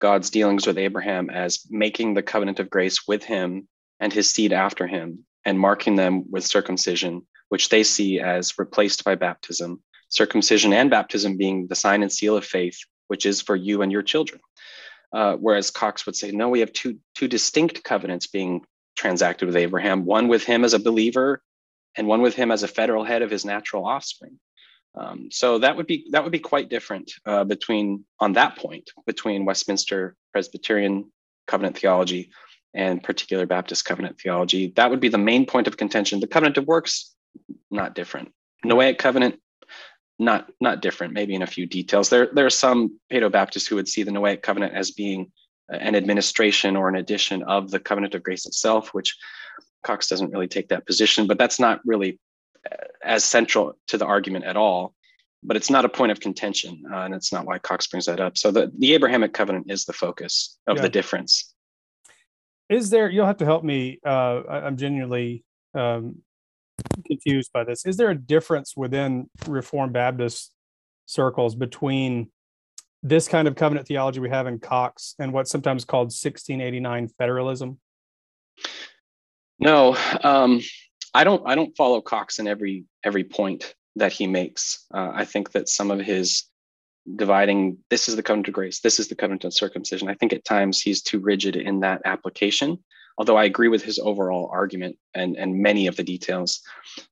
god's 0.00 0.30
dealings 0.30 0.66
with 0.66 0.78
abraham 0.78 1.30
as 1.30 1.60
making 1.70 2.14
the 2.14 2.22
covenant 2.22 2.58
of 2.58 2.68
grace 2.68 3.06
with 3.06 3.24
him 3.24 3.68
and 4.00 4.12
his 4.12 4.30
seed 4.30 4.52
after 4.52 4.86
him, 4.86 5.24
and 5.44 5.58
marking 5.58 5.96
them 5.96 6.24
with 6.30 6.44
circumcision, 6.44 7.26
which 7.48 7.68
they 7.68 7.82
see 7.82 8.20
as 8.20 8.58
replaced 8.58 9.04
by 9.04 9.14
baptism, 9.14 9.82
circumcision 10.08 10.72
and 10.72 10.90
baptism 10.90 11.36
being 11.36 11.66
the 11.68 11.74
sign 11.74 12.02
and 12.02 12.12
seal 12.12 12.36
of 12.36 12.44
faith, 12.44 12.78
which 13.08 13.26
is 13.26 13.40
for 13.40 13.56
you 13.56 13.82
and 13.82 13.92
your 13.92 14.02
children. 14.02 14.40
Uh, 15.12 15.36
whereas 15.36 15.70
Cox 15.70 16.04
would 16.04 16.16
say, 16.16 16.32
no, 16.32 16.48
we 16.48 16.60
have 16.60 16.72
two, 16.72 16.98
two 17.14 17.28
distinct 17.28 17.84
covenants 17.84 18.26
being 18.26 18.64
transacted 18.96 19.46
with 19.46 19.56
Abraham, 19.56 20.04
one 20.04 20.28
with 20.28 20.44
him 20.44 20.64
as 20.64 20.74
a 20.74 20.78
believer 20.78 21.42
and 21.96 22.06
one 22.06 22.22
with 22.22 22.34
him 22.34 22.50
as 22.50 22.62
a 22.62 22.68
federal 22.68 23.04
head 23.04 23.22
of 23.22 23.30
his 23.30 23.44
natural 23.44 23.86
offspring. 23.86 24.38
Um, 24.96 25.28
so 25.30 25.58
that 25.58 25.76
would 25.76 25.86
be 25.86 26.06
that 26.12 26.22
would 26.22 26.32
be 26.32 26.38
quite 26.38 26.70
different 26.70 27.12
uh, 27.26 27.44
between 27.44 28.04
on 28.18 28.32
that 28.32 28.56
point 28.56 28.90
between 29.06 29.44
Westminster 29.44 30.16
Presbyterian 30.32 31.12
covenant 31.46 31.78
theology 31.78 32.30
and 32.76 33.02
particular 33.02 33.46
Baptist 33.46 33.86
covenant 33.86 34.20
theology. 34.20 34.72
That 34.76 34.90
would 34.90 35.00
be 35.00 35.08
the 35.08 35.18
main 35.18 35.46
point 35.46 35.66
of 35.66 35.78
contention. 35.78 36.20
The 36.20 36.26
covenant 36.26 36.58
of 36.58 36.66
works, 36.66 37.14
not 37.70 37.94
different. 37.94 38.32
Noahic 38.64 38.98
covenant, 38.98 39.40
not 40.18 40.48
not 40.60 40.82
different. 40.82 41.14
Maybe 41.14 41.34
in 41.34 41.42
a 41.42 41.46
few 41.46 41.66
details. 41.66 42.10
There 42.10 42.28
there 42.32 42.46
are 42.46 42.50
some 42.50 43.00
Paedo 43.10 43.32
Baptists 43.32 43.66
who 43.66 43.76
would 43.76 43.88
see 43.88 44.02
the 44.02 44.10
Noahic 44.10 44.42
covenant 44.42 44.74
as 44.74 44.90
being 44.90 45.32
an 45.70 45.96
administration 45.96 46.76
or 46.76 46.88
an 46.88 46.96
addition 46.96 47.42
of 47.42 47.70
the 47.70 47.80
covenant 47.80 48.14
of 48.14 48.22
grace 48.22 48.46
itself, 48.46 48.94
which 48.94 49.16
Cox 49.82 50.06
doesn't 50.06 50.30
really 50.30 50.46
take 50.46 50.68
that 50.68 50.86
position. 50.86 51.26
But 51.26 51.38
that's 51.38 51.58
not 51.58 51.80
really 51.84 52.20
uh, 52.70 52.76
as 53.02 53.24
central 53.24 53.76
to 53.88 53.98
the 53.98 54.06
argument 54.06 54.44
at 54.44 54.56
all. 54.56 54.94
But 55.42 55.56
it's 55.56 55.70
not 55.70 55.84
a 55.84 55.88
point 55.88 56.12
of 56.12 56.20
contention, 56.20 56.82
uh, 56.92 57.02
and 57.02 57.14
it's 57.14 57.32
not 57.32 57.46
why 57.46 57.58
Cox 57.58 57.86
brings 57.86 58.06
that 58.06 58.20
up. 58.20 58.36
So 58.36 58.50
the, 58.50 58.72
the 58.78 58.94
Abrahamic 58.94 59.32
covenant 59.32 59.70
is 59.70 59.84
the 59.84 59.92
focus 59.92 60.58
of 60.66 60.76
yeah. 60.76 60.82
the 60.82 60.88
difference 60.88 61.54
is 62.68 62.90
there 62.90 63.10
you'll 63.10 63.26
have 63.26 63.38
to 63.38 63.44
help 63.44 63.64
me 63.64 63.98
uh, 64.04 64.42
i'm 64.48 64.76
genuinely 64.76 65.44
um, 65.74 66.16
confused 67.06 67.52
by 67.52 67.64
this. 67.64 67.86
Is 67.86 67.96
there 67.96 68.10
a 68.10 68.14
difference 68.14 68.76
within 68.76 69.28
reformed 69.46 69.92
baptist 69.92 70.52
circles 71.06 71.54
between 71.54 72.30
this 73.02 73.28
kind 73.28 73.46
of 73.46 73.54
covenant 73.54 73.86
theology 73.86 74.20
we 74.20 74.30
have 74.30 74.46
in 74.46 74.58
cox 74.58 75.14
and 75.18 75.32
what's 75.32 75.50
sometimes 75.50 75.84
called 75.84 76.06
1689 76.06 77.08
federalism? 77.18 77.78
No 79.58 79.96
um, 80.22 80.60
i 81.14 81.24
don't 81.24 81.42
i 81.46 81.54
don't 81.54 81.76
follow 81.76 82.00
cox 82.00 82.38
in 82.38 82.46
every 82.46 82.84
every 83.04 83.24
point 83.24 83.74
that 83.96 84.12
he 84.12 84.26
makes. 84.26 84.84
Uh, 84.92 85.10
i 85.14 85.24
think 85.24 85.52
that 85.52 85.68
some 85.68 85.90
of 85.90 86.00
his 86.00 86.44
dividing 87.14 87.78
this 87.90 88.08
is 88.08 88.16
the 88.16 88.22
covenant 88.22 88.48
of 88.48 88.54
grace, 88.54 88.80
this 88.80 88.98
is 88.98 89.08
the 89.08 89.14
covenant 89.14 89.44
of 89.44 89.54
circumcision. 89.54 90.08
I 90.08 90.14
think 90.14 90.32
at 90.32 90.44
times 90.44 90.80
he's 90.80 91.02
too 91.02 91.20
rigid 91.20 91.56
in 91.56 91.80
that 91.80 92.02
application. 92.04 92.78
although 93.18 93.36
I 93.36 93.44
agree 93.44 93.68
with 93.68 93.82
his 93.82 93.98
overall 93.98 94.50
argument 94.52 94.98
and, 95.14 95.36
and 95.36 95.62
many 95.62 95.86
of 95.86 95.96
the 95.96 96.02
details. 96.02 96.60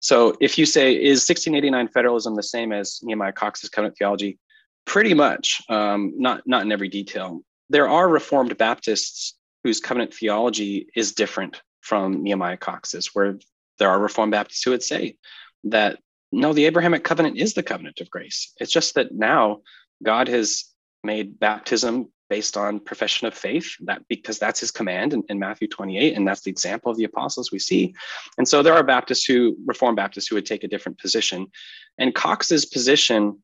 So 0.00 0.36
if 0.38 0.58
you 0.58 0.66
say, 0.66 0.92
is 0.92 1.26
1689 1.26 1.88
federalism 1.88 2.34
the 2.34 2.42
same 2.42 2.72
as 2.72 3.00
Nehemiah 3.02 3.32
Cox's 3.32 3.70
covenant 3.70 3.96
theology? 3.96 4.38
Pretty 4.84 5.14
much, 5.14 5.62
um, 5.70 6.12
not, 6.16 6.42
not 6.46 6.60
in 6.62 6.72
every 6.72 6.88
detail. 6.88 7.40
There 7.70 7.88
are 7.88 8.06
Reformed 8.06 8.58
Baptists 8.58 9.34
whose 9.62 9.80
covenant 9.80 10.12
theology 10.12 10.88
is 10.94 11.12
different 11.12 11.62
from 11.80 12.22
Nehemiah 12.22 12.58
Cox's, 12.58 13.14
where 13.14 13.38
there 13.78 13.88
are 13.88 13.98
Reformed 13.98 14.32
Baptists 14.32 14.62
who 14.62 14.72
would 14.72 14.82
say 14.82 15.16
that 15.64 15.98
no, 16.32 16.52
the 16.52 16.66
Abrahamic 16.66 17.04
covenant 17.04 17.38
is 17.38 17.54
the 17.54 17.62
covenant 17.62 18.00
of 18.00 18.10
grace. 18.10 18.52
It's 18.58 18.72
just 18.72 18.96
that 18.96 19.14
now 19.14 19.60
God 20.02 20.28
has 20.28 20.64
made 21.02 21.38
baptism 21.38 22.10
based 22.30 22.56
on 22.56 22.80
profession 22.80 23.26
of 23.26 23.34
faith 23.34 23.76
that 23.80 24.02
because 24.08 24.38
that's 24.38 24.60
his 24.60 24.70
command 24.70 25.12
in, 25.12 25.22
in, 25.28 25.38
matthew 25.38 25.68
28 25.68 26.16
and 26.16 26.26
that's 26.26 26.40
the 26.40 26.50
example 26.50 26.90
of 26.90 26.96
the 26.96 27.04
apostles 27.04 27.52
we 27.52 27.58
see. 27.58 27.94
And 28.38 28.48
so 28.48 28.62
there 28.62 28.74
are 28.74 28.82
baptists 28.82 29.24
who 29.24 29.56
reform 29.66 29.94
baptists 29.94 30.28
who 30.28 30.36
would 30.36 30.46
take 30.46 30.64
a 30.64 30.68
different 30.68 30.98
position. 30.98 31.46
And 31.98 32.14
cox's 32.14 32.64
position 32.64 33.42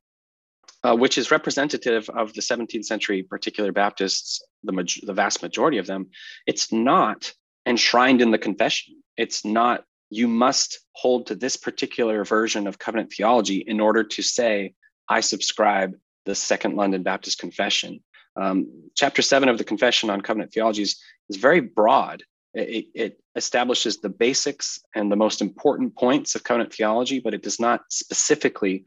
uh, 0.83 0.97
which 0.97 1.19
is 1.19 1.31
representative 1.31 2.09
of 2.09 2.33
the 2.33 2.41
17th 2.41 2.87
century 2.87 3.23
particular 3.23 3.71
baptists 3.71 4.43
the, 4.65 4.73
the 5.03 5.13
vast 5.13 5.43
majority 5.43 5.77
of 5.77 5.87
them 5.87 6.09
it's 6.47 6.73
not 6.73 7.33
enshrined 7.67 8.23
in 8.23 8.31
the 8.31 8.39
confession. 8.39 9.03
It's 9.17 9.45
not 9.45 9.85
you 10.09 10.27
must 10.27 10.81
hold 10.93 11.27
to 11.27 11.35
this 11.35 11.57
particular 11.57 12.25
version 12.25 12.67
of 12.67 12.79
covenant 12.79 13.13
theology 13.13 13.59
in 13.59 13.79
order 13.79 14.03
to 14.03 14.23
say 14.23 14.75
i 15.09 15.21
subscribe 15.21 15.95
the 16.27 16.35
Second 16.35 16.77
London 16.77 17.03
Baptist 17.03 17.39
Confession. 17.39 18.03
Um, 18.37 18.91
chapter 18.95 19.23
seven 19.23 19.49
of 19.49 19.59
the 19.59 19.65
Confession 19.65 20.11
on 20.11 20.21
Covenant 20.21 20.53
Theologies 20.53 21.01
is 21.29 21.37
very 21.37 21.61
broad. 21.61 22.23
It, 22.55 22.87
it, 22.95 23.21
establishes 23.37 23.99
the 23.99 24.09
basics 24.09 24.81
and 24.95 25.11
the 25.11 25.17
most 25.17 25.41
important 25.41 25.95
points 25.97 26.35
of 26.35 26.43
covenant 26.43 26.75
theology, 26.75 27.21
but 27.21 27.33
it 27.33 27.43
does 27.43 27.61
not 27.61 27.83
specifically 27.91 28.85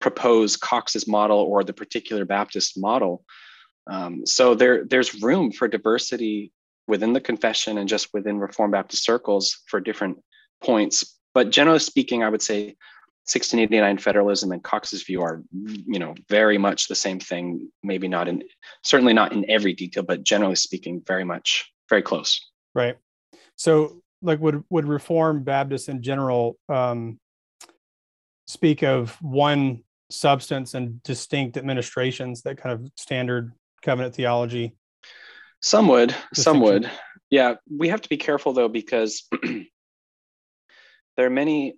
propose 0.00 0.56
Cox's 0.56 1.08
model 1.08 1.38
or 1.38 1.64
the 1.64 1.72
particular 1.72 2.24
Baptist 2.24 2.78
model. 2.78 3.24
Um, 3.88 4.24
so 4.26 4.54
there, 4.54 4.84
there's 4.84 5.20
room 5.22 5.50
for 5.50 5.66
diversity 5.66 6.52
within 6.86 7.12
the 7.12 7.20
confession 7.20 7.78
and 7.78 7.88
just 7.88 8.08
within 8.14 8.38
Reformed 8.38 8.72
Baptist 8.72 9.04
circles 9.04 9.58
for 9.66 9.80
different 9.80 10.18
points. 10.62 11.18
But 11.34 11.50
generally 11.50 11.78
speaking, 11.80 12.22
I 12.22 12.28
would 12.28 12.42
say 12.42 12.76
1689 13.26 13.98
federalism 13.98 14.50
and 14.50 14.62
Cox's 14.62 15.04
view 15.04 15.22
are, 15.22 15.42
you 15.52 15.98
know, 15.98 16.14
very 16.28 16.58
much 16.58 16.88
the 16.88 16.94
same 16.94 17.20
thing. 17.20 17.70
Maybe 17.82 18.08
not 18.08 18.28
in, 18.28 18.42
certainly 18.82 19.12
not 19.12 19.32
in 19.32 19.48
every 19.48 19.72
detail, 19.72 20.02
but 20.02 20.24
generally 20.24 20.56
speaking, 20.56 21.02
very 21.06 21.24
much, 21.24 21.70
very 21.88 22.02
close. 22.02 22.40
Right. 22.74 22.96
So, 23.56 24.02
like, 24.22 24.40
would 24.40 24.64
would 24.70 24.86
Reform 24.86 25.44
Baptists 25.44 25.88
in 25.88 26.02
general 26.02 26.58
um, 26.68 27.18
speak 28.46 28.82
of 28.82 29.10
one 29.22 29.84
substance 30.10 30.74
and 30.74 31.02
distinct 31.02 31.56
administrations 31.56 32.42
that 32.42 32.58
kind 32.58 32.72
of 32.72 32.90
standard 32.96 33.52
covenant 33.82 34.14
theology? 34.14 34.74
Some 35.62 35.88
would. 35.88 36.14
Some 36.34 36.60
would. 36.60 36.90
Yeah, 37.30 37.54
we 37.70 37.88
have 37.88 38.00
to 38.00 38.08
be 38.08 38.16
careful 38.16 38.52
though 38.52 38.68
because 38.68 39.28
there 39.42 41.26
are 41.26 41.30
many 41.30 41.76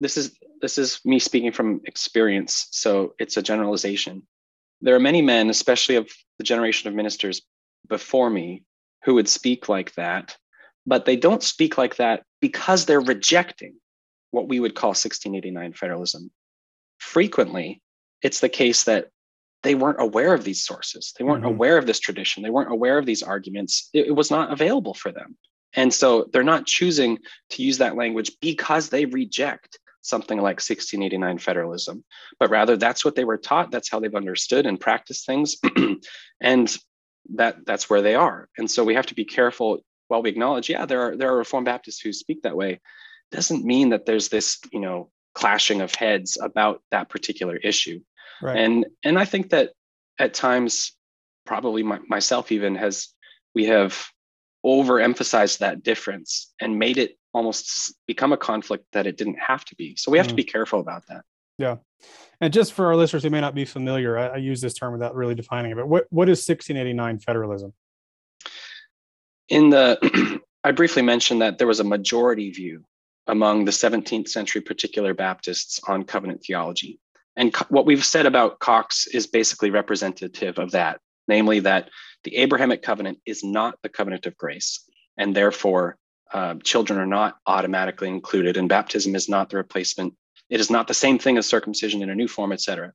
this 0.00 0.16
is 0.16 0.36
this 0.60 0.78
is 0.78 1.00
me 1.04 1.18
speaking 1.18 1.52
from 1.52 1.80
experience 1.84 2.68
so 2.70 3.14
it's 3.18 3.36
a 3.36 3.42
generalization. 3.42 4.22
There 4.80 4.94
are 4.94 5.00
many 5.00 5.22
men 5.22 5.50
especially 5.50 5.96
of 5.96 6.10
the 6.38 6.44
generation 6.44 6.88
of 6.88 6.94
ministers 6.94 7.42
before 7.88 8.30
me 8.30 8.64
who 9.04 9.14
would 9.14 9.28
speak 9.28 9.68
like 9.68 9.94
that 9.94 10.36
but 10.86 11.04
they 11.06 11.16
don't 11.16 11.42
speak 11.42 11.78
like 11.78 11.96
that 11.96 12.24
because 12.40 12.84
they're 12.84 13.00
rejecting 13.00 13.74
what 14.32 14.48
we 14.48 14.60
would 14.60 14.74
call 14.74 14.90
1689 14.90 15.72
federalism. 15.72 16.30
Frequently 16.98 17.80
it's 18.22 18.40
the 18.40 18.48
case 18.48 18.84
that 18.84 19.08
they 19.62 19.74
weren't 19.74 20.00
aware 20.00 20.34
of 20.34 20.44
these 20.44 20.62
sources. 20.62 21.14
They 21.18 21.24
weren't 21.24 21.42
mm-hmm. 21.42 21.54
aware 21.54 21.78
of 21.78 21.86
this 21.86 22.00
tradition. 22.00 22.42
They 22.42 22.50
weren't 22.50 22.72
aware 22.72 22.98
of 22.98 23.06
these 23.06 23.22
arguments. 23.22 23.88
It, 23.92 24.08
it 24.08 24.12
was 24.12 24.30
not 24.30 24.52
available 24.52 24.94
for 24.94 25.10
them. 25.10 25.36
And 25.74 25.92
so 25.92 26.28
they're 26.32 26.44
not 26.44 26.66
choosing 26.66 27.18
to 27.50 27.62
use 27.62 27.78
that 27.78 27.96
language 27.96 28.32
because 28.40 28.88
they 28.88 29.06
reject 29.06 29.78
something 30.04 30.36
like 30.36 30.56
1689 30.56 31.38
federalism, 31.38 32.04
but 32.38 32.50
rather 32.50 32.76
that's 32.76 33.04
what 33.04 33.16
they 33.16 33.24
were 33.24 33.38
taught. 33.38 33.70
That's 33.70 33.90
how 33.90 34.00
they've 34.00 34.14
understood 34.14 34.66
and 34.66 34.78
practiced 34.78 35.26
things. 35.26 35.56
and 36.40 36.76
that 37.34 37.64
that's 37.64 37.88
where 37.88 38.02
they 38.02 38.14
are. 38.14 38.48
And 38.58 38.70
so 38.70 38.84
we 38.84 38.94
have 38.94 39.06
to 39.06 39.14
be 39.14 39.24
careful 39.24 39.80
while 40.08 40.22
we 40.22 40.28
acknowledge, 40.28 40.68
yeah, 40.68 40.84
there 40.84 41.00
are 41.00 41.16
there 41.16 41.32
are 41.32 41.38
Reformed 41.38 41.64
Baptists 41.64 42.00
who 42.00 42.12
speak 42.12 42.42
that 42.42 42.56
way. 42.56 42.80
Doesn't 43.30 43.64
mean 43.64 43.88
that 43.88 44.04
there's 44.04 44.28
this, 44.28 44.58
you 44.70 44.80
know, 44.80 45.10
clashing 45.34 45.80
of 45.80 45.94
heads 45.94 46.38
about 46.40 46.82
that 46.90 47.08
particular 47.08 47.56
issue. 47.56 48.00
Right. 48.42 48.58
And 48.58 48.86
and 49.02 49.18
I 49.18 49.24
think 49.24 49.50
that 49.50 49.72
at 50.18 50.34
times, 50.34 50.92
probably 51.46 51.82
my, 51.82 51.98
myself 52.08 52.52
even 52.52 52.74
has 52.74 53.08
we 53.54 53.64
have 53.66 54.06
overemphasized 54.64 55.58
that 55.58 55.82
difference 55.82 56.52
and 56.60 56.78
made 56.78 56.98
it 56.98 57.16
almost 57.34 57.94
become 58.06 58.32
a 58.32 58.36
conflict 58.36 58.86
that 58.92 59.06
it 59.06 59.16
didn't 59.16 59.38
have 59.38 59.64
to 59.66 59.74
be. 59.74 59.96
So 59.96 60.10
we 60.10 60.18
have 60.18 60.28
mm. 60.28 60.30
to 60.30 60.36
be 60.36 60.44
careful 60.44 60.80
about 60.80 61.02
that. 61.08 61.24
Yeah. 61.58 61.76
And 62.40 62.52
just 62.52 62.72
for 62.72 62.86
our 62.86 62.96
listeners 62.96 63.22
who 63.22 63.30
may 63.30 63.40
not 63.40 63.54
be 63.54 63.64
familiar, 63.64 64.18
I, 64.18 64.26
I 64.28 64.36
use 64.36 64.60
this 64.60 64.74
term 64.74 64.92
without 64.92 65.14
really 65.14 65.34
defining 65.34 65.72
it, 65.72 65.76
but 65.76 65.88
what, 65.88 66.06
what 66.10 66.28
is 66.28 66.46
1689 66.46 67.18
federalism? 67.20 67.72
In 69.48 69.70
the, 69.70 70.40
I 70.64 70.72
briefly 70.72 71.02
mentioned 71.02 71.42
that 71.42 71.58
there 71.58 71.66
was 71.66 71.80
a 71.80 71.84
majority 71.84 72.50
view 72.50 72.84
among 73.26 73.64
the 73.64 73.70
17th 73.70 74.28
century 74.28 74.60
particular 74.60 75.14
Baptists 75.14 75.80
on 75.86 76.04
covenant 76.04 76.42
theology. 76.46 77.00
And 77.36 77.52
co- 77.52 77.66
what 77.68 77.86
we've 77.86 78.04
said 78.04 78.26
about 78.26 78.58
Cox 78.58 79.06
is 79.06 79.26
basically 79.26 79.70
representative 79.70 80.58
of 80.58 80.72
that, 80.72 81.00
namely 81.26 81.60
that 81.60 81.88
the 82.22 82.36
Abrahamic 82.36 82.82
covenant 82.82 83.18
is 83.26 83.42
not 83.42 83.78
the 83.82 83.88
covenant 83.88 84.26
of 84.26 84.36
grace, 84.36 84.84
and 85.16 85.34
therefore 85.34 85.96
uh, 86.34 86.56
children 86.64 86.98
are 86.98 87.06
not 87.06 87.38
automatically 87.46 88.08
included, 88.08 88.56
and 88.56 88.68
baptism 88.68 89.14
is 89.14 89.28
not 89.28 89.50
the 89.50 89.56
replacement. 89.56 90.14
It 90.50 90.58
is 90.58 90.68
not 90.68 90.88
the 90.88 90.94
same 90.94 91.18
thing 91.18 91.38
as 91.38 91.46
circumcision 91.46 92.02
in 92.02 92.10
a 92.10 92.14
new 92.14 92.26
form, 92.26 92.50
etc. 92.52 92.92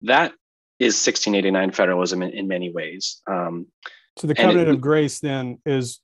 That 0.00 0.32
is 0.78 0.94
1689 0.94 1.72
federalism 1.72 2.22
in, 2.22 2.30
in 2.30 2.48
many 2.48 2.72
ways. 2.72 3.20
Um, 3.30 3.66
so 4.16 4.26
the 4.26 4.34
covenant 4.34 4.68
it, 4.68 4.74
of 4.74 4.80
grace 4.80 5.20
then 5.20 5.58
is 5.66 6.00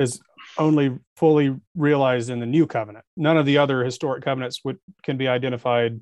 is 0.00 0.18
only 0.58 0.98
fully 1.16 1.54
realized 1.76 2.30
in 2.30 2.40
the 2.40 2.46
new 2.46 2.66
covenant. 2.66 3.04
None 3.16 3.36
of 3.36 3.44
the 3.44 3.58
other 3.58 3.84
historic 3.84 4.24
covenants 4.24 4.60
would 4.64 4.78
can 5.02 5.18
be 5.18 5.28
identified 5.28 6.00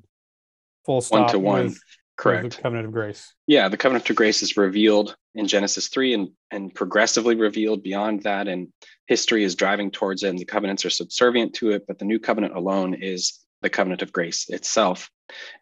full 0.85 1.01
stop 1.01 1.19
one 1.19 1.29
to 1.31 1.39
one. 1.39 1.63
With, 1.65 1.79
Correct. 2.21 2.55
the 2.55 2.61
covenant 2.61 2.85
of 2.85 2.93
grace. 2.93 3.33
Yeah, 3.47 3.67
the 3.67 3.77
covenant 3.77 4.07
of 4.07 4.15
grace 4.15 4.43
is 4.43 4.55
revealed 4.55 5.15
in 5.33 5.47
Genesis 5.47 5.87
3 5.87 6.13
and, 6.13 6.29
and 6.51 6.73
progressively 6.73 7.35
revealed 7.35 7.81
beyond 7.81 8.23
that. 8.23 8.47
And 8.47 8.67
history 9.07 9.43
is 9.43 9.55
driving 9.55 9.89
towards 9.89 10.21
it, 10.21 10.29
and 10.29 10.37
the 10.37 10.45
covenants 10.45 10.85
are 10.85 10.91
subservient 10.91 11.55
to 11.55 11.71
it. 11.71 11.87
But 11.87 11.97
the 11.97 12.05
new 12.05 12.19
covenant 12.19 12.55
alone 12.55 12.93
is 12.93 13.39
the 13.63 13.71
covenant 13.71 14.03
of 14.03 14.13
grace 14.13 14.49
itself. 14.49 15.09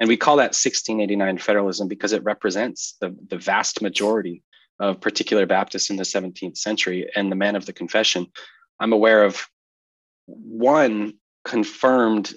And 0.02 0.10
we 0.10 0.18
call 0.18 0.38
that 0.38 0.56
1689 0.56 1.38
federalism 1.38 1.88
because 1.88 2.12
it 2.12 2.24
represents 2.24 2.98
the, 3.00 3.16
the 3.30 3.38
vast 3.38 3.82
majority 3.82 4.44
of 4.80 5.00
particular 5.00 5.46
Baptists 5.46 5.90
in 5.90 5.96
the 5.96 6.04
17th 6.04 6.58
century 6.58 7.10
and 7.16 7.32
the 7.32 7.38
men 7.38 7.56
of 7.56 7.66
the 7.66 7.74
confession. 7.74 8.28
I'm 8.82 8.94
aware 8.94 9.24
of 9.24 9.46
one 10.26 11.14
confirmed 11.46 12.34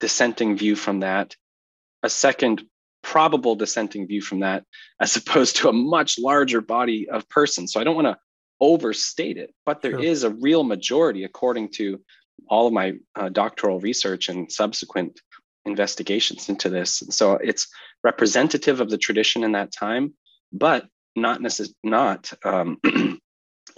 dissenting 0.00 0.56
view 0.56 0.74
from 0.74 1.00
that 1.00 1.36
a 2.02 2.10
second 2.10 2.62
probable 3.02 3.54
dissenting 3.54 4.06
view 4.06 4.22
from 4.22 4.40
that 4.40 4.64
as 5.00 5.16
opposed 5.16 5.56
to 5.56 5.68
a 5.68 5.72
much 5.72 6.18
larger 6.18 6.60
body 6.60 7.08
of 7.08 7.28
persons. 7.28 7.72
So 7.72 7.80
I 7.80 7.84
don't 7.84 7.96
want 7.96 8.06
to 8.06 8.16
overstate 8.60 9.36
it, 9.36 9.52
but 9.66 9.82
there 9.82 9.92
sure. 9.92 10.02
is 10.02 10.22
a 10.22 10.30
real 10.30 10.62
majority, 10.62 11.24
according 11.24 11.70
to 11.70 12.00
all 12.48 12.66
of 12.66 12.72
my 12.72 12.94
uh, 13.16 13.28
doctoral 13.28 13.80
research 13.80 14.28
and 14.28 14.50
subsequent 14.50 15.20
investigations 15.64 16.48
into 16.48 16.68
this. 16.68 17.02
And 17.02 17.12
so 17.12 17.34
it's 17.34 17.68
representative 18.04 18.80
of 18.80 18.90
the 18.90 18.98
tradition 18.98 19.44
in 19.44 19.52
that 19.52 19.72
time, 19.72 20.14
but 20.52 20.86
not 21.14 21.40
necess- 21.40 21.74
not 21.82 22.32
um, 22.44 22.78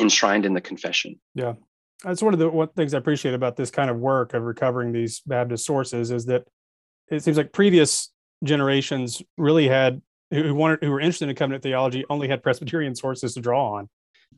enshrined 0.01 0.47
in 0.47 0.55
the 0.55 0.61
confession. 0.61 1.21
Yeah, 1.35 1.55
that's 2.03 2.23
one 2.23 2.33
of 2.33 2.41
the 2.41 2.49
one 2.49 2.69
things 2.69 2.95
I 2.95 2.99
appreciate 2.99 3.35
about 3.35 3.57
this 3.57 3.71
kind 3.71 3.91
of 3.91 3.99
work 3.99 4.35
of 4.35 4.43
recovering 4.43 4.93
these 4.93 5.21
Baptist 5.21 5.65
sources 5.65 6.11
is 6.11 6.27
that 6.27 6.45
it 7.11 7.23
seems 7.23 7.37
like 7.37 7.53
previous 7.53 8.11
generations 8.43 9.23
really 9.39 9.69
had 9.69 10.01
who 10.31 10.55
wanted 10.55 10.83
who 10.83 10.91
were 10.91 11.01
interested 11.01 11.29
in 11.29 11.37
covenant 11.37 11.63
theology 11.63 12.05
only 12.11 12.29
had 12.29 12.43
Presbyterian 12.43 12.95
sources 12.95 13.35
to 13.35 13.41
draw 13.41 13.75
on, 13.75 13.89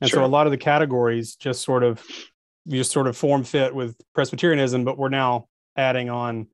and 0.01 0.11
sure. 0.11 0.21
so 0.21 0.25
a 0.25 0.27
lot 0.27 0.47
of 0.47 0.51
the 0.51 0.59
categories 0.59 1.37
just 1.37 1.63
sort 1.63 1.83
of 1.83 2.05
just 2.69 2.91
sort 2.91 3.07
of 3.07 3.17
form 3.17 3.45
fit 3.45 3.75
with 3.75 3.97
Presbyterianism, 4.15 4.85
but 4.85 4.99
we're 4.99 5.09
now 5.09 5.47
adding 5.77 6.11
on 6.11 6.49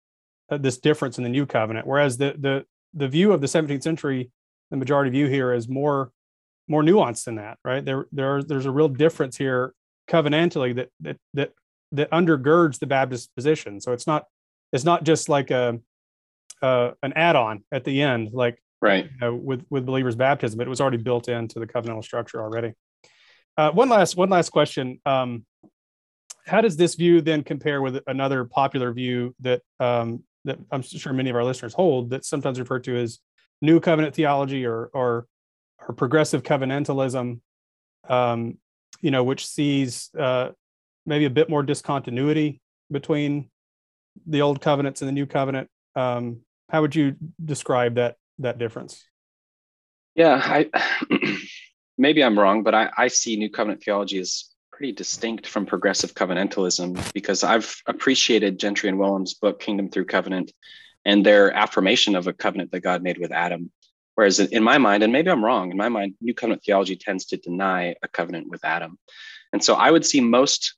uh, 0.51 0.59
this 0.59 0.79
difference 0.79 1.19
in 1.19 1.25
the 1.25 1.31
new 1.31 1.47
covenant. 1.47 1.87
Whereas 1.87 2.19
the 2.19 2.35
the 2.39 2.65
the 2.95 3.09
view 3.09 3.33
of 3.33 3.41
the 3.41 3.47
17th 3.47 3.83
century, 3.83 4.31
the 4.71 4.77
majority 4.77 5.11
view 5.11 5.27
here 5.27 5.53
is 5.53 5.69
more 5.69 6.13
more 6.69 6.83
nuanced 6.83 7.25
than 7.25 7.37
that, 7.37 7.59
right? 7.65 7.85
There 7.85 8.07
there 8.13 8.43
there's 8.43 8.67
a 8.67 8.71
real 8.71 8.89
difference 8.89 9.37
here 9.37 9.75
covenantally 10.09 10.75
that 10.77 10.89
that 11.01 11.17
that 11.35 11.53
that 11.93 12.11
undergirds 12.11 12.79
the 12.79 12.87
Baptist 12.87 13.35
position. 13.35 13.81
So 13.81 13.93
it's 13.93 14.07
not 14.07 14.27
it's 14.73 14.85
not 14.85 15.05
just 15.05 15.29
like 15.29 15.51
a 15.51 15.79
uh, 16.63 16.93
an 17.03 17.13
add-on 17.15 17.65
at 17.73 17.85
the 17.85 18.03
end, 18.03 18.31
like 18.33 18.63
right 18.81 19.05
you 19.05 19.11
know, 19.21 19.35
with 19.35 19.65
with 19.71 19.85
believers' 19.85 20.17
baptism. 20.17 20.61
It 20.61 20.69
was 20.69 20.81
already 20.81 20.97
built 20.99 21.29
into 21.29 21.59
the 21.59 21.67
covenantal 21.67 22.05
structure 22.05 22.41
already. 22.41 22.75
Uh, 23.57 23.71
one 23.71 23.89
last 23.89 24.17
one 24.17 24.31
last 24.31 24.51
question. 24.51 25.01
Um, 25.05 25.45
how 26.47 26.61
does 26.61 26.77
this 26.77 26.95
view 26.95 27.21
then 27.21 27.45
compare 27.45 27.83
with 27.83 28.01
another 28.07 28.45
popular 28.45 28.93
view 28.93 29.35
that 29.41 29.63
um, 29.79 30.25
that 30.45 30.59
I'm 30.71 30.83
sure 30.83 31.13
many 31.13 31.31
of 31.31 31.37
our 31.37 31.45
listeners 31.45 31.75
hold, 31.75 32.11
that 32.11 32.25
sometimes 32.25 32.59
referred 32.59 32.85
to 32.85 32.97
as 32.97 33.19
New 33.61 33.81
Covenant 33.81 34.15
theology 34.15 34.67
or 34.67 34.91
or, 34.93 35.27
or 35.87 35.95
progressive 35.95 36.43
covenantalism? 36.43 37.41
Um, 38.09 38.59
you 39.01 39.11
know, 39.11 39.25
which 39.25 39.47
sees 39.47 40.11
uh, 40.19 40.51
maybe 41.07 41.25
a 41.25 41.31
bit 41.31 41.49
more 41.49 41.63
discontinuity 41.63 42.61
between 42.91 43.51
the 44.27 44.43
old 44.43 44.61
covenants 44.61 45.03
and 45.03 45.09
the 45.09 45.13
new 45.13 45.27
covenant. 45.27 45.69
Um, 45.95 46.41
how 46.69 46.81
would 46.81 46.95
you 46.95 47.17
describe 47.43 47.97
that 47.97 48.17
that 48.39 48.59
difference? 48.59 49.05
Yeah, 50.15 50.41
I 50.43 50.71
maybe 51.99 52.23
I'm 52.23 52.39
wrong, 52.39 52.63
but 52.63 52.75
I, 52.75 52.91
I 52.97 53.09
see 53.09 53.37
New 53.37 53.51
Covenant 53.51 53.83
theology 53.83 54.19
as 54.19 54.51
pretty 54.71 54.93
distinct 54.93 55.47
from 55.47 55.67
progressive 55.67 56.15
covenantalism 56.15 57.13
because 57.13 57.45
I've 57.45 57.75
appreciated 57.87 58.59
Gentry 58.59 58.89
and 58.89 58.99
Wellum's 58.99 59.35
book, 59.35 59.61
Kingdom 59.61 59.91
Through 59.91 60.07
Covenant, 60.07 60.53
and 61.05 61.25
their 61.25 61.53
affirmation 61.53 62.17
of 62.17 62.27
a 62.27 62.33
covenant 62.33 62.73
that 62.73 62.81
God 62.81 63.03
made 63.03 63.19
with 63.19 63.33
Adam. 63.33 63.71
Whereas 64.15 64.41
in 64.41 64.63
my 64.63 64.79
mind, 64.79 65.03
and 65.03 65.13
maybe 65.13 65.31
I'm 65.31 65.45
wrong, 65.45 65.71
in 65.71 65.77
my 65.77 65.89
mind, 65.89 66.15
New 66.21 66.35
Covenant 66.35 66.63
theology 66.65 66.97
tends 66.97 67.27
to 67.27 67.37
deny 67.37 67.95
a 68.03 68.09
covenant 68.09 68.49
with 68.51 68.65
Adam. 68.65 68.99
And 69.53 69.63
so 69.63 69.75
I 69.75 69.91
would 69.91 70.05
see 70.05 70.21
most 70.21 70.75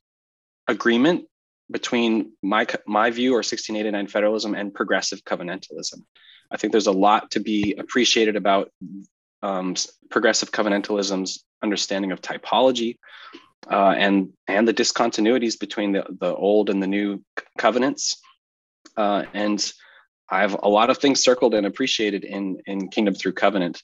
agreement 0.68 1.26
between 1.70 2.32
my, 2.42 2.66
my 2.86 3.10
view 3.10 3.32
or 3.32 3.38
1689 3.38 4.08
federalism 4.08 4.54
and 4.54 4.74
progressive 4.74 5.24
covenantalism. 5.24 6.02
I 6.50 6.56
think 6.56 6.72
there's 6.72 6.86
a 6.86 6.92
lot 6.92 7.30
to 7.32 7.40
be 7.40 7.74
appreciated 7.78 8.36
about 8.36 8.70
um, 9.42 9.74
progressive 10.10 10.52
covenantalism's 10.52 11.44
understanding 11.62 12.12
of 12.12 12.20
typology 12.20 12.96
uh, 13.70 13.94
and 13.96 14.32
and 14.48 14.68
the 14.68 14.74
discontinuities 14.74 15.58
between 15.58 15.92
the, 15.92 16.04
the 16.20 16.34
old 16.34 16.70
and 16.70 16.82
the 16.82 16.86
new 16.86 17.22
covenants. 17.58 18.20
Uh, 18.96 19.24
and 19.32 19.72
I 20.30 20.40
have 20.40 20.56
a 20.62 20.68
lot 20.68 20.90
of 20.90 20.98
things 20.98 21.22
circled 21.22 21.54
and 21.54 21.66
appreciated 21.66 22.24
in 22.24 22.58
in 22.66 22.88
Kingdom 22.88 23.14
Through 23.14 23.32
Covenant. 23.32 23.82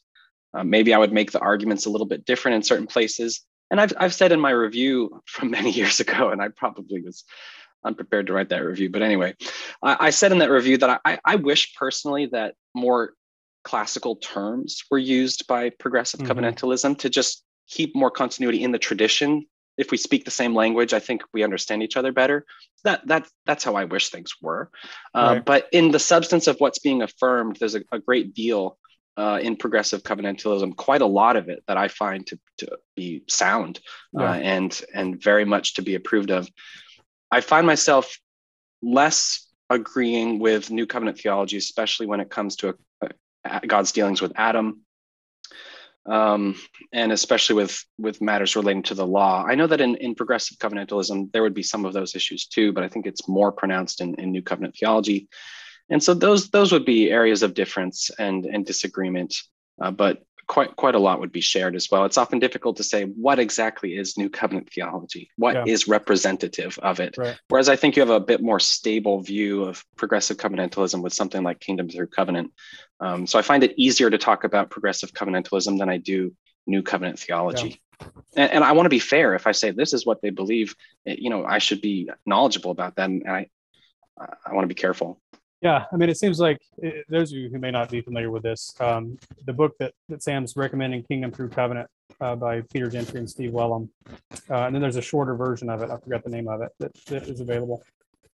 Uh, 0.53 0.65
maybe 0.65 0.93
I 0.93 0.99
would 0.99 1.13
make 1.13 1.31
the 1.31 1.41
arguments 1.41 1.87
a 1.87 1.91
little 1.91 2.07
bit 2.07 2.25
different 2.25 2.57
in 2.57 2.63
certain 2.63 2.87
places. 2.87 3.43
And 3.71 3.81
I've 3.81 3.93
I've 3.99 4.15
said 4.15 4.33
in 4.33 4.41
my 4.41 4.51
review 4.51 5.23
from 5.27 5.51
many 5.59 5.71
years 5.71 6.01
ago, 6.01 6.31
and 6.31 6.43
I 6.43 6.49
probably 6.49 7.03
was 7.03 7.25
unprepared 7.85 8.27
to 8.27 8.33
write 8.33 8.49
that 8.51 8.65
review. 8.65 8.91
But 8.91 9.03
anyway, 9.03 9.35
I, 9.83 9.97
I 10.01 10.11
said 10.11 10.33
in 10.33 10.39
that 10.39 10.51
review 10.51 10.79
that 10.79 11.01
I, 11.05 11.19
I 11.25 11.37
wish 11.37 11.75
personally 11.75 12.27
that 12.27 12.55
more 12.75 13.15
classical 13.65 14.17
terms 14.17 14.83
were 14.91 14.99
used 14.99 15.47
by 15.47 15.71
progressive 15.71 16.21
mm-hmm. 16.21 16.33
covenantalism 16.33 16.99
to 16.99 17.11
just 17.11 17.45
keep 17.69 17.95
more 17.95 18.11
continuity 18.11 18.63
in 18.63 18.73
the 18.73 18.79
tradition. 18.79 19.47
If 19.79 19.91
we 19.91 19.97
speak 19.97 20.25
the 20.25 20.31
same 20.31 20.55
language, 20.55 20.93
I 20.93 20.99
think 20.99 21.23
we 21.33 21.45
understand 21.45 21.83
each 21.83 21.97
other 21.97 22.13
better. 22.13 22.45
That 22.85 23.07
that 23.07 23.29
that's 23.47 23.65
how 23.65 23.77
I 23.77 23.85
wish 23.85 24.11
things 24.11 24.35
were. 24.43 24.71
Uh, 25.15 25.35
right. 25.37 25.45
But 25.45 25.69
in 25.73 25.91
the 25.91 25.99
substance 25.99 26.47
of 26.49 26.57
what's 26.59 26.81
being 26.81 27.03
affirmed, 27.03 27.57
there's 27.57 27.75
a, 27.77 27.83
a 27.93 27.99
great 27.99 28.35
deal 28.35 28.79
uh, 29.17 29.39
in 29.43 29.57
progressive 29.57 30.03
covenantalism, 30.03 30.77
quite 30.77 31.03
a 31.03 31.07
lot 31.07 31.37
of 31.37 31.49
it 31.49 31.63
that 31.67 31.77
I 31.77 31.89
find 31.89 32.27
to, 32.29 32.39
to 32.59 32.79
be 32.97 33.23
sound 33.29 33.81
uh, 34.19 34.23
yeah. 34.23 34.31
uh, 34.31 34.35
and 34.35 34.83
and 34.95 35.23
very 35.23 35.45
much 35.45 35.75
to 35.75 35.83
be 35.83 35.95
approved 35.95 36.31
of. 36.31 36.49
I 37.31 37.41
find 37.41 37.67
myself 37.67 38.19
less 38.83 39.47
agreeing 39.69 40.39
with 40.39 40.71
New 40.71 40.87
Covenant 40.87 41.19
theology, 41.19 41.57
especially 41.57 42.07
when 42.07 42.21
it 42.21 42.31
comes 42.31 42.57
to 42.57 42.75
a, 43.03 43.09
a, 43.45 43.67
God's 43.67 43.93
dealings 43.93 44.21
with 44.21 44.33
Adam, 44.35 44.83
um, 46.07 46.57
and 46.93 47.13
especially 47.13 47.57
with 47.57 47.85
with 47.99 48.21
matters 48.21 48.57
relating 48.57 48.83
to 48.85 48.95
the 48.95 49.07
law. 49.07 49.45
I 49.47 49.55
know 49.55 49.67
that 49.67 49.81
in, 49.81 49.97
in 49.97 50.15
progressive 50.15 50.59
covenantalism 50.59 51.31
there 51.33 51.43
would 51.43 51.55
be 51.55 51.63
some 51.63 51.85
of 51.85 51.93
those 51.93 52.17
issues 52.17 52.47
too, 52.47 52.73
but 52.73 52.83
I 52.83 52.89
think 52.89 53.07
it's 53.07 53.29
more 53.29 53.53
pronounced 53.53 54.01
in, 54.01 54.15
in 54.17 54.33
New 54.33 54.43
Covenant 54.43 54.77
theology. 54.77 55.29
And 55.89 56.03
so 56.03 56.15
those 56.15 56.51
those 56.51 56.73
would 56.73 56.85
be 56.85 57.11
areas 57.11 57.43
of 57.43 57.55
difference 57.55 58.11
and 58.19 58.45
and 58.47 58.67
disagreement. 58.67 59.35
Uh, 59.81 59.91
but 59.91 60.23
quite 60.51 60.75
quite 60.75 60.97
a 60.97 60.99
lot 60.99 61.21
would 61.21 61.31
be 61.31 61.41
shared 61.41 61.77
as 61.77 61.89
well. 61.93 62.05
It's 62.05 62.19
often 62.19 62.41
difficult 62.41 62.77
to 62.79 62.83
say 62.83 63.05
what 63.05 63.39
exactly 63.39 63.97
is 63.97 64.19
New 64.19 64.29
Covenant 64.29 64.69
theology, 64.69 65.31
What 65.37 65.55
yeah. 65.55 65.65
is 65.65 65.87
representative 65.87 66.77
of 66.83 66.99
it. 66.99 67.17
Right. 67.17 67.39
Whereas 67.49 67.69
I 67.69 67.77
think 67.77 67.95
you 67.95 68.01
have 68.01 68.11
a 68.11 68.19
bit 68.19 68.43
more 68.43 68.59
stable 68.59 69.21
view 69.21 69.63
of 69.63 69.85
progressive 69.97 70.39
covenantalism 70.39 71.03
with 71.03 71.13
something 71.13 71.45
like 71.45 71.61
Kingdom 71.61 71.89
Through 71.89 72.09
Covenant. 72.09 72.53
Um, 72.99 73.29
so 73.29 73.39
I 73.39 73.43
find 73.43 73.63
it 73.63 73.75
easier 73.77 74.11
to 74.11 74.19
talk 74.19 74.43
about 74.43 74.71
progressive 74.71 75.13
covenantalism 75.13 75.79
than 75.79 75.89
I 75.89 75.99
do 75.99 76.35
New 76.67 76.83
Covenant 76.83 77.21
theology. 77.21 77.81
Yeah. 78.01 78.09
And, 78.37 78.53
and, 78.55 78.65
I 78.65 78.73
want 78.73 78.87
to 78.87 78.91
be 78.91 78.99
fair. 78.99 79.37
If 79.37 79.47
I 79.47 79.53
say 79.53 79.71
this 79.71 79.93
is 79.93 80.05
what 80.05 80.21
they 80.21 80.31
believe, 80.31 80.75
you 81.05 81.31
know, 81.31 81.45
I 81.45 81.59
should 81.59 81.81
be 81.81 82.11
knowledgeable 82.27 82.73
about 82.73 82.97
them, 82.97 83.23
and 83.25 83.37
I 83.37 83.47
I 84.19 84.53
want 84.53 84.65
to 84.65 84.75
be 84.75 84.75
careful. 84.75 85.21
Yeah, 85.63 85.85
I 85.93 85.97
mean, 85.97 86.09
it 86.09 86.17
seems 86.17 86.41
like 86.41 86.59
it, 86.79 87.05
those 87.09 87.33
of 87.33 87.39
you 87.39 87.51
who 87.51 87.59
may 87.59 87.71
not 87.71 87.91
be 87.91 88.01
familiar 88.01 88.31
with 88.31 88.43
this, 88.43 88.75
um, 88.81 89.19
the 89.45 89.53
book 89.53 89.75
that, 89.79 89.93
that 90.09 90.23
Sam's 90.23 90.57
recommending, 90.57 91.03
Kingdom 91.03 91.33
Through 91.33 91.51
Covenant, 91.51 91.89
uh, 92.21 92.35
by 92.35 92.63
Peter 92.73 92.89
Gentry 92.89 93.21
and 93.21 93.29
Steve 93.29 93.51
Wellum, 93.51 93.91
uh, 94.49 94.55
and 94.55 94.75
then 94.75 94.81
there's 94.81 94.97
a 94.97 95.03
shorter 95.03 95.35
version 95.35 95.69
of 95.69 95.83
it. 95.83 95.91
I 95.91 95.99
forgot 95.99 96.25
the 96.25 96.31
name 96.31 96.49
of 96.49 96.63
it 96.63 96.71
that, 96.79 96.93
that 97.07 97.23
is 97.25 97.41
available. 97.41 97.83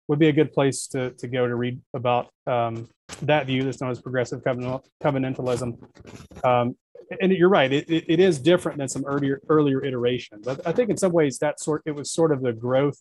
Would 0.07 0.19
be 0.19 0.29
a 0.29 0.33
good 0.33 0.53
place 0.53 0.85
to, 0.87 1.11
to 1.11 1.27
go 1.27 1.47
to 1.47 1.55
read 1.55 1.81
about 1.95 2.29
um, 2.45 2.87
that 3.23 3.47
view 3.47 3.63
that's 3.63 3.81
known 3.81 3.89
as 3.89 3.99
progressive 3.99 4.43
covenantalism. 4.43 6.45
Um, 6.45 6.75
and 7.21 7.31
you're 7.31 7.49
right; 7.49 7.71
it, 7.71 7.89
it, 7.89 8.05
it 8.07 8.19
is 8.19 8.39
different 8.39 8.77
than 8.77 8.87
some 8.87 9.03
earlier 9.05 9.41
earlier 9.49 9.83
iterations. 9.83 10.47
I, 10.47 10.57
I 10.65 10.71
think 10.71 10.91
in 10.91 10.97
some 10.97 11.11
ways 11.11 11.39
that 11.39 11.59
sort 11.59 11.81
it 11.85 11.91
was 11.91 12.11
sort 12.11 12.31
of 12.31 12.41
the 12.41 12.53
growth 12.53 12.99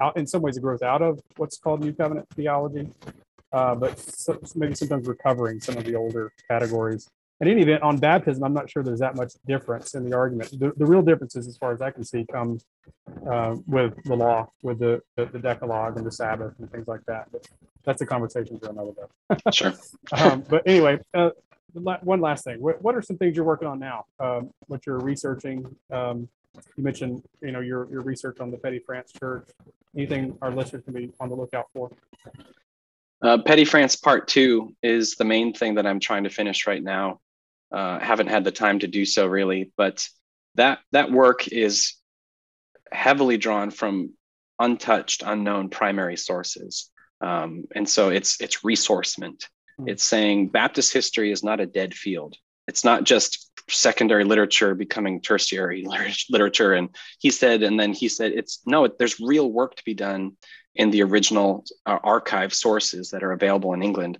out 0.00 0.16
in 0.16 0.26
some 0.26 0.40
ways 0.40 0.54
the 0.54 0.60
growth 0.62 0.82
out 0.82 1.02
of 1.02 1.20
what's 1.36 1.58
called 1.58 1.82
New 1.82 1.92
Covenant 1.92 2.26
theology 2.34 2.88
uh, 3.52 3.74
but 3.74 3.98
so, 3.98 4.38
maybe 4.54 4.74
sometimes 4.74 5.06
recovering 5.06 5.60
some 5.60 5.76
of 5.76 5.84
the 5.84 5.94
older 5.94 6.32
categories. 6.48 7.08
In 7.40 7.48
any 7.48 7.62
event, 7.62 7.82
on 7.82 7.96
baptism, 7.96 8.44
I'm 8.44 8.52
not 8.52 8.70
sure 8.70 8.82
there's 8.82 9.00
that 9.00 9.16
much 9.16 9.32
difference 9.46 9.94
in 9.94 10.08
the 10.08 10.14
argument. 10.14 10.50
The, 10.58 10.72
the 10.76 10.84
real 10.84 11.00
differences, 11.00 11.48
as 11.48 11.56
far 11.56 11.72
as 11.72 11.80
I 11.80 11.90
can 11.90 12.04
see, 12.04 12.26
come 12.30 12.58
uh, 13.30 13.56
with 13.66 13.94
the 14.04 14.14
law, 14.14 14.50
with 14.62 14.78
the, 14.78 15.00
the, 15.16 15.24
the, 15.24 15.38
Decalogue 15.38 15.96
and 15.96 16.04
the 16.04 16.12
Sabbath 16.12 16.52
and 16.58 16.70
things 16.70 16.86
like 16.86 17.04
that. 17.06 17.32
But 17.32 17.48
that's 17.82 18.02
a 18.02 18.06
conversation 18.06 18.58
for 18.58 18.68
another 18.68 18.92
day. 18.92 19.36
sure. 19.52 19.72
um, 20.12 20.44
but 20.50 20.62
anyway, 20.66 20.98
uh, 21.14 21.30
one 21.72 22.20
last 22.20 22.44
thing. 22.44 22.60
What, 22.60 22.82
what, 22.82 22.94
are 22.94 23.00
some 23.00 23.16
things 23.16 23.36
you're 23.36 23.44
working 23.44 23.68
on 23.68 23.78
now? 23.78 24.04
Um, 24.18 24.50
what 24.66 24.84
you're 24.86 25.00
researching? 25.00 25.74
Um, 25.90 26.28
you 26.76 26.84
mentioned, 26.84 27.22
you 27.40 27.52
know, 27.52 27.60
your 27.60 27.88
your 27.90 28.02
research 28.02 28.40
on 28.40 28.50
the 28.50 28.58
Petty 28.58 28.80
France 28.80 29.12
Church. 29.12 29.48
Anything 29.96 30.36
our 30.42 30.50
listeners 30.50 30.82
can 30.84 30.94
be 30.94 31.10
on 31.20 31.28
the 31.28 31.34
lookout 31.34 31.66
for? 31.72 31.90
Uh, 33.22 33.38
Petty 33.38 33.64
France 33.64 33.96
Part 33.96 34.28
Two 34.28 34.74
is 34.82 35.16
the 35.16 35.24
main 35.24 35.52
thing 35.52 35.74
that 35.74 35.86
I'm 35.86 36.00
trying 36.00 36.24
to 36.24 36.30
finish 36.30 36.66
right 36.66 36.82
now. 36.82 37.20
Uh, 37.72 37.98
haven't 37.98 38.28
had 38.28 38.44
the 38.44 38.50
time 38.50 38.78
to 38.80 38.86
do 38.86 39.04
so 39.04 39.26
really, 39.26 39.72
but 39.76 40.06
that 40.56 40.80
that 40.92 41.12
work 41.12 41.48
is 41.48 41.94
heavily 42.90 43.36
drawn 43.36 43.70
from 43.70 44.14
untouched, 44.58 45.22
unknown 45.24 45.68
primary 45.68 46.16
sources, 46.16 46.90
um, 47.20 47.64
and 47.74 47.88
so 47.88 48.08
it's 48.08 48.40
it's 48.40 48.62
ressourcement. 48.62 49.44
Mm. 49.78 49.88
It's 49.88 50.04
saying 50.04 50.48
Baptist 50.48 50.92
history 50.92 51.30
is 51.30 51.44
not 51.44 51.60
a 51.60 51.66
dead 51.66 51.94
field. 51.94 52.36
It's 52.66 52.84
not 52.84 53.04
just 53.04 53.50
secondary 53.68 54.24
literature 54.24 54.74
becoming 54.74 55.20
tertiary 55.20 55.86
literature. 56.30 56.72
And 56.74 56.88
he 57.18 57.30
said, 57.30 57.62
and 57.62 57.78
then 57.78 57.92
he 57.92 58.08
said, 58.08 58.32
it's 58.32 58.60
no, 58.66 58.88
there's 58.88 59.20
real 59.20 59.50
work 59.50 59.76
to 59.76 59.84
be 59.84 59.94
done 59.94 60.36
in 60.74 60.90
the 60.90 61.02
original 61.02 61.64
uh, 61.86 61.98
archive 62.02 62.54
sources 62.54 63.10
that 63.10 63.22
are 63.22 63.32
available 63.32 63.74
in 63.74 63.82
England. 63.82 64.18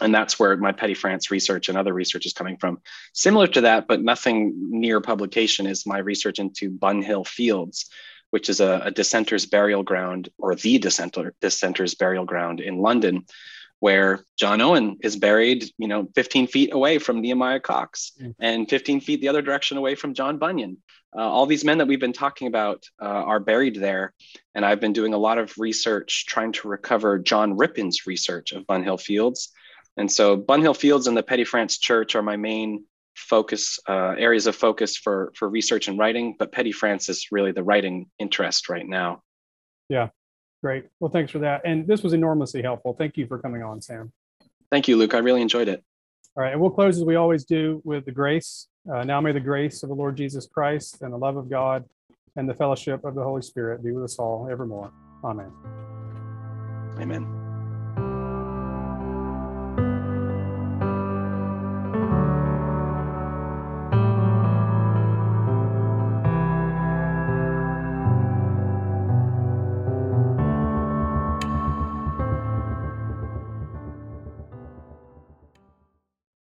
And 0.00 0.14
that's 0.14 0.38
where 0.38 0.56
my 0.56 0.72
Petty 0.72 0.94
France 0.94 1.30
research 1.30 1.68
and 1.68 1.76
other 1.76 1.92
research 1.92 2.26
is 2.26 2.32
coming 2.32 2.56
from. 2.56 2.80
Similar 3.14 3.48
to 3.48 3.62
that, 3.62 3.88
but 3.88 4.02
nothing 4.02 4.54
near 4.70 5.00
publication, 5.00 5.66
is 5.66 5.86
my 5.86 5.98
research 5.98 6.38
into 6.38 6.70
Bunhill 6.70 7.26
Fields, 7.26 7.90
which 8.30 8.48
is 8.48 8.60
a, 8.60 8.82
a 8.84 8.90
dissenter's 8.90 9.46
burial 9.46 9.82
ground 9.82 10.28
or 10.38 10.54
the 10.54 10.78
dissenter, 10.78 11.34
dissenter's 11.40 11.94
burial 11.94 12.24
ground 12.24 12.60
in 12.60 12.78
London, 12.78 13.24
where 13.80 14.24
John 14.36 14.60
Owen 14.60 14.96
is 15.02 15.16
buried, 15.16 15.64
you 15.78 15.88
know, 15.88 16.08
15 16.14 16.46
feet 16.48 16.72
away 16.72 16.98
from 16.98 17.20
Nehemiah 17.20 17.60
Cox 17.60 18.12
mm. 18.20 18.34
and 18.40 18.68
15 18.68 19.00
feet 19.00 19.20
the 19.20 19.28
other 19.28 19.42
direction 19.42 19.76
away 19.76 19.94
from 19.94 20.14
John 20.14 20.38
Bunyan. 20.38 20.78
Uh, 21.16 21.22
all 21.22 21.46
these 21.46 21.64
men 21.64 21.78
that 21.78 21.86
we've 21.86 22.00
been 22.00 22.12
talking 22.12 22.48
about 22.48 22.84
uh, 23.00 23.06
are 23.06 23.40
buried 23.40 23.76
there. 23.76 24.12
And 24.54 24.64
I've 24.64 24.80
been 24.80 24.92
doing 24.92 25.14
a 25.14 25.18
lot 25.18 25.38
of 25.38 25.56
research 25.56 26.26
trying 26.26 26.52
to 26.52 26.68
recover 26.68 27.18
John 27.18 27.56
Rippon's 27.56 28.06
research 28.06 28.52
of 28.52 28.66
Bunhill 28.66 29.00
Fields. 29.00 29.50
And 29.96 30.10
so 30.10 30.36
Bunhill 30.36 30.76
Fields 30.76 31.06
and 31.06 31.16
the 31.16 31.22
Petty 31.22 31.44
France 31.44 31.78
Church 31.78 32.14
are 32.14 32.22
my 32.22 32.36
main 32.36 32.84
focus 33.18 33.80
uh, 33.88 34.14
areas 34.16 34.46
of 34.46 34.54
focus 34.54 34.96
for 34.96 35.32
for 35.34 35.48
research 35.48 35.88
and 35.88 35.98
writing, 35.98 36.36
but 36.38 36.52
Petty 36.52 36.72
France 36.72 37.08
is 37.08 37.28
really 37.32 37.52
the 37.52 37.64
writing 37.64 38.06
interest 38.18 38.68
right 38.68 38.86
now. 38.86 39.22
Yeah, 39.88 40.08
great. 40.62 40.86
Well, 41.00 41.10
thanks 41.10 41.32
for 41.32 41.38
that. 41.40 41.62
And 41.64 41.86
this 41.86 42.02
was 42.02 42.12
enormously 42.12 42.62
helpful. 42.62 42.94
Thank 42.94 43.16
you 43.16 43.26
for 43.26 43.38
coming 43.38 43.62
on, 43.62 43.80
Sam. 43.80 44.12
Thank 44.70 44.88
you, 44.88 44.96
Luke. 44.96 45.14
I 45.14 45.18
really 45.18 45.42
enjoyed 45.42 45.68
it. 45.68 45.82
All 46.36 46.42
right, 46.42 46.52
and 46.52 46.60
we'll 46.60 46.70
close 46.70 46.96
as 46.98 47.04
we 47.04 47.16
always 47.16 47.44
do 47.44 47.80
with 47.84 48.04
the 48.04 48.12
grace. 48.12 48.68
Uh, 48.90 49.02
now 49.02 49.20
may 49.20 49.32
the 49.32 49.40
grace 49.40 49.82
of 49.82 49.88
the 49.88 49.94
Lord 49.94 50.16
Jesus 50.16 50.46
Christ 50.46 51.02
and 51.02 51.12
the 51.12 51.18
love 51.18 51.36
of 51.36 51.50
God 51.50 51.84
and 52.36 52.48
the 52.48 52.54
fellowship 52.54 53.04
of 53.04 53.14
the 53.14 53.22
Holy 53.22 53.42
Spirit 53.42 53.82
be 53.82 53.90
with 53.90 54.04
us 54.04 54.18
all 54.18 54.48
evermore. 54.48 54.92
Amen. 55.24 55.50
Amen. 57.00 57.47